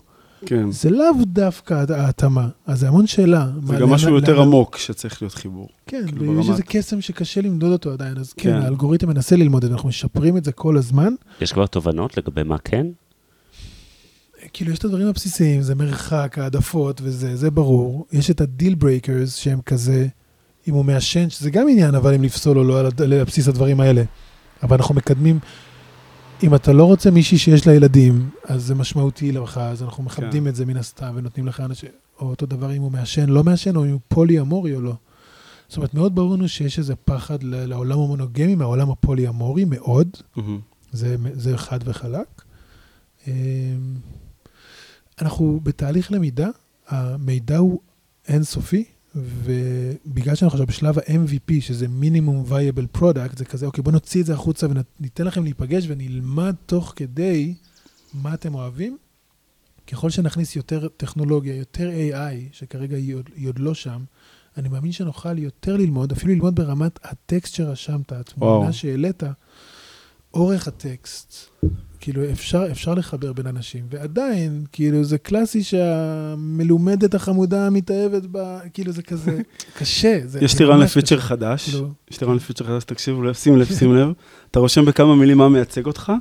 כן. 0.45 0.71
זה 0.71 0.89
לאו 0.89 1.05
דווקא 1.25 1.83
ההתאמה. 1.89 2.47
אז 2.67 2.79
זה 2.79 2.87
המון 2.87 3.07
שאלה. 3.07 3.47
זה 3.67 3.75
גם 3.75 3.89
משהו 3.89 4.15
יותר 4.15 4.41
עמוק 4.41 4.77
שצריך 4.77 5.21
להיות 5.21 5.33
חיבור. 5.33 5.69
כן, 5.87 6.03
כאילו 6.07 6.37
ויש 6.37 6.49
איזה 6.49 6.63
קסם 6.63 7.01
שקשה 7.01 7.41
למדוד 7.41 7.71
אותו 7.71 7.91
עדיין, 7.91 8.17
אז 8.17 8.33
כן, 8.33 8.49
כן, 8.49 8.55
האלגוריתם 8.61 9.09
מנסה 9.09 9.35
ללמוד 9.35 9.63
את 9.63 9.69
זה, 9.69 9.75
אנחנו 9.75 9.89
משפרים 9.89 10.37
את 10.37 10.43
זה 10.43 10.51
כל 10.51 10.77
הזמן. 10.77 11.13
יש 11.41 11.53
כבר 11.53 11.65
תובנות 11.65 12.17
לגבי 12.17 12.43
מה 12.43 12.57
כן? 12.57 12.87
כאילו, 14.53 14.71
יש 14.71 14.79
את 14.79 14.85
הדברים 14.85 15.07
הבסיסיים, 15.07 15.61
זה 15.61 15.75
מרחק, 15.75 16.37
העדפות 16.37 17.01
וזה, 17.03 17.35
זה 17.35 17.51
ברור. 17.51 18.05
יש 18.11 18.31
את 18.31 18.41
ה 18.41 18.48
deal 18.48 18.75
breakers, 18.75 19.35
שהם 19.35 19.61
כזה, 19.65 20.07
אם 20.67 20.73
הוא 20.73 20.85
מעשן, 20.85 21.29
שזה 21.29 21.49
גם 21.49 21.67
עניין, 21.69 21.95
אבל 21.95 22.13
אם 22.13 22.23
לפסול 22.23 22.57
או 22.57 22.63
לא 22.63 22.79
על 22.79 23.23
בסיס 23.23 23.47
הדברים 23.47 23.79
האלה. 23.79 24.03
אבל 24.63 24.77
אנחנו 24.77 24.95
מקדמים, 24.95 25.39
אם 26.43 26.55
אתה 26.55 26.73
לא 26.73 26.83
רוצה 26.83 27.11
מישהי 27.11 27.37
שיש 27.37 27.67
לה 27.67 27.73
ילדים, 27.73 28.29
אז 28.43 28.63
זה 28.63 28.75
משמעותי 28.75 29.31
לך, 29.31 29.57
אז 29.57 29.83
אנחנו 29.83 30.03
מכבדים 30.03 30.43
כן. 30.43 30.49
את 30.49 30.55
זה 30.55 30.65
מן 30.65 30.77
הסתם, 30.77 31.11
ונותנים 31.15 31.47
לך 31.47 31.59
אנשים, 31.59 31.89
או 32.19 32.29
אותו 32.29 32.45
דבר 32.45 32.73
אם 32.75 32.81
הוא 32.81 32.91
מעשן, 32.91 33.29
לא 33.29 33.43
מעשן, 33.43 33.75
או 33.75 33.85
אם 33.85 33.91
הוא 33.91 33.99
פוליאמורי 34.07 34.75
או 34.75 34.81
לא. 34.81 34.93
זאת 35.67 35.77
אומרת, 35.77 35.93
מאוד 35.93 36.15
ברור 36.15 36.33
לנו 36.33 36.47
שיש 36.47 36.79
איזה 36.79 36.95
פחד 36.95 37.43
לעולם 37.43 37.99
המונוגמי 37.99 38.55
מהעולם 38.55 38.91
הפוליאמורי, 38.91 39.65
מאוד. 39.65 40.07
Mm-hmm. 40.37 40.41
זה, 40.91 41.15
זה 41.33 41.57
חד 41.57 41.79
וחלק. 41.85 42.41
אמ, 43.27 43.33
אנחנו 45.21 45.59
בתהליך 45.63 46.11
למידה, 46.11 46.47
המידע 46.87 47.57
הוא 47.57 47.79
אינסופי, 48.27 48.83
ובגלל 49.15 50.35
שאנחנו 50.35 50.55
עכשיו 50.55 50.67
בשלב 50.67 50.99
ה-MVP, 50.99 51.53
שזה 51.61 51.87
minimum 51.87 52.43
viable 52.47 52.87
product, 52.91 53.37
זה 53.37 53.45
כזה, 53.45 53.65
אוקיי, 53.65 53.81
בואו 53.81 53.93
נוציא 53.93 54.21
את 54.21 54.25
זה 54.25 54.33
החוצה 54.33 54.67
וניתן 54.99 55.25
לכם 55.25 55.43
להיפגש 55.43 55.85
ונלמד 55.87 56.55
תוך 56.65 56.93
כדי 56.95 57.53
מה 58.13 58.33
אתם 58.33 58.55
אוהבים. 58.55 58.97
ככל 59.87 60.09
שנכניס 60.09 60.55
יותר 60.55 60.87
טכנולוגיה, 60.87 61.55
יותר 61.55 61.89
AI, 61.89 62.35
שכרגע 62.51 62.97
היא 62.97 63.15
עוד, 63.15 63.29
היא 63.35 63.47
עוד 63.47 63.59
לא 63.59 63.73
שם, 63.73 64.03
אני 64.57 64.69
מאמין 64.69 64.91
שנוכל 64.91 65.37
יותר 65.37 65.77
ללמוד, 65.77 66.11
אפילו 66.11 66.33
ללמוד 66.33 66.55
ברמת 66.55 66.99
הטקסט 67.03 67.53
שרשמת, 67.53 68.11
התמונה 68.11 68.73
שהעלית, 68.73 69.23
אורך 70.33 70.67
הטקסט, 70.67 71.49
כאילו, 72.01 72.21
אפשר, 72.31 72.63
אפשר 72.71 72.93
לחבר 72.93 73.33
בין 73.33 73.47
אנשים, 73.47 73.85
ועדיין, 73.89 74.65
כאילו, 74.71 75.03
זה 75.03 75.17
קלאסי 75.17 75.63
שהמלומדת 75.63 77.15
החמודה 77.15 77.69
מתאהבת 77.69 78.25
בה, 78.25 78.59
כאילו, 78.73 78.91
זה 78.91 79.01
כזה 79.01 79.41
קשה. 79.77 80.19
זה 80.25 80.39
יש 80.41 80.59
לי 80.59 80.65
רעיון 80.65 80.81
לפיצ'ר 80.81 81.19
חדש, 81.19 81.69
כאילו... 81.69 81.89
יש 82.11 82.21
לי 82.21 82.25
רעיון 82.25 82.37
לפיצ'ר 82.37 82.65
חדש, 82.65 82.83
תקשיבו 82.83 83.23
לב, 83.23 83.33
שים 83.33 83.57
לב, 83.57 83.65
שים 83.65 83.95
לב. 83.95 84.11
אתה 84.51 84.59
רושם 84.59 84.85
בכמה 84.85 85.15
מילים 85.15 85.37
מה 85.37 85.49
מייצג 85.49 85.85
אותך, 85.85 86.11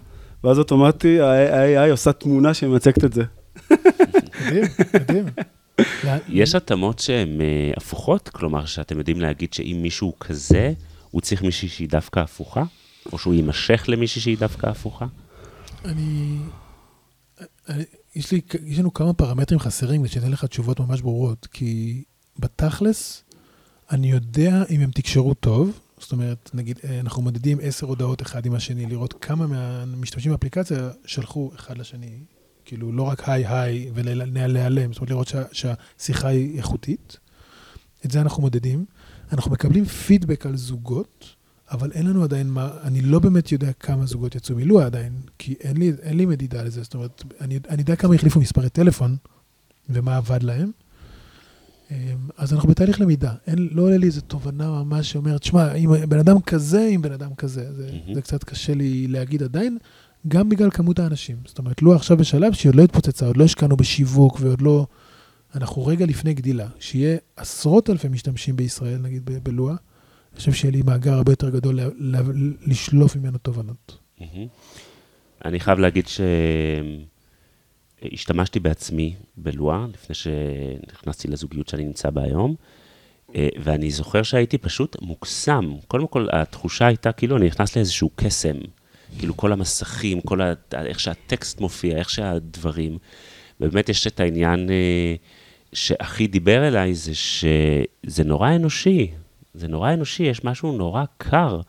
ואז 0.45 0.59
אוטומטי 0.59 1.20
ה-AI 1.20 1.91
עושה 1.91 2.12
תמונה 2.12 2.55
שמייצגת 2.55 3.05
את 3.05 3.12
זה. 3.12 3.22
מדהים, 3.70 4.64
מדהים. 4.95 5.24
יש 6.28 6.55
התאמות 6.55 6.99
שהן 6.99 7.41
אה, 7.41 7.72
הפוכות? 7.76 8.28
כלומר, 8.28 8.64
שאתם 8.64 8.99
יודעים 8.99 9.20
להגיד 9.20 9.53
שאם 9.53 9.78
מישהו 9.83 10.12
כזה, 10.20 10.72
הוא 11.11 11.20
צריך 11.20 11.43
מישהי 11.43 11.68
שהיא 11.68 11.89
דווקא 11.89 12.20
הפוכה? 12.20 12.62
או 13.12 13.18
שהוא 13.18 13.35
יימשך 13.35 13.85
למישהי 13.89 14.20
שהיא 14.20 14.39
דווקא 14.39 14.66
הפוכה? 14.66 15.07
אני... 15.85 16.39
יש, 18.14 18.33
לי, 18.33 18.41
יש 18.64 18.78
לנו 18.78 18.95
כמה 18.95 19.12
פרמטרים 19.12 19.61
חסרים 19.61 20.03
ושאתן 20.03 20.31
לך 20.31 20.45
תשובות 20.45 20.81
ממש 20.81 21.01
ברורות, 21.01 21.49
כי 21.53 22.05
בתכלס, 22.39 23.24
אני 23.91 24.11
יודע 24.11 24.64
אם 24.70 24.81
הם 24.81 24.91
תקשרו 24.91 25.35
טוב, 25.35 25.81
זאת 25.99 26.12
אומרת, 26.12 26.51
נגיד, 26.55 26.78
אה, 26.85 27.01
אנחנו 27.01 27.22
מודדים 27.22 27.59
עשר 27.62 27.87
הודעות 27.87 28.22
אחד 28.22 28.47
עם 28.47 28.55
השני, 28.55 28.87
לראות 28.87 29.14
כמה 29.20 29.47
מהמשתמשים 29.47 30.33
באפליקציה 30.33 30.91
שלחו 31.07 31.51
אחד 31.55 31.78
לשני, 31.78 32.18
כאילו, 32.64 32.93
לא 32.93 33.03
רק 33.03 33.28
היי 33.28 33.47
היי 33.47 33.91
ולהיעלם, 33.95 34.93
זאת 34.93 35.01
אומרת, 35.01 35.11
לראות 35.11 35.28
שה, 35.28 35.43
שהשיחה 35.53 36.28
היא 36.28 36.59
איכותית. 36.59 37.18
את 38.07 38.11
זה 38.11 38.20
אנחנו 38.20 38.43
מודדים. 38.43 38.85
אנחנו 39.33 39.51
מקבלים 39.51 39.85
פידבק 39.85 40.47
על 40.47 40.57
זוגות, 40.57 41.37
אבל 41.71 41.93
אין 41.93 42.07
לנו 42.07 42.25
עדיין 42.25 42.51
מה, 42.51 42.71
אני 42.83 43.01
לא 43.01 43.18
באמת 43.18 43.53
יודע 43.53 43.73
כמה 43.73 44.07
זוגות 44.07 44.35
יצאו 44.35 44.57
מלוע 44.57 44.87
עדיין, 44.87 45.12
כי 45.39 45.55
אין 45.61 45.77
לי, 45.77 45.93
אין 46.03 46.16
לי 46.16 46.27
מדידה 46.27 46.62
לזה, 46.62 46.83
זאת 46.83 46.95
אומרת, 46.95 47.25
אני, 47.41 47.59
אני 47.68 47.83
יודע 47.83 47.97
כמה 47.97 48.14
החליפו 48.14 48.41
מספרי 48.41 48.68
טלפון 48.68 49.16
ומה 49.89 50.16
עבד 50.16 50.43
להם. 50.43 50.71
אמ, 51.91 51.97
אז 52.37 52.53
אנחנו 52.53 52.68
בתהליך 52.68 53.01
למידה, 53.01 53.33
אין, 53.47 53.68
לא 53.73 53.83
עולה 53.83 53.97
לי 53.97 54.07
איזו 54.07 54.21
תובנה 54.21 54.71
ממש 54.71 55.11
שאומרת, 55.12 55.43
שמע, 55.43 55.75
אם 55.75 55.91
בן 56.09 56.18
אדם 56.18 56.41
כזה, 56.41 56.89
אם 56.95 57.03
בן 57.03 57.12
אדם 57.12 57.35
כזה, 57.35 57.73
זה, 57.73 57.91
mm-hmm. 57.91 58.14
זה 58.14 58.23
קצת 58.23 58.45
קשה 58.45 58.75
לי 58.75 59.07
להגיד 59.07 59.43
עדיין, 59.43 59.79
גם 60.29 60.49
בגלל 60.49 60.71
כמות 60.71 60.99
האנשים. 60.99 61.37
זאת 61.47 61.59
אומרת, 61.59 61.83
לוע 61.83 61.97
עכשיו 61.97 62.16
בשלב 62.16 62.53
שהיא 62.53 62.71
עוד 62.71 62.77
לא 62.77 62.83
התפוצצה, 62.83 63.27
עוד 63.27 63.37
לא 63.37 63.45
השקענו 63.45 63.77
בשיווק 63.77 64.39
ועוד 64.41 64.62
לא... 64.62 64.87
אנחנו 65.55 65.87
רגע 65.87 66.07
לפני 66.07 66.35
גדילה, 66.35 66.66
שיהיה 66.81 67.16
עשרות 67.37 67.91
אלפי 67.91 68.09
משתמשים 68.09 68.57
בישראל, 68.57 68.99
נגיד 68.99 69.31
בלוע, 69.43 69.71
אני 69.71 69.79
חושב 70.41 70.53
שיהיה 70.53 70.72
לי 70.72 70.82
מאגר 70.82 71.12
הרבה 71.12 71.32
יותר 71.32 71.51
גדול 71.51 71.78
לשלוף 72.66 73.16
ממנו 73.16 73.38
תובנות. 73.38 73.99
אני 75.45 75.61
חייב 75.61 75.78
להגיד 75.78 76.05
שהשתמשתי 78.03 78.61
בעצמי 78.61 79.14
בלואה, 79.36 79.86
לפני 79.95 80.14
שנכנסתי 80.14 81.28
לזוגיות 81.28 81.68
שאני 81.68 81.84
נמצא 81.84 82.11
בה 82.11 82.22
היום, 82.22 82.55
אה, 83.34 83.49
ואני 83.62 83.91
זוכר 83.91 84.22
שהייתי 84.22 84.59
פשוט 84.59 84.97
מוקסם. 85.03 85.74
קודם 85.88 86.07
כל, 86.07 86.26
התחושה 86.32 86.86
הייתה 86.86 87.12
כאילו 87.12 87.36
אני 87.36 87.47
נכנס 87.47 87.76
לאיזשהו 87.76 88.11
קסם. 88.16 88.57
כאילו 89.18 89.36
כל 89.36 89.53
המסכים, 89.53 90.20
כל 90.20 90.41
ה... 90.41 90.53
איך 90.74 91.01
שהטקסט 91.01 91.61
מופיע, 91.61 91.97
איך 91.99 92.11
שהדברים. 92.11 92.99
באמת 93.61 93.88
יש 93.88 94.07
את 94.07 94.20
העניין 94.20 94.70
אה, 94.70 95.14
שהכי 95.72 96.26
דיבר 96.26 96.68
אליי, 96.68 96.95
זה 96.95 97.14
שזה 97.14 98.24
נורא 98.24 98.55
אנושי. 98.57 99.11
זה 99.55 99.68
נורא 99.68 99.92
אנושי, 99.92 100.22
יש 100.22 100.44
משהו 100.44 100.72
נורא 100.72 101.05
קר. 101.18 101.61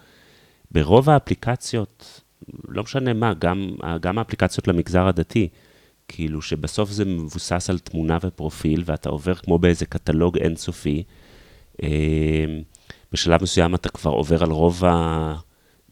ברוב 0.72 1.10
האפליקציות, 1.10 2.22
לא 2.68 2.84
משנה 2.84 3.14
מה, 3.14 3.34
גם, 3.34 3.76
גם 4.02 4.18
האפליקציות 4.18 4.68
למגזר 4.68 5.08
הדתי, 5.08 5.48
כאילו 6.08 6.42
שבסוף 6.42 6.90
זה 6.90 7.06
מבוסס 7.06 7.70
על 7.70 7.80
תמונה 7.80 8.18
ופרופיל, 8.22 8.84
ואתה 8.86 9.10
עובר 9.10 9.36
כמו 9.36 9.60
באיזה 9.60 9.86
קטלוג 9.86 10.38
אינסופי. 10.38 11.04
אה, 11.84 11.90
בשלב 13.12 13.44
מסוים 13.44 13.76
אתה 13.76 13.90
כבר 13.90 14.12
עובר 14.12 14.44
על 14.44 14.52
רוב 14.52 14.86
ה... 14.86 15.36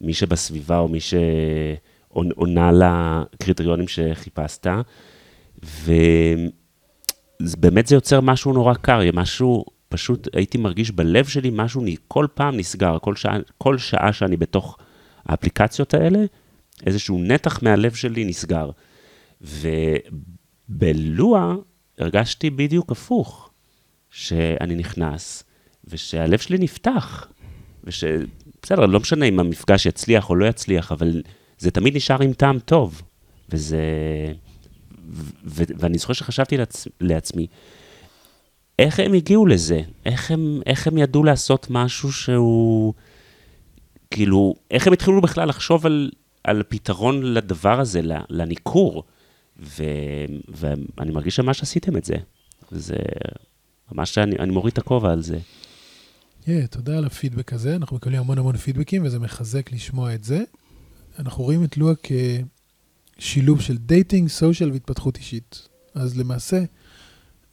מי 0.01 0.13
שבסביבה 0.13 0.79
או 0.79 0.87
מי 0.87 0.99
שעונה 0.99 2.71
לקריטריונים 2.71 3.87
שחיפשת, 3.87 4.67
ובאמת 7.41 7.87
זה 7.87 7.95
יוצר 7.95 8.21
משהו 8.21 8.53
נורא 8.53 8.73
קר, 8.73 8.99
משהו 9.13 9.65
פשוט 9.89 10.27
הייתי 10.35 10.57
מרגיש 10.57 10.91
בלב 10.91 11.27
שלי 11.27 11.49
משהו 11.53 11.83
כל 12.07 12.27
פעם 12.33 12.57
נסגר, 12.57 12.97
כל 13.01 13.15
שעה, 13.15 13.37
כל 13.57 13.77
שעה 13.77 14.13
שאני 14.13 14.37
בתוך 14.37 14.77
האפליקציות 15.25 15.93
האלה, 15.93 16.19
איזשהו 16.85 17.19
נתח 17.23 17.63
מהלב 17.63 17.93
שלי 17.93 18.25
נסגר. 18.25 18.69
ובלוע 20.69 21.55
הרגשתי 21.97 22.49
בדיוק 22.49 22.91
הפוך. 22.91 23.49
שאני 24.09 24.75
נכנס, 24.75 25.43
ושהלב 25.85 26.39
שלי 26.39 26.57
נפתח, 26.57 27.27
וש... 27.83 28.03
בסדר, 28.61 28.85
לא 28.85 28.99
משנה 28.99 29.25
אם 29.25 29.39
המפגש 29.39 29.85
יצליח 29.85 30.29
או 30.29 30.35
לא 30.35 30.45
יצליח, 30.45 30.91
אבל 30.91 31.21
זה 31.57 31.71
תמיד 31.71 31.95
נשאר 31.95 32.23
עם 32.23 32.33
טעם 32.33 32.59
טוב. 32.59 33.01
וזה... 33.49 33.81
ו... 35.09 35.23
ו... 35.45 35.63
ואני 35.77 35.97
זוכר 35.97 36.13
שחשבתי 36.13 36.57
לעצ... 36.57 36.87
לעצמי, 37.01 37.47
איך 38.80 38.99
הם 38.99 39.13
הגיעו 39.13 39.45
לזה? 39.45 39.82
איך 40.05 40.32
הם, 40.32 40.61
איך 40.65 40.88
הם 40.88 40.97
ידעו 40.97 41.23
לעשות 41.23 41.67
משהו 41.69 42.11
שהוא... 42.11 42.93
כאילו, 44.11 44.55
איך 44.71 44.88
הם 44.88 44.93
התחילו 44.93 45.21
בכלל 45.21 45.49
לחשוב 45.49 45.86
על, 45.86 46.11
על 46.43 46.63
פתרון 46.67 47.23
לדבר 47.23 47.80
הזה, 47.80 48.01
לניכור? 48.30 49.03
ו, 49.59 49.84
ואני 50.47 51.11
מרגיש 51.11 51.36
שממש 51.36 51.61
עשיתם 51.61 51.97
את 51.97 52.05
זה. 52.05 52.15
זה 52.71 52.95
ממש, 53.91 54.17
אני, 54.17 54.36
אני 54.39 54.51
מוריד 54.51 54.71
את 54.71 54.77
הכובע 54.77 55.11
על 55.11 55.21
זה. 55.21 55.39
Yeah, 56.43 56.67
תודה 56.69 56.97
על 56.97 57.05
הפידבק 57.05 57.53
הזה, 57.53 57.75
אנחנו 57.75 57.95
מקבלים 57.95 58.19
המון 58.19 58.38
המון 58.38 58.57
פידבקים 58.57 59.05
וזה 59.05 59.19
מחזק 59.19 59.71
לשמוע 59.71 60.15
את 60.15 60.23
זה. 60.23 60.43
אנחנו 61.19 61.43
רואים 61.43 61.63
את 61.63 61.77
לואה 61.77 61.93
כשילוב 63.17 63.61
של 63.61 63.77
dating, 63.77 64.30
social 64.30 64.71
והתפתחות 64.71 65.17
אישית. 65.17 65.67
אז 65.95 66.17
למעשה, 66.17 66.63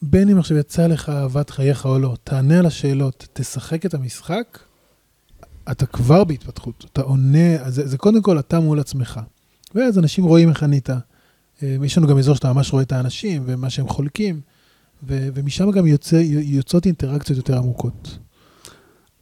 בין 0.03 0.29
אם 0.29 0.39
עכשיו 0.39 0.57
יצא 0.57 0.87
לך 0.87 1.09
אהבת 1.09 1.51
חייך 1.51 1.87
או 1.87 1.99
לא, 1.99 2.17
תענה 2.25 2.59
על 2.59 2.67
השאלות, 2.67 3.27
תשחק 3.33 3.87
את 3.87 3.95
המשחק, 3.95 4.59
אתה 5.71 5.87
כבר 5.87 6.25
בהתפתחות. 6.25 6.87
אתה 6.93 7.03
עונה, 7.03 7.71
זה, 7.71 7.89
זה 7.89 7.99
קודם 7.99 8.23
כל 8.23 8.39
אתה 8.39 8.61
מול 8.61 8.81
עצמך. 8.81 9.21
ואז 9.75 9.99
אנשים 9.99 10.25
רואים 10.25 10.49
איך 10.49 10.63
ענית. 10.63 10.91
אה, 10.91 10.97
יש 11.85 11.99
לנו 11.99 12.07
גם 12.07 12.19
אזור 12.19 12.35
שאתה 12.35 12.53
ממש 12.53 12.73
רואה 12.73 12.83
את 12.83 12.93
האנשים 12.93 13.43
ומה 13.47 13.71
שהם 13.71 13.89
חולקים, 13.89 14.41
ו, 15.03 15.29
ומשם 15.35 15.71
גם 15.71 15.87
יוצא, 15.87 16.17
יוצאות 16.27 16.87
אינטראקציות 16.87 17.37
יותר 17.37 17.59
עמוקות. 17.59 18.19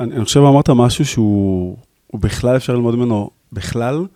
אני, 0.00 0.16
אני 0.16 0.24
חושב 0.24 0.40
אמרת 0.40 0.70
משהו 0.70 1.06
שהוא 1.06 1.76
בכלל 2.14 2.56
אפשר 2.56 2.74
ללמוד 2.74 2.94
ממנו, 2.94 3.30
בכלל, 3.52 4.06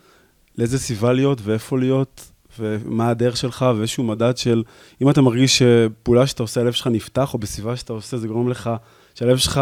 לאיזה 0.58 0.78
סביבה 0.78 1.12
להיות 1.12 1.40
ואיפה 1.42 1.78
להיות, 1.78 2.30
ומה 2.58 3.08
הדרך 3.08 3.36
שלך, 3.36 3.64
ואיזשהו 3.76 4.04
מדד 4.04 4.36
של, 4.36 4.62
אם 5.02 5.10
אתה 5.10 5.22
מרגיש 5.22 5.58
שפעולה 5.58 6.26
שאתה 6.26 6.42
עושה, 6.42 6.60
הלב 6.60 6.72
שלך 6.72 6.86
נפתח, 6.86 7.34
או 7.34 7.38
בסביבה 7.38 7.76
שאתה 7.76 7.92
עושה, 7.92 8.16
זה 8.16 8.28
גורם 8.28 8.48
לך, 8.48 8.70
שהלב 9.14 9.36
שלך 9.36 9.60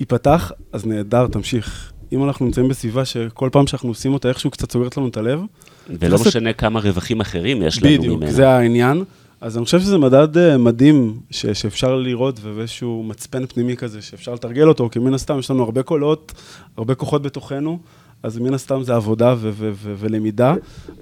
ייפתח, 0.00 0.52
אז 0.72 0.86
נהדר, 0.86 1.26
תמשיך. 1.26 1.92
אם 2.12 2.24
אנחנו 2.24 2.46
נמצאים 2.46 2.68
בסביבה 2.68 3.04
שכל 3.04 3.48
פעם 3.52 3.66
שאנחנו 3.66 3.88
עושים 3.88 4.12
אותה, 4.14 4.28
איכשהו 4.28 4.50
קצת 4.50 4.72
סוגרת 4.72 4.96
לנו 4.96 5.08
את 5.08 5.16
הלב. 5.16 5.40
ולא 5.88 6.18
משנה 6.26 6.52
כמה 6.52 6.80
רווחים 6.80 7.20
אחרים 7.20 7.62
יש 7.62 7.82
לנו 7.82 8.02
ממנה. 8.02 8.16
בדיוק, 8.16 8.24
זה 8.30 8.48
העניין. 8.48 9.04
אז 9.40 9.56
אני 9.56 9.64
חושב 9.64 9.80
שזה 9.80 9.98
מדד 9.98 10.36
uh, 10.36 10.58
מדהים 10.58 11.20
ש- 11.30 11.46
שאפשר 11.46 11.96
לראות, 11.96 12.40
ואיזשהו 12.42 13.02
מצפן 13.02 13.46
פנימי 13.46 13.76
כזה 13.76 14.02
שאפשר 14.02 14.34
לתרגל 14.34 14.68
אותו, 14.68 14.88
כי 14.92 14.98
מן 14.98 15.14
הסתם 15.14 15.38
יש 15.38 15.50
לנו 15.50 15.62
הרבה 15.62 15.82
קולות, 15.82 16.32
הרבה 16.76 16.94
כוחות 16.94 17.22
בתוכנו, 17.22 17.78
אז 18.22 18.38
מן 18.38 18.54
הסתם 18.54 18.82
זה 18.82 18.94
עבודה 18.94 19.34
ו- 19.38 19.50
ו- 19.54 19.70
ו- 19.74 19.94
ולמידה, 19.98 20.54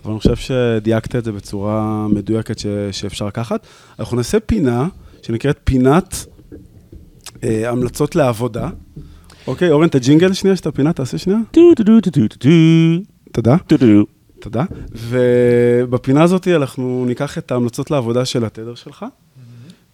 אבל 0.02 0.10
אני 0.10 0.18
חושב 0.18 0.36
שדייקת 0.36 1.16
את 1.16 1.24
זה 1.24 1.32
בצורה 1.32 2.06
מדויקת 2.08 2.58
ש- 2.58 2.66
שאפשר 2.92 3.26
לקחת. 3.26 3.66
אנחנו 3.98 4.16
נעשה 4.16 4.40
פינה 4.40 4.88
שנקראת 5.22 5.58
פינת 5.64 6.26
uh, 7.28 7.44
המלצות 7.66 8.16
לעבודה. 8.16 8.70
אוקיי, 9.46 9.70
אורן, 9.70 9.88
את 9.88 9.94
הג'ינגל 9.94 10.32
שנייה, 10.32 10.56
שאת 10.56 10.66
הפינה 10.66 10.92
תעשה 10.92 11.18
שנייה. 11.18 11.38
תודה. 13.32 13.56
תודה. 14.40 14.64
ובפינה 14.92 16.22
הזאת 16.22 16.48
אנחנו 16.48 17.04
ניקח 17.06 17.38
את 17.38 17.52
ההמלצות 17.52 17.90
לעבודה 17.90 18.24
של 18.24 18.44
התדר 18.44 18.74
שלך, 18.74 19.04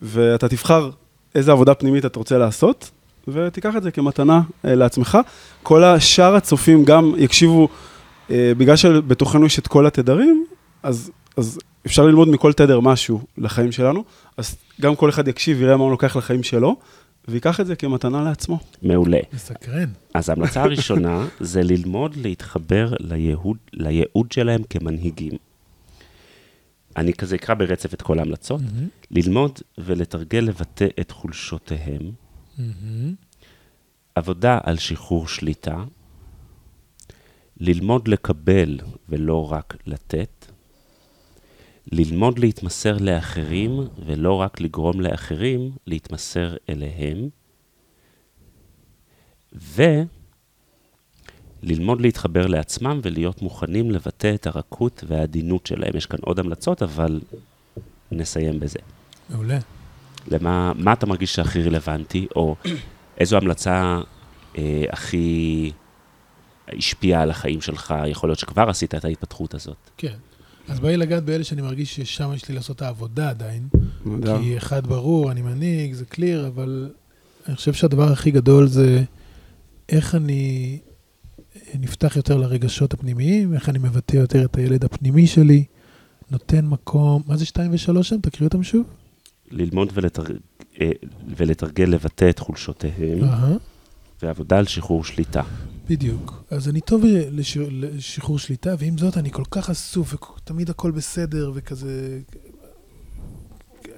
ואתה 0.02 0.48
תבחר 0.48 0.90
איזה 1.34 1.52
עבודה 1.52 1.74
פנימית 1.74 2.04
אתה 2.06 2.18
רוצה 2.18 2.38
לעשות, 2.38 2.90
ותיקח 3.28 3.76
את 3.76 3.82
זה 3.82 3.90
כמתנה 3.90 4.40
אה, 4.64 4.74
לעצמך. 4.74 5.18
כל 5.62 5.84
השאר 5.84 6.34
הצופים 6.34 6.84
גם 6.84 7.14
יקשיבו, 7.18 7.68
אה, 8.30 8.52
בגלל 8.58 8.76
שבתוכנו 8.76 9.46
יש 9.46 9.58
את 9.58 9.66
כל 9.66 9.86
התדרים, 9.86 10.46
אז, 10.82 11.10
אז 11.36 11.58
אפשר 11.86 12.06
ללמוד 12.06 12.28
מכל 12.28 12.52
תדר 12.52 12.80
משהו 12.80 13.20
לחיים 13.38 13.72
שלנו, 13.72 14.04
אז 14.36 14.56
גם 14.80 14.96
כל 14.96 15.10
אחד 15.10 15.28
יקשיב, 15.28 15.62
יראה 15.62 15.76
מה 15.76 15.82
הוא 15.82 15.90
לוקח 15.90 16.16
לחיים 16.16 16.42
שלו, 16.42 16.76
ויקח 17.28 17.60
את 17.60 17.66
זה 17.66 17.76
כמתנה 17.76 18.22
לעצמו. 18.22 18.58
מעולה. 18.82 19.18
מסקרן. 19.32 19.88
אז 20.14 20.28
ההמלצה 20.28 20.62
הראשונה 20.64 21.26
זה 21.40 21.62
ללמוד 21.62 22.16
להתחבר 22.16 22.92
לייעוד, 23.00 23.56
לייעוד 23.72 24.32
שלהם 24.32 24.62
כמנהיגים. 24.70 25.32
אני 26.96 27.12
כזה 27.12 27.36
אקרא 27.36 27.54
ברצף 27.54 27.94
את 27.94 28.02
כל 28.02 28.18
ההמלצות. 28.18 28.60
Mm-hmm. 28.60 29.06
ללמוד 29.10 29.58
ולתרגל 29.78 30.38
לבטא 30.38 30.86
את 31.00 31.10
חולשותיהם. 31.10 32.10
Mm-hmm. 32.58 33.14
עבודה 34.14 34.58
על 34.62 34.78
שחרור 34.78 35.28
שליטה. 35.28 35.84
ללמוד 37.60 38.08
לקבל 38.08 38.78
ולא 39.08 39.52
רק 39.52 39.76
לתת. 39.86 40.46
ללמוד 41.92 42.38
להתמסר 42.38 42.96
לאחרים 42.98 43.80
ולא 44.06 44.40
רק 44.40 44.60
לגרום 44.60 45.00
לאחרים 45.00 45.70
להתמסר 45.86 46.56
אליהם. 46.68 47.28
וללמוד 51.62 52.00
להתחבר 52.00 52.46
לעצמם 52.46 53.00
ולהיות 53.02 53.42
מוכנים 53.42 53.90
לבטא 53.90 54.34
את 54.34 54.46
הרכות 54.46 55.04
והעדינות 55.08 55.66
שלהם. 55.66 55.96
יש 55.96 56.06
כאן 56.06 56.18
עוד 56.22 56.38
המלצות, 56.38 56.82
אבל 56.82 57.20
נסיים 58.12 58.60
בזה. 58.60 58.78
מעולה. 59.30 59.58
למה 60.28 60.72
מה 60.76 60.92
אתה 60.92 61.06
מרגיש 61.06 61.34
שהכי 61.34 61.62
רלוונטי, 61.62 62.26
או 62.36 62.56
איזו 63.18 63.36
המלצה 63.36 64.00
אה, 64.58 64.84
הכי 64.90 65.72
השפיעה 66.68 67.22
על 67.22 67.30
החיים 67.30 67.60
שלך? 67.60 67.94
יכול 68.06 68.28
להיות 68.28 68.38
שכבר 68.38 68.70
עשית 68.70 68.94
את 68.94 69.04
ההתפתחות 69.04 69.54
הזאת. 69.54 69.90
כן. 69.96 70.14
אז 70.68 70.80
בואי 70.80 70.96
לגעת 70.96 71.24
באלה 71.24 71.44
שאני 71.44 71.62
מרגיש 71.62 71.96
ששם 71.96 72.30
יש 72.34 72.48
לי 72.48 72.54
לעשות 72.54 72.76
את 72.76 72.82
העבודה 72.82 73.30
עדיין. 73.30 73.68
נהדר. 74.04 74.38
כי 74.40 74.56
אחד 74.56 74.86
ברור, 74.86 75.30
אני 75.30 75.42
מנהיג, 75.42 75.92
זה 75.92 76.04
קליר, 76.04 76.46
אבל 76.46 76.90
אני 77.48 77.56
חושב 77.56 77.72
שהדבר 77.72 78.12
הכי 78.12 78.30
גדול 78.30 78.66
זה 78.66 79.04
איך 79.88 80.14
אני 80.14 80.78
נפתח 81.74 82.16
יותר 82.16 82.36
לרגשות 82.36 82.94
הפנימיים, 82.94 83.54
איך 83.54 83.68
אני 83.68 83.78
מבטא 83.78 84.16
יותר 84.16 84.44
את 84.44 84.56
הילד 84.56 84.84
הפנימי 84.84 85.26
שלי, 85.26 85.64
נותן 86.30 86.66
מקום, 86.66 87.22
מה 87.26 87.36
זה 87.36 87.46
שתיים 87.46 87.70
ושלוש 87.74 88.08
שם? 88.08 88.20
תקריא 88.20 88.48
אותם 88.48 88.62
שוב. 88.62 88.86
ללמוד 89.52 89.90
ולתר... 89.94 90.22
אה, 90.80 90.90
ולתרגל 91.36 91.84
לבטא 91.84 92.30
את 92.30 92.38
חולשותיהם, 92.38 93.24
אהה, 93.24 93.56
ועבודה 94.22 94.58
על 94.58 94.66
שחרור 94.66 95.04
שליטה. 95.04 95.42
בדיוק. 95.88 96.44
אז 96.50 96.68
אני 96.68 96.80
טוב 96.80 97.02
לש... 97.30 97.56
לשחרור 97.70 98.38
שליטה, 98.38 98.74
ועם 98.78 98.98
זאת 98.98 99.16
אני 99.16 99.30
כל 99.30 99.44
כך 99.50 99.70
אסוף, 99.70 100.14
ותמיד 100.14 100.70
הכל 100.70 100.90
בסדר, 100.90 101.52
וכזה... 101.54 102.20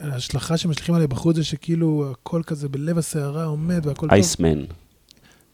ההשלכה 0.01 0.57
שמשליכים 0.57 0.95
עליי 0.95 1.07
בחוץ 1.07 1.37
זה 1.37 1.45
שכאילו 1.45 2.11
הכל 2.11 2.43
כזה 2.47 2.69
בלב 2.69 2.99
הסערה 2.99 3.45
עומד 3.45 3.87
והכל 3.87 4.07
טוב. 4.07 4.13
אייסמן. 4.13 4.65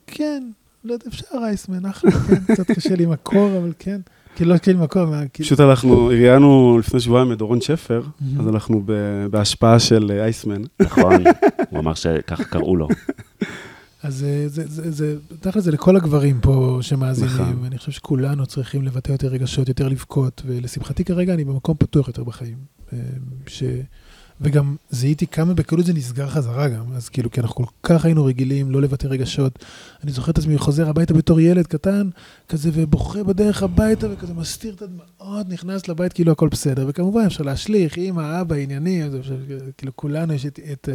כן, 0.06 0.50
לא 0.84 0.92
יודע, 0.92 1.04
אפשר 1.08 1.26
אייסמן, 1.34 1.86
אחלה, 1.86 2.10
כן, 2.10 2.54
קצת 2.54 2.70
קשה 2.70 2.94
לי 2.94 3.04
עם 3.04 3.12
הקור, 3.12 3.58
אבל 3.58 3.72
כן. 3.78 4.00
כאילו, 4.40 4.54
לא 4.54 4.78
עם 4.78 4.82
הקור, 4.82 5.04
מה, 5.04 5.28
כאילו... 5.32 5.46
פשוט 5.46 5.60
הלכנו, 5.60 6.06
ראיינו 6.06 6.78
לפני 6.78 7.00
שבועיים 7.00 7.32
את 7.32 7.38
דורון 7.38 7.60
שפר. 7.60 8.02
אז 8.40 8.48
אנחנו 8.48 8.82
בהשפעה 9.30 9.78
של 9.78 10.10
אה, 10.14 10.24
אייסמן. 10.24 10.62
נכון, 10.80 11.14
הוא 11.70 11.78
אמר 11.78 11.94
שככה 11.94 12.44
קראו 12.44 12.76
לו. 12.76 12.88
אז 14.02 14.24
אה, 14.24 14.48
זה, 14.48 14.62
זה, 14.66 14.90
זה, 14.90 15.16
תכל'ס 15.40 15.64
זה 15.64 15.70
לכל 15.70 15.96
הגברים 15.96 16.40
פה 16.40 16.78
שמאזינים, 16.82 17.34
נכון. 17.34 17.58
ואני 17.62 17.78
חושב 17.78 17.92
שכולנו 17.92 18.46
צריכים 18.46 18.82
לבטא 18.82 19.12
יותר 19.12 19.28
רגשות, 19.28 19.68
יותר 19.68 19.88
לבכות, 19.88 20.42
ולשמחתי 20.46 21.04
כרגע 21.04 21.34
אני 21.34 21.44
במקום 21.44 21.74
פתוח 21.78 22.08
יותר 22.08 22.24
בחיים. 22.24 22.58
אה, 22.92 22.98
ש... 23.46 23.62
וגם 24.40 24.76
זיהיתי 24.90 25.26
כמה 25.26 25.54
בקלות 25.54 25.86
זה 25.86 25.92
נסגר 25.92 26.28
חזרה 26.28 26.68
גם, 26.68 26.92
אז 26.92 27.08
כאילו, 27.08 27.30
כי 27.30 27.40
אנחנו 27.40 27.54
כל 27.54 27.64
כך 27.82 28.04
היינו 28.04 28.24
רגילים 28.24 28.70
לא 28.70 28.82
לבטא 28.82 29.06
רגשות. 29.06 29.64
אני 30.04 30.12
זוכר 30.12 30.32
את 30.32 30.38
עצמי 30.38 30.58
חוזר 30.58 30.88
הביתה 30.88 31.14
בתור 31.14 31.40
ילד 31.40 31.66
קטן, 31.66 32.08
כזה, 32.48 32.70
ובוכה 32.72 33.22
בדרך 33.22 33.62
הביתה, 33.62 34.06
וכזה 34.12 34.34
מסתיר 34.34 34.74
את 34.74 34.82
הדמעות, 34.82 35.48
נכנס 35.48 35.88
לבית 35.88 36.12
כאילו 36.12 36.32
הכל 36.32 36.48
בסדר. 36.48 36.86
וכמובן 36.88 37.26
אפשר 37.26 37.44
להשליך, 37.44 37.98
אמא, 37.98 38.40
אבא, 38.40 38.56
עניינים, 38.56 39.06
אז 39.06 39.12
כאילו 39.78 39.96
כולנו 39.96 40.32
יש 40.32 40.46
את, 40.46 40.60
את, 40.72 40.88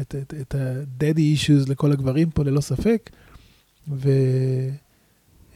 את, 0.00 0.14
את, 0.22 0.34
את 0.40 0.54
ה-daddy 0.54 1.38
issues 1.38 1.70
לכל 1.70 1.92
הגברים 1.92 2.30
פה, 2.30 2.44
ללא 2.44 2.60
ספק. 2.60 3.10
ו... 3.92 4.10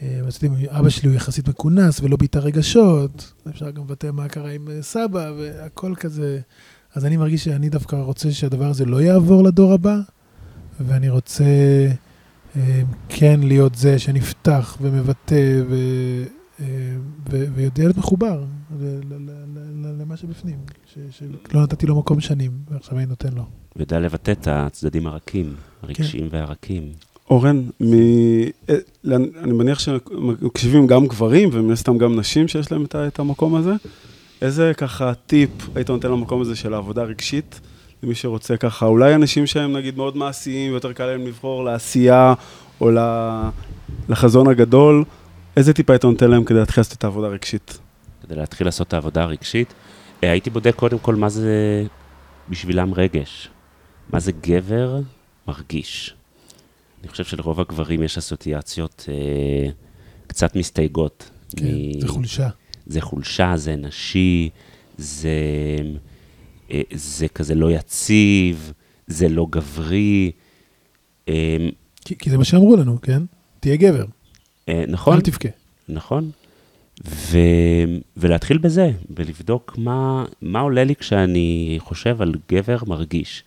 אה, 0.02 0.20
רציתי, 0.22 0.48
אבא 0.68 0.88
שלי 0.88 1.08
הוא 1.08 1.16
יחסית 1.16 1.48
מכונס 1.48 2.00
ולא 2.00 2.16
ביטא 2.16 2.38
רגשות, 2.38 3.32
אפשר 3.48 3.70
גם 3.70 3.82
לבטא 3.82 4.10
מה 4.12 4.28
קרה 4.28 4.50
עם 4.50 4.68
אה, 4.70 4.82
סבא 4.82 5.32
והכל 5.38 5.94
כזה. 5.96 6.40
אז 6.94 7.04
אני 7.04 7.16
מרגיש 7.16 7.44
שאני 7.44 7.68
דווקא 7.68 7.96
רוצה 7.96 8.32
שהדבר 8.32 8.64
הזה 8.64 8.84
לא 8.84 9.02
יעבור 9.02 9.44
לדור 9.44 9.72
הבא, 9.72 9.96
ואני 10.80 11.08
רוצה 11.08 11.44
אה, 12.56 12.82
כן 13.08 13.40
להיות 13.42 13.74
זה 13.74 13.98
שנפתח 13.98 14.78
ומבטא 14.80 15.62
ו, 15.68 15.74
אה, 16.60 16.66
ו, 17.30 17.44
ויודע 17.54 17.82
להיות 17.82 17.96
מחובר 17.96 18.44
ל- 18.80 18.84
ל- 18.84 19.14
ל- 19.14 19.30
ל- 19.54 19.86
למה 19.86 20.04
מה 20.04 20.16
שבפנים, 20.16 20.58
ש- 20.94 21.18
שלא 21.50 21.62
נתתי 21.62 21.86
לו 21.86 21.98
מקום 21.98 22.20
שנים, 22.20 22.50
ועכשיו 22.70 22.98
אני 22.98 23.06
נותן 23.06 23.32
לו. 23.32 23.42
ויודע 23.76 24.00
לבטא 24.00 24.30
את 24.30 24.48
הצדדים 24.50 25.06
הרכים, 25.06 25.54
הרגשיים 25.82 26.28
והרכים. 26.30 26.92
אורן, 27.30 27.62
מ... 27.80 27.92
אה, 28.68 28.76
אני 29.42 29.52
מניח 29.52 29.78
שמקשיבים 29.78 30.86
גם 30.86 31.06
גברים, 31.06 31.48
ומן 31.52 31.72
הסתם 31.72 31.98
גם 31.98 32.18
נשים 32.18 32.48
שיש 32.48 32.72
להם 32.72 32.84
את 32.94 33.18
המקום 33.18 33.54
הזה. 33.54 33.72
איזה 34.42 34.72
ככה 34.76 35.14
טיפ 35.26 35.50
היית 35.74 35.90
נותן 35.90 36.10
למקום 36.10 36.40
הזה 36.40 36.56
של 36.56 36.74
העבודה 36.74 37.02
הרגשית, 37.02 37.60
למי 38.02 38.14
שרוצה 38.14 38.56
ככה, 38.56 38.86
אולי 38.86 39.14
אנשים 39.14 39.46
שהם 39.46 39.76
נגיד 39.76 39.96
מאוד 39.96 40.16
מעשיים, 40.16 40.72
ויותר 40.72 40.92
קל 40.92 41.06
להם 41.06 41.26
לבחור 41.26 41.64
לעשייה 41.64 42.34
או 42.80 42.90
לחזון 44.08 44.48
הגדול, 44.48 45.04
איזה 45.56 45.72
טיפ 45.72 45.90
היית 45.90 46.04
נותן 46.04 46.30
להם 46.30 46.44
כדי 46.44 46.58
להתחיל 46.58 46.80
לעשות 46.80 46.98
את 46.98 47.04
העבודה 47.04 47.26
הרגשית? 47.26 47.78
כדי 48.22 48.34
להתחיל 48.36 48.66
לעשות 48.66 48.88
את 48.88 48.94
העבודה 48.94 49.22
הרגשית, 49.22 49.74
אה, 50.24 50.30
הייתי 50.30 50.50
בודק 50.50 50.74
קודם 50.74 50.98
כל 50.98 51.14
מה 51.14 51.28
זה 51.28 51.84
בשבילם 52.48 52.94
רגש. 52.94 53.48
מה 54.12 54.20
זה 54.20 54.32
גבר 54.32 55.00
מרגיש. 55.48 56.14
אני 57.02 57.08
חושב 57.08 57.24
שלרוב 57.24 57.60
הגברים 57.60 58.02
יש 58.02 58.18
אסוציאציות 58.18 59.04
אה, 59.08 59.70
קצת 60.26 60.56
מסתייגות. 60.56 61.30
כן, 61.56 61.64
מ- 61.66 62.00
זה 62.00 62.08
חולשה. 62.08 62.48
זה 62.86 63.00
חולשה, 63.00 63.56
זה 63.56 63.76
נשי, 63.76 64.50
זה, 64.98 65.30
אה, 66.70 66.80
זה 66.92 67.28
כזה 67.28 67.54
לא 67.54 67.70
יציב, 67.70 68.72
זה 69.06 69.28
לא 69.28 69.46
גברי. 69.50 70.30
אה, 71.28 71.56
כי, 72.04 72.18
כי 72.18 72.30
זה 72.30 72.38
מה 72.38 72.44
שאמרו 72.44 72.76
לנו, 72.76 73.00
כן? 73.00 73.22
תהיה 73.60 73.76
גבר, 73.76 74.04
אה, 74.68 74.84
נכון? 74.88 75.14
אל 75.14 75.20
תבכה. 75.20 75.48
נכון. 75.88 76.30
ו... 77.06 77.38
ולהתחיל 78.16 78.58
בזה, 78.58 78.90
ולבדוק 79.16 79.74
מה, 79.78 80.24
מה 80.42 80.60
עולה 80.60 80.84
לי 80.84 80.96
כשאני 80.96 81.76
חושב 81.80 82.22
על 82.22 82.34
גבר 82.52 82.76
מרגיש, 82.86 83.44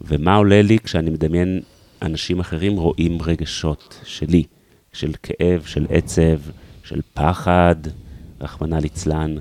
ומה 0.00 0.34
עולה 0.34 0.62
לי 0.62 0.78
כשאני 0.78 1.10
מדמיין 1.10 1.60
אנשים 2.02 2.40
אחרים 2.40 2.76
רואים 2.76 3.22
רגשות 3.22 4.00
שלי, 4.04 4.42
של 4.92 5.12
כאב, 5.22 5.62
של 5.66 5.86
עצב, 5.90 6.38
של 6.84 7.00
פחד, 7.14 7.76
רחמנא 8.40 8.74
ליצלן, 8.74 9.34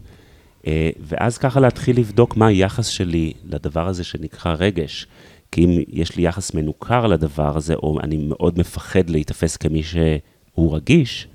אה, 0.67 0.89
ואז 0.99 1.37
ככה 1.37 1.59
להתחיל 1.59 1.99
לבדוק 1.99 2.37
מה 2.37 2.47
היחס 2.47 2.87
שלי 2.87 3.33
לדבר 3.45 3.87
הזה 3.87 4.03
שנקרא 4.03 4.55
רגש. 4.59 5.07
כי 5.51 5.65
אם 5.65 5.83
יש 5.87 6.15
לי 6.15 6.23
יחס 6.23 6.53
מנוכר 6.53 7.07
לדבר 7.07 7.57
הזה, 7.57 7.73
או 7.73 7.99
אני 8.03 8.17
מאוד 8.17 8.59
מפחד 8.59 9.09
להיתפס 9.09 9.57
כמי 9.57 9.83
שהוא 9.83 10.75
רגיש, 10.75 11.27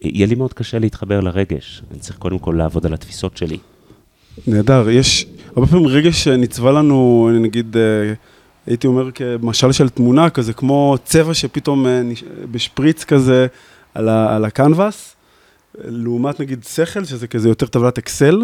יהיה 0.00 0.26
לי 0.26 0.34
מאוד 0.34 0.52
קשה 0.52 0.78
להתחבר 0.78 1.20
לרגש. 1.20 1.82
אני 1.90 1.98
צריך 1.98 2.18
קודם 2.18 2.38
כל 2.38 2.54
לעבוד 2.58 2.86
על 2.86 2.94
התפיסות 2.94 3.36
שלי. 3.36 3.58
נהדר, 4.46 4.90
יש 4.90 5.26
הרבה 5.56 5.66
פעמים 5.66 5.86
רגש 5.86 6.24
שנצבע 6.24 6.72
לנו, 6.72 7.28
אני 7.30 7.38
נגיד, 7.38 7.76
אה, 7.76 8.12
הייתי 8.66 8.86
אומר 8.86 9.10
כמשל 9.10 9.72
של 9.72 9.88
תמונה, 9.88 10.30
כזה 10.30 10.52
כמו 10.52 10.96
צבע 11.04 11.34
שפתאום 11.34 11.86
אה, 11.86 12.02
בשפריץ 12.50 13.04
כזה 13.04 13.46
על, 13.94 14.08
ה, 14.08 14.36
על 14.36 14.44
הקנבס, 14.44 15.15
לעומת 15.84 16.40
נגיד 16.40 16.64
שכל, 16.64 17.04
שזה 17.04 17.26
כזה 17.26 17.48
יותר 17.48 17.66
טבלת 17.66 17.98
אקסל, 17.98 18.42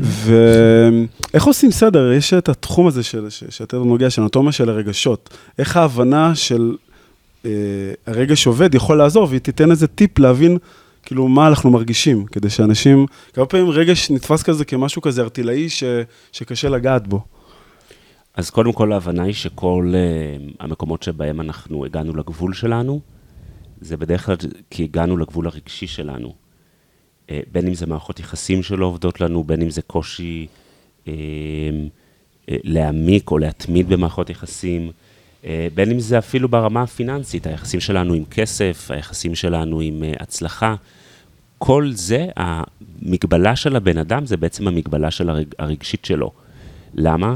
ואיך 0.00 1.44
עושים 1.44 1.70
סדר? 1.70 2.12
יש 2.12 2.34
את 2.34 2.48
התחום 2.48 2.86
הזה 2.86 3.02
של, 3.02 3.30
ש- 3.30 3.44
שאתה 3.48 3.76
נוגע, 3.76 4.10
של 4.10 4.22
אנטומיה 4.22 4.52
של 4.52 4.68
הרגשות. 4.68 5.30
איך 5.58 5.76
ההבנה 5.76 6.34
של 6.34 6.76
אה, 7.44 7.50
הרגש 8.06 8.46
עובד 8.46 8.74
יכול 8.74 8.98
לעזור, 8.98 9.26
והיא 9.28 9.40
תיתן 9.40 9.70
איזה 9.70 9.86
טיפ 9.86 10.18
להבין 10.18 10.58
כאילו 11.02 11.28
מה 11.28 11.48
אנחנו 11.48 11.70
מרגישים, 11.70 12.24
כדי 12.24 12.50
שאנשים, 12.50 13.06
כמה 13.32 13.46
פעמים 13.46 13.70
רגש 13.70 14.10
נתפס 14.10 14.42
כזה 14.42 14.64
כמשהו 14.64 15.02
כזה 15.02 15.22
ארטילאי 15.22 15.68
ש, 15.68 15.84
שקשה 16.32 16.68
לגעת 16.68 17.08
בו. 17.08 17.24
אז 18.34 18.50
קודם 18.50 18.72
כל 18.72 18.92
ההבנה 18.92 19.22
היא 19.22 19.34
שכל 19.34 19.92
uh, 19.92 20.52
המקומות 20.60 21.02
שבהם 21.02 21.40
אנחנו 21.40 21.84
הגענו 21.84 22.16
לגבול 22.16 22.54
שלנו, 22.54 23.00
זה 23.80 23.96
בדרך 23.96 24.26
כלל 24.26 24.36
כי 24.70 24.84
הגענו 24.84 25.16
לגבול 25.16 25.46
הרגשי 25.46 25.86
שלנו. 25.86 26.34
Uh, 27.30 27.32
בין 27.52 27.66
אם 27.66 27.74
זה 27.74 27.86
מערכות 27.86 28.20
יחסים 28.20 28.62
שלא 28.62 28.86
עובדות 28.86 29.20
לנו, 29.20 29.44
בין 29.44 29.62
אם 29.62 29.70
זה 29.70 29.82
קושי 29.82 30.46
uh, 31.04 31.08
uh, 31.08 31.10
להעמיק 32.46 33.30
או 33.30 33.38
להתמיד 33.38 33.88
במערכות 33.88 34.30
יחסים, 34.30 34.90
בין 35.74 35.90
אם 35.90 36.00
זה 36.00 36.18
אפילו 36.18 36.48
ברמה 36.48 36.82
הפיננסית, 36.82 37.46
היחסים 37.46 37.80
שלנו 37.80 38.14
עם 38.14 38.24
כסף, 38.24 38.90
היחסים 38.90 39.34
שלנו 39.34 39.80
עם 39.80 40.02
הצלחה. 40.20 40.74
כל 41.58 41.90
זה, 41.92 42.26
המגבלה 42.36 43.56
של 43.56 43.76
הבן 43.76 43.98
אדם 43.98 44.26
זה 44.26 44.36
בעצם 44.36 44.68
המגבלה 44.68 45.10
של 45.10 45.30
הרג, 45.30 45.46
הרגשית 45.58 46.04
שלו. 46.04 46.30
למה? 46.94 47.34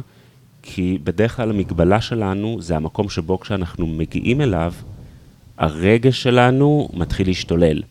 כי 0.62 0.98
בדרך 1.04 1.36
כלל 1.36 1.50
המגבלה 1.50 2.00
שלנו 2.00 2.56
זה 2.60 2.76
המקום 2.76 3.08
שבו 3.08 3.40
כשאנחנו 3.40 3.86
מגיעים 3.86 4.40
אליו, 4.40 4.72
הרגש 5.58 6.22
שלנו 6.22 6.88
מתחיל 6.92 7.26
להשתולל. 7.26 7.82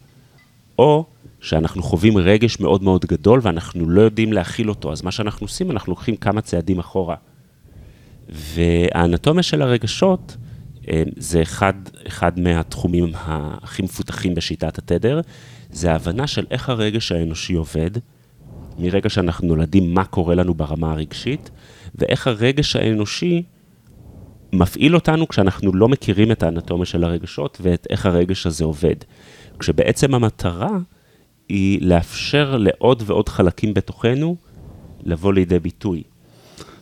או 0.79 1.05
שאנחנו 1.43 1.83
חווים 1.83 2.17
רגש 2.17 2.59
מאוד 2.59 2.83
מאוד 2.83 3.05
גדול 3.05 3.39
ואנחנו 3.43 3.89
לא 3.89 4.01
יודעים 4.01 4.33
להכיל 4.33 4.69
אותו, 4.69 4.91
אז 4.91 5.01
מה 5.01 5.11
שאנחנו 5.11 5.43
עושים, 5.43 5.71
אנחנו 5.71 5.91
לוקחים 5.91 6.15
כמה 6.15 6.41
צעדים 6.41 6.79
אחורה. 6.79 7.15
והאנטומיה 8.29 9.43
של 9.43 9.61
הרגשות 9.61 10.37
אה, 10.89 11.03
זה 11.17 11.41
אחד, 11.41 11.73
אחד 12.07 12.39
מהתחומים 12.39 13.11
הכי 13.15 13.81
מפותחים 13.81 14.35
בשיטת 14.35 14.77
התדר, 14.77 15.21
זה 15.71 15.91
ההבנה 15.91 16.27
של 16.27 16.45
איך 16.51 16.69
הרגש 16.69 17.11
האנושי 17.11 17.53
עובד, 17.53 17.91
מרגע 18.79 19.09
שאנחנו 19.09 19.47
נולדים, 19.47 19.93
מה 19.93 20.05
קורה 20.05 20.35
לנו 20.35 20.53
ברמה 20.53 20.91
הרגשית, 20.91 21.49
ואיך 21.95 22.27
הרגש 22.27 22.75
האנושי 22.75 23.43
מפעיל 24.53 24.95
אותנו 24.95 25.27
כשאנחנו 25.27 25.73
לא 25.73 25.89
מכירים 25.89 26.31
את 26.31 26.43
האנטומיה 26.43 26.85
של 26.85 27.03
הרגשות 27.03 27.57
ואת 27.61 27.87
איך 27.89 28.05
הרגש 28.05 28.47
הזה 28.47 28.65
עובד. 28.65 28.95
כשבעצם 29.59 30.15
המטרה 30.15 30.77
היא 31.49 31.79
לאפשר 31.81 32.57
לעוד 32.57 33.03
ועוד 33.05 33.29
חלקים 33.29 33.73
בתוכנו 33.73 34.35
לבוא 35.03 35.33
לידי 35.33 35.59
ביטוי. 35.59 36.03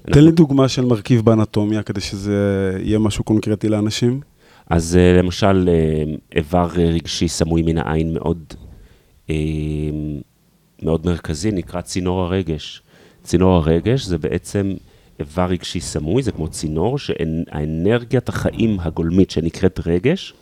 תן 0.01 0.23
לי 0.23 0.31
דוגמה 0.31 0.67
של 0.67 0.85
מרכיב 0.85 1.25
באנטומיה, 1.25 1.83
כדי 1.83 2.01
שזה 2.01 2.71
יהיה 2.79 2.99
משהו 2.99 3.23
קונקרטי 3.23 3.69
לאנשים. 3.69 4.21
אז 4.69 4.95
אה, 4.95 5.17
למשל, 5.19 5.69
אה, 5.69 6.03
איבר 6.35 6.67
רגשי 6.73 7.27
סמוי 7.27 7.61
מן 7.61 7.77
העין 7.77 8.13
מאוד, 8.13 8.53
אה, 9.29 9.35
מאוד 10.83 11.05
מרכזי, 11.05 11.51
נקרא 11.51 11.81
צינור 11.81 12.21
הרגש. 12.21 12.81
צינור 13.23 13.55
הרגש 13.55 14.05
זה 14.05 14.17
בעצם 14.17 14.73
איבר 15.19 15.45
רגשי 15.45 15.79
סמוי, 15.79 16.23
זה 16.23 16.31
כמו 16.31 16.47
צינור 16.47 16.97
שהאנרגיית 16.97 18.29
החיים 18.29 18.77
הגולמית 18.79 19.31
שנקראת 19.31 19.79
רגש, 19.85 20.33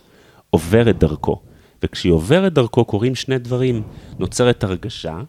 עוברת 0.50 0.98
דרכו. 0.98 1.40
וכשהיא 1.82 2.12
עוברת 2.12 2.52
דרכו 2.52 2.84
קורים 2.84 3.14
שני 3.14 3.38
דברים. 3.38 3.82
נוצרת 4.18 4.64
הרגשה, 4.64 5.20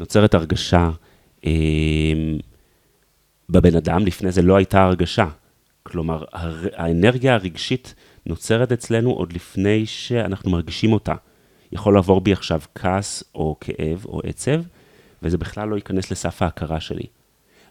נוצרת 0.00 0.34
הרגשה 0.34 0.90
אה, 1.46 1.50
בבן 3.48 3.76
אדם, 3.76 4.06
לפני 4.06 4.32
זה 4.32 4.42
לא 4.42 4.56
הייתה 4.56 4.84
הרגשה. 4.84 5.28
כלומר, 5.82 6.24
הר... 6.32 6.66
האנרגיה 6.74 7.34
הרגשית 7.34 7.94
נוצרת 8.26 8.72
אצלנו 8.72 9.10
עוד 9.10 9.32
לפני 9.32 9.86
שאנחנו 9.86 10.50
מרגישים 10.50 10.92
אותה. 10.92 11.14
יכול 11.72 11.94
לעבור 11.94 12.20
בי 12.20 12.32
עכשיו 12.32 12.60
כעס 12.74 13.24
או 13.34 13.56
כאב 13.60 14.04
או 14.06 14.20
עצב, 14.24 14.62
וזה 15.22 15.38
בכלל 15.38 15.68
לא 15.68 15.76
ייכנס 15.76 16.10
לסף 16.10 16.42
ההכרה 16.42 16.80
שלי. 16.80 17.06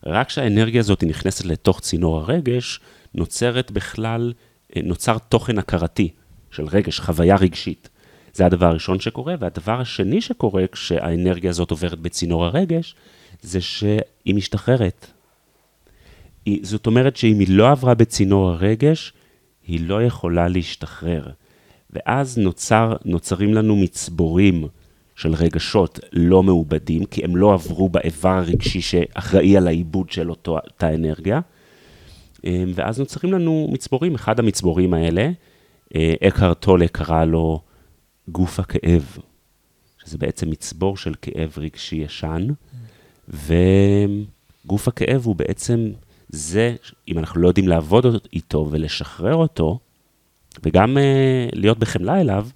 רק 0.05 0.27
כשהאנרגיה 0.27 0.79
הזאת 0.79 1.03
נכנסת 1.03 1.45
לתוך 1.45 1.79
צינור 1.79 2.17
הרגש, 2.17 2.79
נוצרת 3.15 3.71
בכלל, 3.71 4.33
נוצר 4.83 5.17
תוכן 5.17 5.57
הכרתי 5.57 6.11
של 6.57 6.65
רגש, 6.65 6.99
חוויה 6.99 7.35
רגשית. 7.35 7.89
זה 8.33 8.45
הדבר 8.45 8.65
הראשון 8.65 8.99
שקורה, 8.99 9.35
והדבר 9.39 9.81
השני 9.81 10.21
שקורה 10.21 10.67
כשהאנרגיה 10.67 11.49
הזאת 11.49 11.71
עוברת 11.71 11.99
בצינור 11.99 12.45
הרגש, 12.45 12.95
זה 13.41 13.61
שהיא 13.61 14.35
משתחררת. 14.35 15.07
היא, 16.45 16.59
זאת 16.63 16.87
אומרת 16.87 17.15
שאם 17.15 17.39
היא 17.39 17.47
לא 17.49 17.71
עברה 17.71 17.93
בצינור 17.93 18.49
הרגש, 18.49 19.13
היא 19.67 19.79
לא 19.87 20.03
יכולה 20.03 20.47
להשתחרר. 20.47 21.27
ואז 21.89 22.37
נוצר, 22.37 22.95
נוצרים 23.05 23.53
לנו 23.53 23.75
מצבורים 23.75 24.67
של 25.15 25.33
רגשות 25.33 25.99
לא 26.13 26.43
מעובדים, 26.43 27.05
כי 27.05 27.23
הם 27.23 27.35
לא 27.35 27.53
עברו 27.53 27.89
באיבר 27.89 28.29
הרגשי 28.29 28.81
שאחראי 28.81 29.57
על 29.57 29.67
העיבוד 29.67 30.09
של 30.09 30.29
אותה 30.29 30.93
אנרגיה. 30.95 31.39
ואז 32.45 32.99
נוצרים 32.99 33.33
לנו 33.33 33.69
מצבורים, 33.71 34.15
אחד 34.15 34.39
המצבורים 34.39 34.93
האלה, 34.93 35.29
אקהרט 35.95 36.59
טולה 36.59 36.87
קרא 36.87 37.25
לו 37.25 37.61
גוף 38.29 38.59
הכאב, 38.59 39.17
שזה 40.05 40.17
בעצם 40.17 40.49
מצבור 40.49 40.97
של 40.97 41.13
כאב 41.21 41.53
רגשי 41.57 41.95
ישן, 41.95 42.47
וגוף 43.29 44.87
הכאב 44.87 45.21
הוא 45.25 45.35
בעצם 45.35 45.91
זה, 46.29 46.75
אם 47.07 47.19
אנחנו 47.19 47.41
לא 47.41 47.47
יודעים 47.47 47.67
לעבוד 47.67 48.05
איתו 48.33 48.67
ולשחרר 48.71 49.35
אותו, 49.35 49.79
וגם 50.63 50.97
uh, 50.97 50.99
להיות 51.53 51.79
בחמלה 51.79 52.21
אליו, 52.21 52.47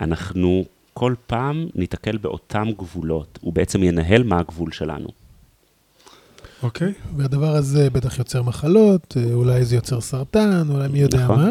אנחנו 0.00 0.64
כל 0.94 1.14
פעם 1.26 1.66
ניתקל 1.74 2.16
באותם 2.16 2.68
גבולות. 2.78 3.38
הוא 3.42 3.52
בעצם 3.52 3.82
ינהל 3.82 4.22
מה 4.22 4.38
הגבול 4.38 4.72
שלנו. 4.72 5.08
אוקיי. 6.62 6.92
והדבר 7.16 7.50
הזה 7.56 7.90
בטח 7.90 8.18
יוצר 8.18 8.42
מחלות, 8.42 9.16
אה, 9.16 9.32
אולי 9.32 9.64
זה 9.64 9.76
יוצר 9.76 10.00
סרטן, 10.00 10.62
אולי 10.70 10.88
מי 10.88 10.98
יודע 10.98 11.24
נכון. 11.24 11.40
מה. 11.40 11.50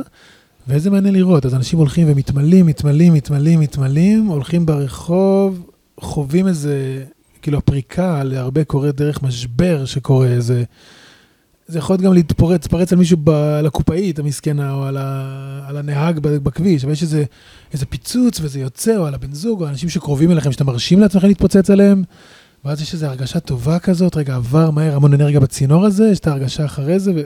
ואיזה 0.67 0.89
מעניין 0.89 1.13
לראות, 1.13 1.45
אז 1.45 1.55
אנשים 1.55 1.79
הולכים 1.79 2.07
ומתמלאים, 2.09 2.65
מתמלאים, 2.65 3.13
מתמלאים, 3.13 3.59
מתמלאים, 3.59 4.25
הולכים 4.25 4.65
ברחוב, 4.65 5.71
חווים 5.99 6.47
איזה, 6.47 7.03
כאילו 7.41 7.57
הפריקה 7.57 8.23
להרבה 8.23 8.63
קורה 8.63 8.91
דרך 8.91 9.23
משבר 9.23 9.85
שקורה, 9.85 10.27
איזה... 10.27 10.63
זה 11.67 11.79
יכול 11.79 11.93
להיות 11.93 12.05
גם 12.05 12.13
להתפרץ, 12.13 12.51
להתפרץ 12.51 12.93
על 12.93 12.99
מישהו, 12.99 13.17
ב, 13.23 13.29
על 13.29 13.65
הקופאית 13.65 14.19
המסכנה, 14.19 14.73
או 14.73 14.83
על, 14.83 14.97
ה, 14.97 15.65
על 15.67 15.77
הנהג 15.77 16.19
בכביש, 16.19 16.83
אבל 16.83 16.93
יש 16.93 17.01
איזה, 17.01 17.23
איזה 17.73 17.85
פיצוץ 17.85 18.39
וזה 18.41 18.59
יוצא, 18.59 18.97
או 18.97 19.05
על 19.05 19.13
הבן 19.13 19.33
זוג, 19.33 19.61
או 19.61 19.67
אנשים 19.67 19.89
שקרובים 19.89 20.31
אליכם, 20.31 20.51
שאתם 20.51 20.65
מרשים 20.65 20.99
לעצמכם 20.99 21.27
להתפוצץ 21.27 21.69
עליהם, 21.69 22.03
ואז 22.65 22.81
יש 22.81 22.93
איזו 22.93 23.05
הרגשה 23.05 23.39
טובה 23.39 23.79
כזאת, 23.79 24.17
רגע, 24.17 24.35
עבר 24.35 24.71
מהר 24.71 24.95
המון 24.95 25.13
אנרגיה 25.13 25.39
בצינור 25.39 25.85
הזה, 25.85 26.07
יש 26.07 26.19
את 26.19 26.27
ההרגשה 26.27 26.65
אחרי 26.65 26.99
זה, 26.99 27.11
ו... 27.15 27.21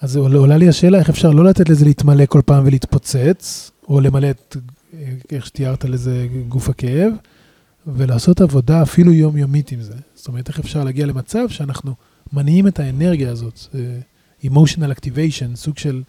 אז 0.00 0.16
עולה 0.16 0.56
לי 0.56 0.68
השאלה, 0.68 0.98
איך 0.98 1.08
אפשר 1.08 1.30
לא 1.30 1.44
לתת 1.44 1.68
לזה 1.68 1.84
להתמלא 1.84 2.26
כל 2.26 2.40
פעם 2.46 2.66
ולהתפוצץ, 2.66 3.70
או 3.88 4.00
למלא 4.00 4.30
את, 4.30 4.56
איך 5.30 5.46
שתיארת 5.46 5.84
לזה, 5.84 6.28
גוף 6.48 6.68
הכאב, 6.68 7.12
ולעשות 7.86 8.40
עבודה 8.40 8.82
אפילו 8.82 9.12
יומיומית 9.12 9.72
עם 9.72 9.82
זה. 9.82 9.94
זאת 10.14 10.28
אומרת, 10.28 10.48
איך 10.48 10.58
אפשר 10.58 10.84
להגיע 10.84 11.06
למצב 11.06 11.48
שאנחנו 11.48 11.94
מניעים 12.32 12.66
את 12.66 12.78
האנרגיה 12.78 13.30
הזאת, 13.30 13.60
אה, 13.74 13.98
emotional 14.50 14.96
activation, 14.98 15.56
סוג 15.56 15.78
של... 15.78 16.02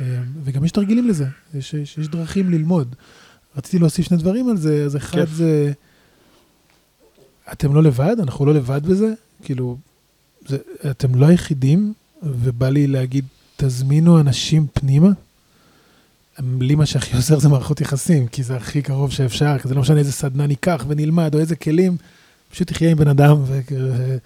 אה, 0.00 0.22
וגם 0.44 0.64
יש 0.64 0.72
תרגילים 0.72 1.08
לזה, 1.08 1.26
יש, 1.54 1.74
יש, 1.74 1.98
יש 1.98 2.08
דרכים 2.08 2.50
ללמוד. 2.50 2.94
רציתי 3.56 3.78
להוסיף 3.78 4.06
שני 4.06 4.16
דברים 4.16 4.48
על 4.48 4.56
זה, 4.56 4.84
אז 4.84 4.96
אחד 4.96 5.20
כיף. 5.20 5.30
זה, 5.30 5.72
אתם 7.52 7.74
לא 7.74 7.82
לבד, 7.82 8.16
אנחנו 8.18 8.46
לא 8.46 8.54
לבד 8.54 8.86
בזה, 8.86 9.12
כאילו, 9.42 9.76
זה, 10.46 10.58
אתם 10.90 11.14
לא 11.14 11.26
היחידים, 11.26 11.92
ובא 12.22 12.68
לי 12.68 12.86
להגיד, 12.86 13.24
תזמינו 13.56 14.20
אנשים 14.20 14.66
פנימה. 14.72 15.10
לי 16.60 16.74
מה 16.74 16.86
שהכי 16.86 17.16
עוזר 17.16 17.38
זה 17.38 17.48
מערכות 17.48 17.80
יחסים, 17.80 18.26
כי 18.26 18.42
זה 18.42 18.56
הכי 18.56 18.82
קרוב 18.82 19.10
שאפשר, 19.10 19.58
כי 19.58 19.68
זה 19.68 19.74
לא 19.74 19.80
משנה 19.80 19.98
איזה 19.98 20.12
סדנה 20.12 20.46
ניקח 20.46 20.84
ונלמד, 20.88 21.34
או 21.34 21.40
איזה 21.40 21.56
כלים, 21.56 21.96
פשוט 22.50 22.68
תחיה 22.68 22.90
עם 22.90 22.96
בן 22.96 23.08
אדם, 23.08 23.36
ו... 23.44 23.60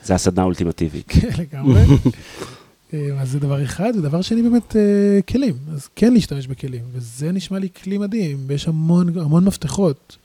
זה 0.05 0.14
הסדנה 0.14 0.42
האולטימטיבית. 0.42 1.05
כן, 1.20 1.30
לגמרי. 1.38 1.80
אה, 2.94 3.09
אז 3.20 3.30
זה 3.30 3.38
דבר 3.38 3.64
אחד, 3.64 3.92
ודבר 3.99 4.22
שני 4.22 4.42
באמת 4.42 4.76
אה, 4.76 5.20
כלים, 5.30 5.55
אז 5.72 5.88
כן 5.97 6.12
להשתמש 6.12 6.47
בכלים, 6.47 6.82
וזה 6.92 7.32
נשמע 7.32 7.59
לי 7.59 7.68
כלי 7.82 7.99
מדהים, 7.99 8.44
ויש 8.47 8.68
המון, 8.68 9.18
המון 9.18 9.44
מפתחות 9.44 10.16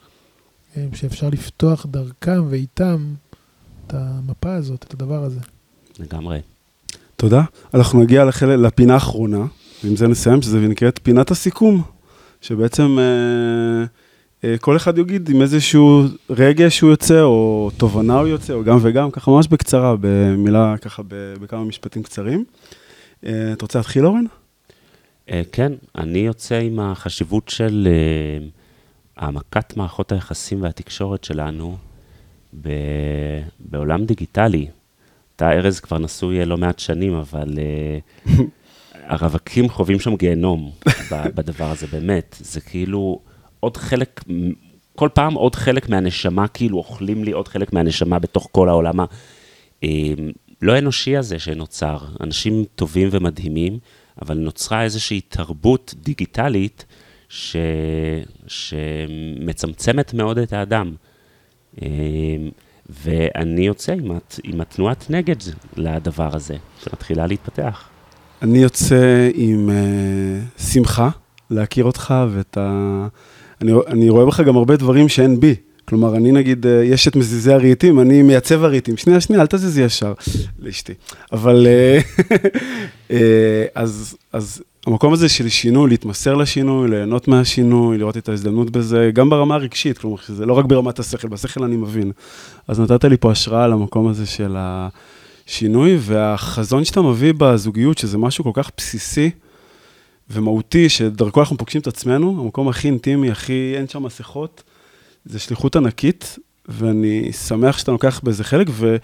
אה, 0.78 0.86
שאפשר 0.94 1.30
לפתוח 1.30 1.86
דרכם 1.86 2.44
ואיתם 2.50 3.14
את 3.88 3.94
המפה 3.94 4.54
הזאת, 4.54 4.84
את 4.84 4.94
הדבר 4.94 5.24
הזה. 5.24 5.40
לגמרי. 6.00 6.40
תודה. 7.22 7.42
אנחנו 7.74 8.00
נגיע 8.02 8.26
לחלק, 8.26 8.60
לפינה 8.60 8.94
האחרונה, 8.94 9.46
ועם 9.84 9.96
זה 9.96 10.08
נסיים, 10.08 10.42
שזה 10.42 10.60
נקראת 10.60 11.00
פינת 11.04 11.32
הסיכום, 11.32 11.82
שבעצם 12.42 12.98
אה, 13.00 13.84
אה, 14.44 14.58
כל 14.58 14.78
אחד 14.78 14.98
יגיד 14.98 15.30
עם 15.30 15.42
איזשהו 15.42 16.04
רגש 16.30 16.78
שהוא 16.78 16.90
יוצא, 16.90 17.22
או 17.22 17.70
תובנה 17.78 18.20
הוא 18.20 18.28
יוצא, 18.28 18.54
או 18.54 18.64
גם 18.64 18.78
וגם, 18.82 19.12
ככה 19.12 19.32
ממש 19.32 19.48
בקצרה, 19.48 19.96
במילה, 20.00 20.76
ככה 20.82 21.04
ב- 21.04 21.34
בכמה 21.42 21.64
משפטים 21.64 22.04
קצרים. 22.04 22.46
אה, 23.26 23.54
אתה 23.54 23.66
רוצה 23.66 23.80
להתחיל, 23.80 24.06
אורן? 24.06 24.26
אה, 25.30 25.42
כן, 25.52 25.72
אני 25.96 26.20
יוצא 26.20 26.56
עם 26.56 26.80
החשיבות 26.80 27.50
של 27.50 27.88
אה, 27.92 28.48
העמקת 29.18 29.78
מערכות 29.78 30.12
היחסים 30.12 30.62
והתקשורת 30.62 31.24
שלנו 31.24 31.78
ב- 32.62 33.42
בעולם 33.60 34.06
דיגיטלי. 34.06 34.68
אתה, 35.42 35.52
ארז, 35.52 35.80
כבר 35.80 35.98
נשוי 35.98 36.40
אה, 36.40 36.46
לא 36.46 36.58
מעט 36.58 36.80
שנים, 36.80 37.14
אבל 37.14 37.60
אה, 37.60 38.00
הרווקים 39.14 39.70
חווים 39.70 40.00
שם 40.00 40.16
גיהנום 40.16 40.72
בדבר 41.12 41.72
הזה, 41.72 41.88
באמת. 41.88 42.36
זה 42.40 42.62
כאילו 42.62 43.20
עוד 43.60 43.78
חלק, 43.78 44.24
כל 44.96 45.10
פעם 45.14 45.34
עוד 45.34 45.56
חלק 45.56 45.90
מהנשמה, 45.90 46.48
כאילו 46.48 46.78
אוכלים 46.78 47.24
לי 47.24 47.32
עוד 47.32 47.48
חלק 47.48 47.74
מהנשמה 47.74 48.20
בתוך 48.20 48.48
כל 48.52 48.70
העולם 48.70 49.00
ה... 49.00 49.06
אה, 49.84 50.14
לא 50.62 50.78
אנושי 50.78 51.18
הזה 51.18 51.40
שנוצר. 51.40 51.98
אנשים 52.24 52.66
טובים 52.76 53.10
ומדהימים, 53.12 53.80
אבל 54.22 54.38
נוצרה 54.38 54.84
איזושהי 54.84 55.22
תרבות 55.22 55.94
דיגיטלית 55.98 56.86
ש... 57.30 57.56
שמצמצמת 58.48 60.14
מאוד 60.14 60.38
את 60.38 60.54
האדם. 60.54 60.96
ואני 63.04 63.62
יוצא 63.68 63.92
עם, 63.92 64.12
הת... 64.12 64.40
עם 64.44 64.62
התנועת 64.62 65.06
נגד 65.10 65.36
לדבר 65.78 66.36
הזה, 66.36 66.56
שמתחילה 66.84 67.28
להתפתח. 67.28 67.84
אני 68.42 68.58
יוצא 68.58 69.30
עם 69.34 69.70
uh, 69.70 70.62
שמחה 70.62 71.10
להכיר 71.50 71.86
אותך 71.86 72.14
ואת 72.32 72.58
ה... 72.58 73.08
אני, 73.62 73.72
אני 73.88 74.10
רואה 74.10 74.26
בך 74.26 74.40
גם 74.40 74.58
הרבה 74.58 74.76
דברים 74.76 75.10
שאין 75.10 75.40
בי. 75.40 75.56
כלומר, 75.86 76.16
אני 76.16 76.32
נגיד, 76.32 76.66
uh, 76.66 76.70
יש 76.70 77.08
את 77.08 77.16
מזיזי 77.16 77.54
הרהיטים, 77.54 78.00
אני 78.00 78.22
מייצב 78.22 78.64
הרהיטים. 78.64 78.98
שנייה, 78.98 79.22
שנייה, 79.22 79.42
אל 79.42 79.48
תזיזי 79.48 79.82
ישר, 79.82 80.14
לאשתי. 80.60 80.94
אבל 81.32 81.68
uh, 81.68 82.22
uh, 83.10 83.14
אז, 83.76 84.18
אז 84.34 84.64
המקום 84.88 85.14
הזה 85.14 85.30
של 85.30 85.50
שינוי, 85.50 85.90
להתמסר 85.90 86.36
לשינוי, 86.36 86.90
ליהנות 86.90 87.28
מהשינוי, 87.28 87.98
לראות 87.98 88.18
את 88.18 88.30
ההזדמנות 88.30 88.70
בזה, 88.70 89.12
גם 89.14 89.30
ברמה 89.30 89.56
הרגשית, 89.56 89.98
כלומר, 89.98 90.18
שזה 90.18 90.46
לא 90.46 90.54
רק 90.54 90.66
ברמת 90.66 91.00
השכל, 91.00 91.28
בשכל 91.28 91.64
אני 91.64 91.78
מבין. 91.78 92.12
אז 92.68 92.80
נתת 92.80 93.04
לי 93.04 93.18
פה 93.18 93.32
השראה 93.32 93.68
למקום 93.68 94.08
הזה 94.08 94.26
של 94.26 94.56
ה... 94.58 94.90
שינוי, 95.46 95.98
והחזון 96.00 96.86
שאתה 96.86 97.02
מביא 97.02 97.34
בזוגיות, 97.38 97.98
שזה 97.98 98.18
משהו 98.18 98.44
כל 98.44 98.52
כך 98.54 98.72
בסיסי 98.78 99.30
ומהותי, 100.30 100.90
שדרכו 100.90 101.40
אנחנו 101.40 101.58
פוגשים 101.58 101.82
את 101.82 101.88
עצמנו, 101.88 102.42
המקום 102.42 102.68
הכי 102.68 102.88
אינטימי, 102.88 103.32
הכי, 103.32 103.74
אין 103.78 103.88
שם 103.88 104.04
מסכות, 104.04 104.64
זה 105.26 105.40
שליחות 105.40 105.76
ענקית, 105.76 106.40
ואני 106.70 107.32
שמח 107.34 107.78
שאתה 107.78 107.92
לוקח 107.92 108.22
בזה 108.24 108.44
חלק, 108.44 108.68
ו, 108.70 108.96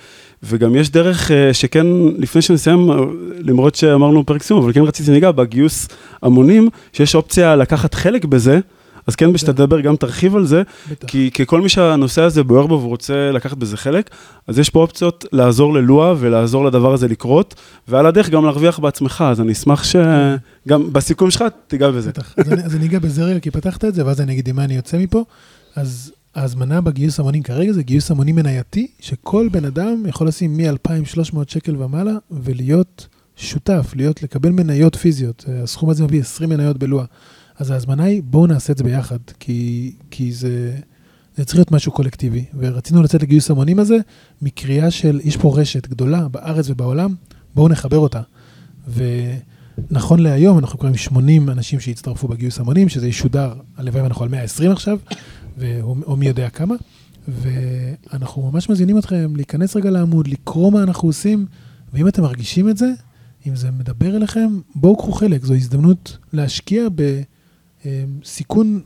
וגם 0.44 0.76
יש 0.76 0.90
דרך 0.90 1.32
אה, 1.32 1.54
שכן, 1.54 1.86
לפני 2.18 2.42
שנסיים, 2.42 2.92
אה, 2.92 2.98
למרות 3.40 3.76
שאמרנו 3.76 4.26
פרק 4.26 4.44
סיום, 4.44 4.64
אבל 4.64 4.74
כן 4.74 4.82
רציתי 4.82 5.08
שניגע 5.08 5.32
בגיוס 5.32 5.88
המונים, 6.22 6.70
שיש 6.94 7.16
אופציה 7.16 7.56
לקחת 7.56 7.94
חלק 7.94 8.26
בזה, 8.26 8.60
אז 9.08 9.16
כן, 9.16 9.34
בשתדבר 9.34 9.80
גם 9.80 9.96
תרחיב 9.96 10.36
על 10.36 10.46
זה, 10.46 10.62
בטח. 10.92 11.08
כי 11.08 11.32
ככל 11.32 11.62
מי 11.62 11.70
שהנושא 11.70 12.22
הזה 12.22 12.44
בוער 12.44 12.68
בו 12.68 12.82
ורוצה 12.82 13.32
לקחת 13.34 13.58
בזה 13.58 13.78
חלק, 13.78 14.10
אז 14.48 14.60
יש 14.60 14.70
פה 14.70 14.80
אופציות 14.80 15.26
לעזור 15.32 15.74
ללוע 15.74 16.16
ולעזור 16.20 16.66
לדבר 16.66 16.94
הזה 16.94 17.08
לקרות, 17.08 17.56
ועל 17.88 18.06
הדרך 18.06 18.30
גם 18.30 18.46
להרוויח 18.46 18.80
בעצמך, 18.80 19.24
אז 19.28 19.42
אני 19.42 19.52
אשמח 19.52 19.84
שגם 19.84 20.94
בסיכום 20.94 21.32
שלך 21.32 21.44
תיגע 21.68 21.92
בזה. 21.92 22.10
בטח. 22.10 22.34
אז 22.38 22.54
אני, 22.54 22.64
אז 22.64 22.76
אני 22.76 22.86
אגע 22.86 23.00
בזה 23.00 23.24
רגע, 23.24 23.40
כי 23.40 23.52
פתחת 23.52 23.86
את 23.86 23.96
זה, 23.96 24.06
ואז 24.06 24.22
אני 24.22 24.34
אגיד 24.34 24.50
עם 24.50 24.56
מה 24.56 24.64
אני 24.64 24.76
יוצא 24.76 24.98
מפה. 24.98 25.24
אז 25.76 26.12
ההזמנה 26.38 26.82
בגיוס 26.82 27.20
המונים 27.20 27.44
כרגע 27.44 27.72
זה 27.72 27.84
גיוס 27.84 28.12
המונים 28.12 28.36
מנייתי, 28.36 28.88
שכל 29.00 29.50
בן 29.52 29.66
אדם 29.66 30.06
יכול 30.08 30.28
לשים 30.28 30.58
מ-2,300 30.58 31.38
שקל 31.48 31.84
ומעלה 31.84 32.14
ולהיות 32.32 33.08
שותף, 33.36 33.92
להיות, 33.96 34.24
לקבל 34.24 34.50
מניות 34.50 34.96
פיזיות. 34.96 35.46
אה, 35.50 35.64
הסכום 35.64 35.90
הזה 35.90 36.04
מביא 36.04 36.22
20 36.22 36.50
מניות 36.50 36.78
בלוע. 36.78 37.06
אז 37.58 37.72
ההזמנה 37.72 38.04
היא, 38.04 38.24
בואו 38.24 38.48
נעשה 38.48 38.74
את 38.74 38.78
זה 38.78 38.84
ביחד, 38.84 39.18
כי, 39.40 39.92
כי 40.12 40.32
זה, 40.32 40.78
זה 41.36 41.46
צריך 41.46 41.58
להיות 41.58 41.72
משהו 41.72 41.92
קולקטיבי. 41.92 42.46
ורצינו 42.58 43.04
לצאת 43.04 43.22
לגיוס 43.22 43.52
המונים 43.52 43.80
הזה 43.80 43.98
מקריאה 44.42 44.92
של, 44.92 45.20
יש 45.24 45.38
פה 45.38 45.60
רשת 45.60 45.88
גדולה 45.88 46.28
בארץ 46.28 46.70
ובעולם, 46.70 47.16
בואו 47.56 47.68
נחבר 47.68 47.98
אותה. 47.98 48.22
ונכון 48.94 50.20
להיום, 50.20 50.60
אנחנו 50.60 50.88
עם 50.88 50.98
80 50.98 51.50
אנשים 51.50 51.80
שהצטרפו 51.80 52.28
בגיוס 52.28 52.60
המונים, 52.60 52.90
שזה 52.90 53.08
ישודר, 53.08 53.54
הלוואי 53.78 54.02
ואנחנו 54.02 54.24
על 54.24 54.30
120 54.30 54.72
עכשיו, 54.72 54.98
או, 55.82 56.16
מי 56.18 56.28
יודע 56.28 56.50
כמה. 56.50 56.76
ואנחנו 57.28 58.52
ממש 58.52 58.70
מזמינים 58.70 58.98
אתכם 58.98 59.36
להיכנס 59.36 59.76
רגע 59.76 59.90
לעמוד, 59.90 60.28
לקרוא 60.28 60.72
מה 60.72 60.84
אנחנו 60.84 61.10
עושים, 61.10 61.46
ואם 61.94 62.08
אתם 62.08 62.22
מרגישים 62.22 62.70
את 62.70 62.78
זה, 62.78 62.92
אם 63.48 63.56
זה 63.56 63.72
מדבר 63.72 64.16
אליכם, 64.16 64.60
בואו 64.76 64.98
קחו 64.98 65.12
חלק, 65.12 65.46
זו 65.46 65.54
הזדמנות 65.54 66.18
להשקיע 66.34 66.88
בסיכון 67.86 68.82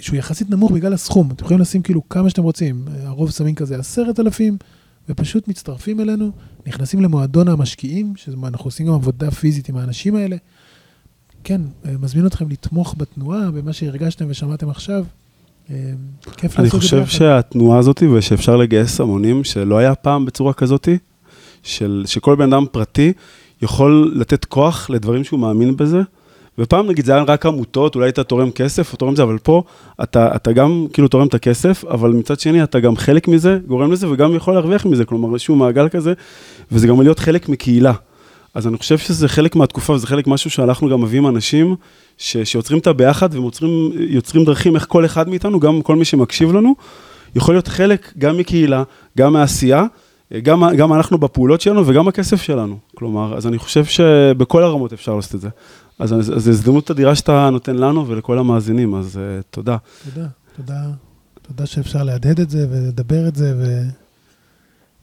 שהוא 0.00 0.16
יחסית 0.16 0.50
נמוך 0.50 0.72
בגלל 0.72 0.92
הסכום. 0.92 1.30
אתם 1.30 1.44
יכולים 1.44 1.60
לשים 1.60 1.82
כאילו 1.82 2.08
כמה 2.08 2.30
שאתם 2.30 2.42
רוצים, 2.42 2.84
הרוב 3.04 3.30
שמים 3.30 3.54
כזה 3.54 3.78
עשרת 3.78 4.20
אלפים, 4.20 4.56
ופשוט 5.08 5.48
מצטרפים 5.48 6.00
אלינו, 6.00 6.30
נכנסים 6.66 7.00
למועדון 7.00 7.48
המשקיעים, 7.48 8.12
שאנחנו 8.16 8.64
עושים 8.64 8.86
גם 8.86 8.94
עבודה 8.94 9.30
פיזית 9.30 9.68
עם 9.68 9.76
האנשים 9.76 10.16
האלה. 10.16 10.36
כן, 11.44 11.60
מזמין 12.00 12.26
אתכם 12.26 12.48
לתמוך 12.48 12.94
בתנועה, 12.98 13.50
במה 13.50 13.72
שהרגשתם 13.72 14.26
ושמעתם 14.28 14.70
עכשיו. 14.70 15.04
אה, 15.70 15.76
כיף 16.36 16.58
אני 16.58 16.64
לעשות 16.64 16.76
את 16.78 16.82
זה 16.82 16.86
חושב 16.86 16.96
ביחד. 16.96 17.10
שהתנועה 17.10 17.78
הזאת, 17.78 18.02
ושאפשר 18.12 18.56
לגייס 18.56 19.00
המונים, 19.00 19.44
שלא 19.44 19.78
היה 19.78 19.94
פעם 19.94 20.24
בצורה 20.24 20.52
כזאת, 20.52 20.88
של, 21.62 22.02
שכל 22.06 22.36
בן 22.36 22.52
אדם 22.52 22.64
פרטי 22.72 23.12
יכול 23.62 24.12
לתת 24.16 24.44
כוח 24.44 24.90
לדברים 24.90 25.24
שהוא 25.24 25.40
מאמין 25.40 25.76
בזה, 25.76 26.00
ופעם 26.58 26.86
נגיד 26.86 27.04
זה 27.04 27.12
היה 27.14 27.22
רק 27.22 27.46
עמותות, 27.46 27.94
אולי 27.94 28.08
אתה 28.08 28.24
תורם 28.24 28.50
כסף 28.50 28.92
או 28.92 28.96
תורם 28.96 29.16
זה, 29.16 29.22
אבל 29.22 29.38
פה 29.38 29.62
אתה, 30.02 30.36
אתה 30.36 30.52
גם 30.52 30.86
כאילו 30.92 31.08
תורם 31.08 31.26
את 31.26 31.34
הכסף, 31.34 31.84
אבל 31.84 32.10
מצד 32.10 32.40
שני 32.40 32.62
אתה 32.62 32.80
גם 32.80 32.96
חלק 32.96 33.28
מזה, 33.28 33.58
גורם 33.66 33.92
לזה 33.92 34.10
וגם 34.10 34.34
יכול 34.34 34.54
להרוויח 34.54 34.86
מזה, 34.86 35.04
כלומר 35.04 35.34
איזשהו 35.34 35.56
מעגל 35.56 35.88
כזה, 35.88 36.12
וזה 36.72 36.86
גם 36.86 37.00
להיות 37.00 37.18
חלק 37.18 37.48
מקהילה. 37.48 37.92
אז 38.54 38.66
אני 38.66 38.78
חושב 38.78 38.98
שזה 38.98 39.28
חלק 39.28 39.56
מהתקופה 39.56 39.92
וזה 39.92 40.06
חלק 40.06 40.26
משהו 40.26 40.50
שאנחנו 40.50 40.88
גם 40.88 41.00
מביאים 41.00 41.26
אנשים 41.26 41.76
ש, 42.20 42.36
שיוצרים 42.36 42.78
את 42.78 42.86
הביחד 42.86 43.28
ויוצרים 43.34 44.44
דרכים 44.44 44.76
איך 44.76 44.86
כל 44.88 45.04
אחד 45.04 45.28
מאיתנו, 45.28 45.60
גם 45.60 45.82
כל 45.82 45.96
מי 45.96 46.04
שמקשיב 46.04 46.52
לנו, 46.52 46.74
יכול 47.34 47.54
להיות 47.54 47.68
חלק 47.68 48.12
גם 48.18 48.36
מקהילה, 48.36 48.82
גם 49.18 49.32
מעשייה, 49.32 49.84
גם, 50.42 50.76
גם 50.76 50.92
אנחנו 50.92 51.18
בפעולות 51.18 51.60
שלנו 51.60 51.86
וגם 51.86 52.08
הכסף 52.08 52.42
שלנו. 52.42 52.78
כלומר, 52.94 53.36
אז 53.36 53.46
אני 53.46 53.58
חושב 53.58 53.84
שבכל 53.84 54.62
הרמות 54.62 54.92
אפשר 54.92 55.16
לעשות 55.16 55.34
את 55.34 55.40
זה. 55.40 55.48
אז 55.98 56.14
זו 56.20 56.50
הזדמנות 56.50 56.90
אדירה 56.90 57.14
שאתה 57.14 57.50
נותן 57.50 57.76
לנו 57.76 58.08
ולכל 58.08 58.38
המאזינים, 58.38 58.94
אז 58.94 59.16
uh, 59.16 59.42
תודה. 59.50 59.76
תודה, 60.04 60.26
תודה, 60.56 60.80
תודה 61.42 61.66
שאפשר 61.66 62.02
להדהד 62.02 62.40
את 62.40 62.50
זה 62.50 62.66
ולדבר 62.70 63.28
את 63.28 63.36
זה, 63.36 63.54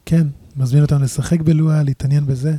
וכן, 0.04 0.28
מזמין 0.58 0.84
אותנו 0.84 1.04
לשחק 1.04 1.42
בלואה, 1.42 1.84
להתעניין 1.84 2.26
בזה. 2.26 2.56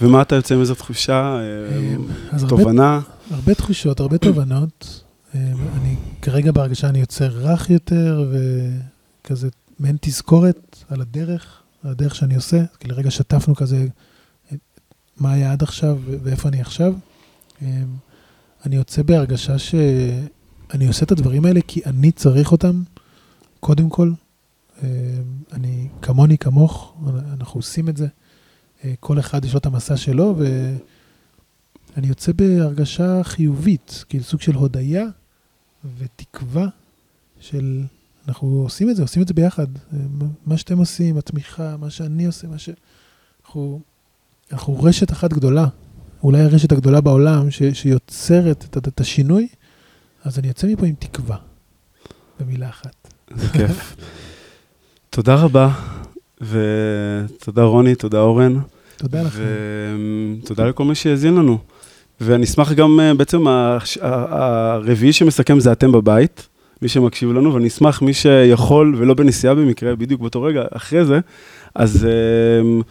ומה 0.00 0.22
אתה 0.22 0.34
יוצא 0.34 0.56
מאיזו 0.56 0.74
תחושה, 0.74 1.38
אה, 1.40 2.48
תובנה? 2.48 2.94
הרבה, 2.94 3.00
הרבה 3.32 3.54
תחושות, 3.54 4.00
הרבה 4.00 4.18
תובנות. 4.18 5.04
אה, 5.34 5.52
אני 5.80 5.96
כרגע 6.22 6.52
בהרגשה 6.52 6.88
אני 6.88 7.00
יוצא 7.00 7.26
רך 7.26 7.70
יותר, 7.70 8.32
וכזה 8.32 9.48
מעין 9.78 9.96
תזכורת 10.00 10.84
על 10.88 11.00
הדרך, 11.00 11.62
על 11.84 11.90
הדרך 11.90 12.14
שאני 12.14 12.34
עושה. 12.34 12.64
כי 12.80 12.88
לרגע 12.88 13.10
שטפנו 13.10 13.54
כזה 13.54 13.86
מה 15.16 15.32
היה 15.32 15.52
עד 15.52 15.62
עכשיו 15.62 15.98
ואיפה 16.22 16.48
אני 16.48 16.60
עכשיו. 16.60 16.94
אה, 17.62 17.82
אני 18.66 18.76
יוצא 18.76 19.02
בהרגשה 19.02 19.58
שאני 19.58 20.86
עושה 20.86 21.04
את 21.04 21.12
הדברים 21.12 21.44
האלה 21.44 21.60
כי 21.66 21.80
אני 21.86 22.12
צריך 22.12 22.52
אותם, 22.52 22.82
קודם 23.60 23.88
כל. 23.88 24.12
אני 25.52 25.88
כמוני, 26.02 26.38
כמוך, 26.38 26.94
אנחנו 27.32 27.58
עושים 27.58 27.88
את 27.88 27.96
זה. 27.96 28.06
כל 29.00 29.18
אחד 29.18 29.44
יש 29.44 29.52
לו 29.52 29.58
את 29.58 29.66
המסע 29.66 29.96
שלו, 29.96 30.34
ואני 31.96 32.06
יוצא 32.06 32.32
בהרגשה 32.32 33.24
חיובית, 33.24 34.04
כאילו 34.08 34.24
סוג 34.24 34.40
של 34.40 34.54
הודיה 34.54 35.04
ותקווה 35.98 36.66
של, 37.40 37.82
אנחנו 38.28 38.48
עושים 38.48 38.90
את 38.90 38.96
זה, 38.96 39.02
עושים 39.02 39.22
את 39.22 39.28
זה 39.28 39.34
ביחד. 39.34 39.66
מה 40.46 40.56
שאתם 40.56 40.78
עושים, 40.78 41.18
התמיכה, 41.18 41.76
מה 41.76 41.90
שאני 41.90 42.26
עושה, 42.26 42.48
מה 42.48 42.58
ש... 42.58 42.68
אנחנו, 43.44 43.80
אנחנו 44.52 44.82
רשת 44.82 45.12
אחת 45.12 45.32
גדולה, 45.32 45.66
אולי 46.22 46.40
הרשת 46.40 46.72
הגדולה 46.72 47.00
בעולם, 47.00 47.50
ש, 47.50 47.62
שיוצרת 47.72 48.64
את, 48.64 48.88
את 48.88 49.00
השינוי, 49.00 49.48
אז 50.24 50.38
אני 50.38 50.48
יוצא 50.48 50.66
מפה 50.66 50.86
עם 50.86 50.94
תקווה, 50.98 51.36
במילה 52.40 52.68
אחת. 52.68 53.08
זה 53.34 53.48
כיף. 53.48 53.96
תודה 55.10 55.34
רבה. 55.34 55.70
ותודה 56.40 57.62
רוני, 57.62 57.94
תודה 57.94 58.20
אורן. 58.20 58.58
תודה 58.96 59.22
לכם. 59.22 59.42
ותודה 60.42 60.64
לכל 60.64 60.84
מי 60.84 60.94
שהאזין 60.94 61.34
לנו. 61.34 61.58
ואני 62.24 62.44
אשמח 62.44 62.72
גם, 62.72 63.00
אה, 63.00 63.14
בעצם 63.14 63.46
הרביעי 64.00 65.12
שמסכם 65.12 65.60
זה 65.60 65.72
אתם 65.72 65.92
בבית, 65.92 66.48
מי 66.82 66.88
שמקשיב 66.88 67.32
לנו, 67.32 67.54
ואני 67.54 67.68
אשמח 67.68 68.02
מי 68.02 68.14
שיכול, 68.14 68.94
ולא 68.98 69.14
בנסיעה 69.14 69.54
במקרה, 69.54 69.96
בדיוק 69.96 70.20
באותו 70.20 70.42
רגע, 70.42 70.62
אחרי 70.70 71.04
זה, 71.04 71.20
אז 71.74 72.04
אה, 72.04 72.82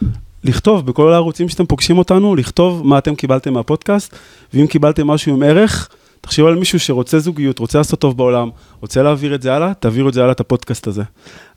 לכתוב 0.44 0.86
בכל 0.86 1.12
הערוצים 1.12 1.48
שאתם 1.48 1.66
פוגשים 1.66 1.98
אותנו, 1.98 2.36
לכתוב 2.36 2.86
מה 2.86 2.98
אתם 2.98 3.14
קיבלתם 3.14 3.52
מהפודקאסט, 3.52 4.16
ואם 4.54 4.66
קיבלתם 4.66 5.06
משהו 5.06 5.34
עם 5.34 5.42
ערך, 5.42 5.88
תחשבו 6.20 6.48
על 6.48 6.54
מישהו 6.54 6.80
שרוצה 6.80 7.18
זוגיות, 7.18 7.58
רוצה 7.58 7.78
לעשות 7.78 8.00
טוב 8.00 8.16
בעולם, 8.16 8.50
רוצה 8.80 9.02
להעביר 9.02 9.34
את 9.34 9.42
זה 9.42 9.54
הלאה, 9.54 9.74
תעבירו 9.74 10.08
את 10.08 10.14
זה 10.14 10.20
הלאה, 10.20 10.32
את 10.32 10.40
הפודקאסט 10.40 10.86
הזה. 10.86 11.02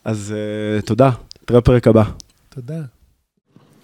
אז 0.05 0.33
uh, 0.81 0.85
תודה, 0.85 1.09
נתראה 1.43 1.59
בפרק 1.59 1.87
הבא. 1.87 2.03
תודה. 2.49 2.94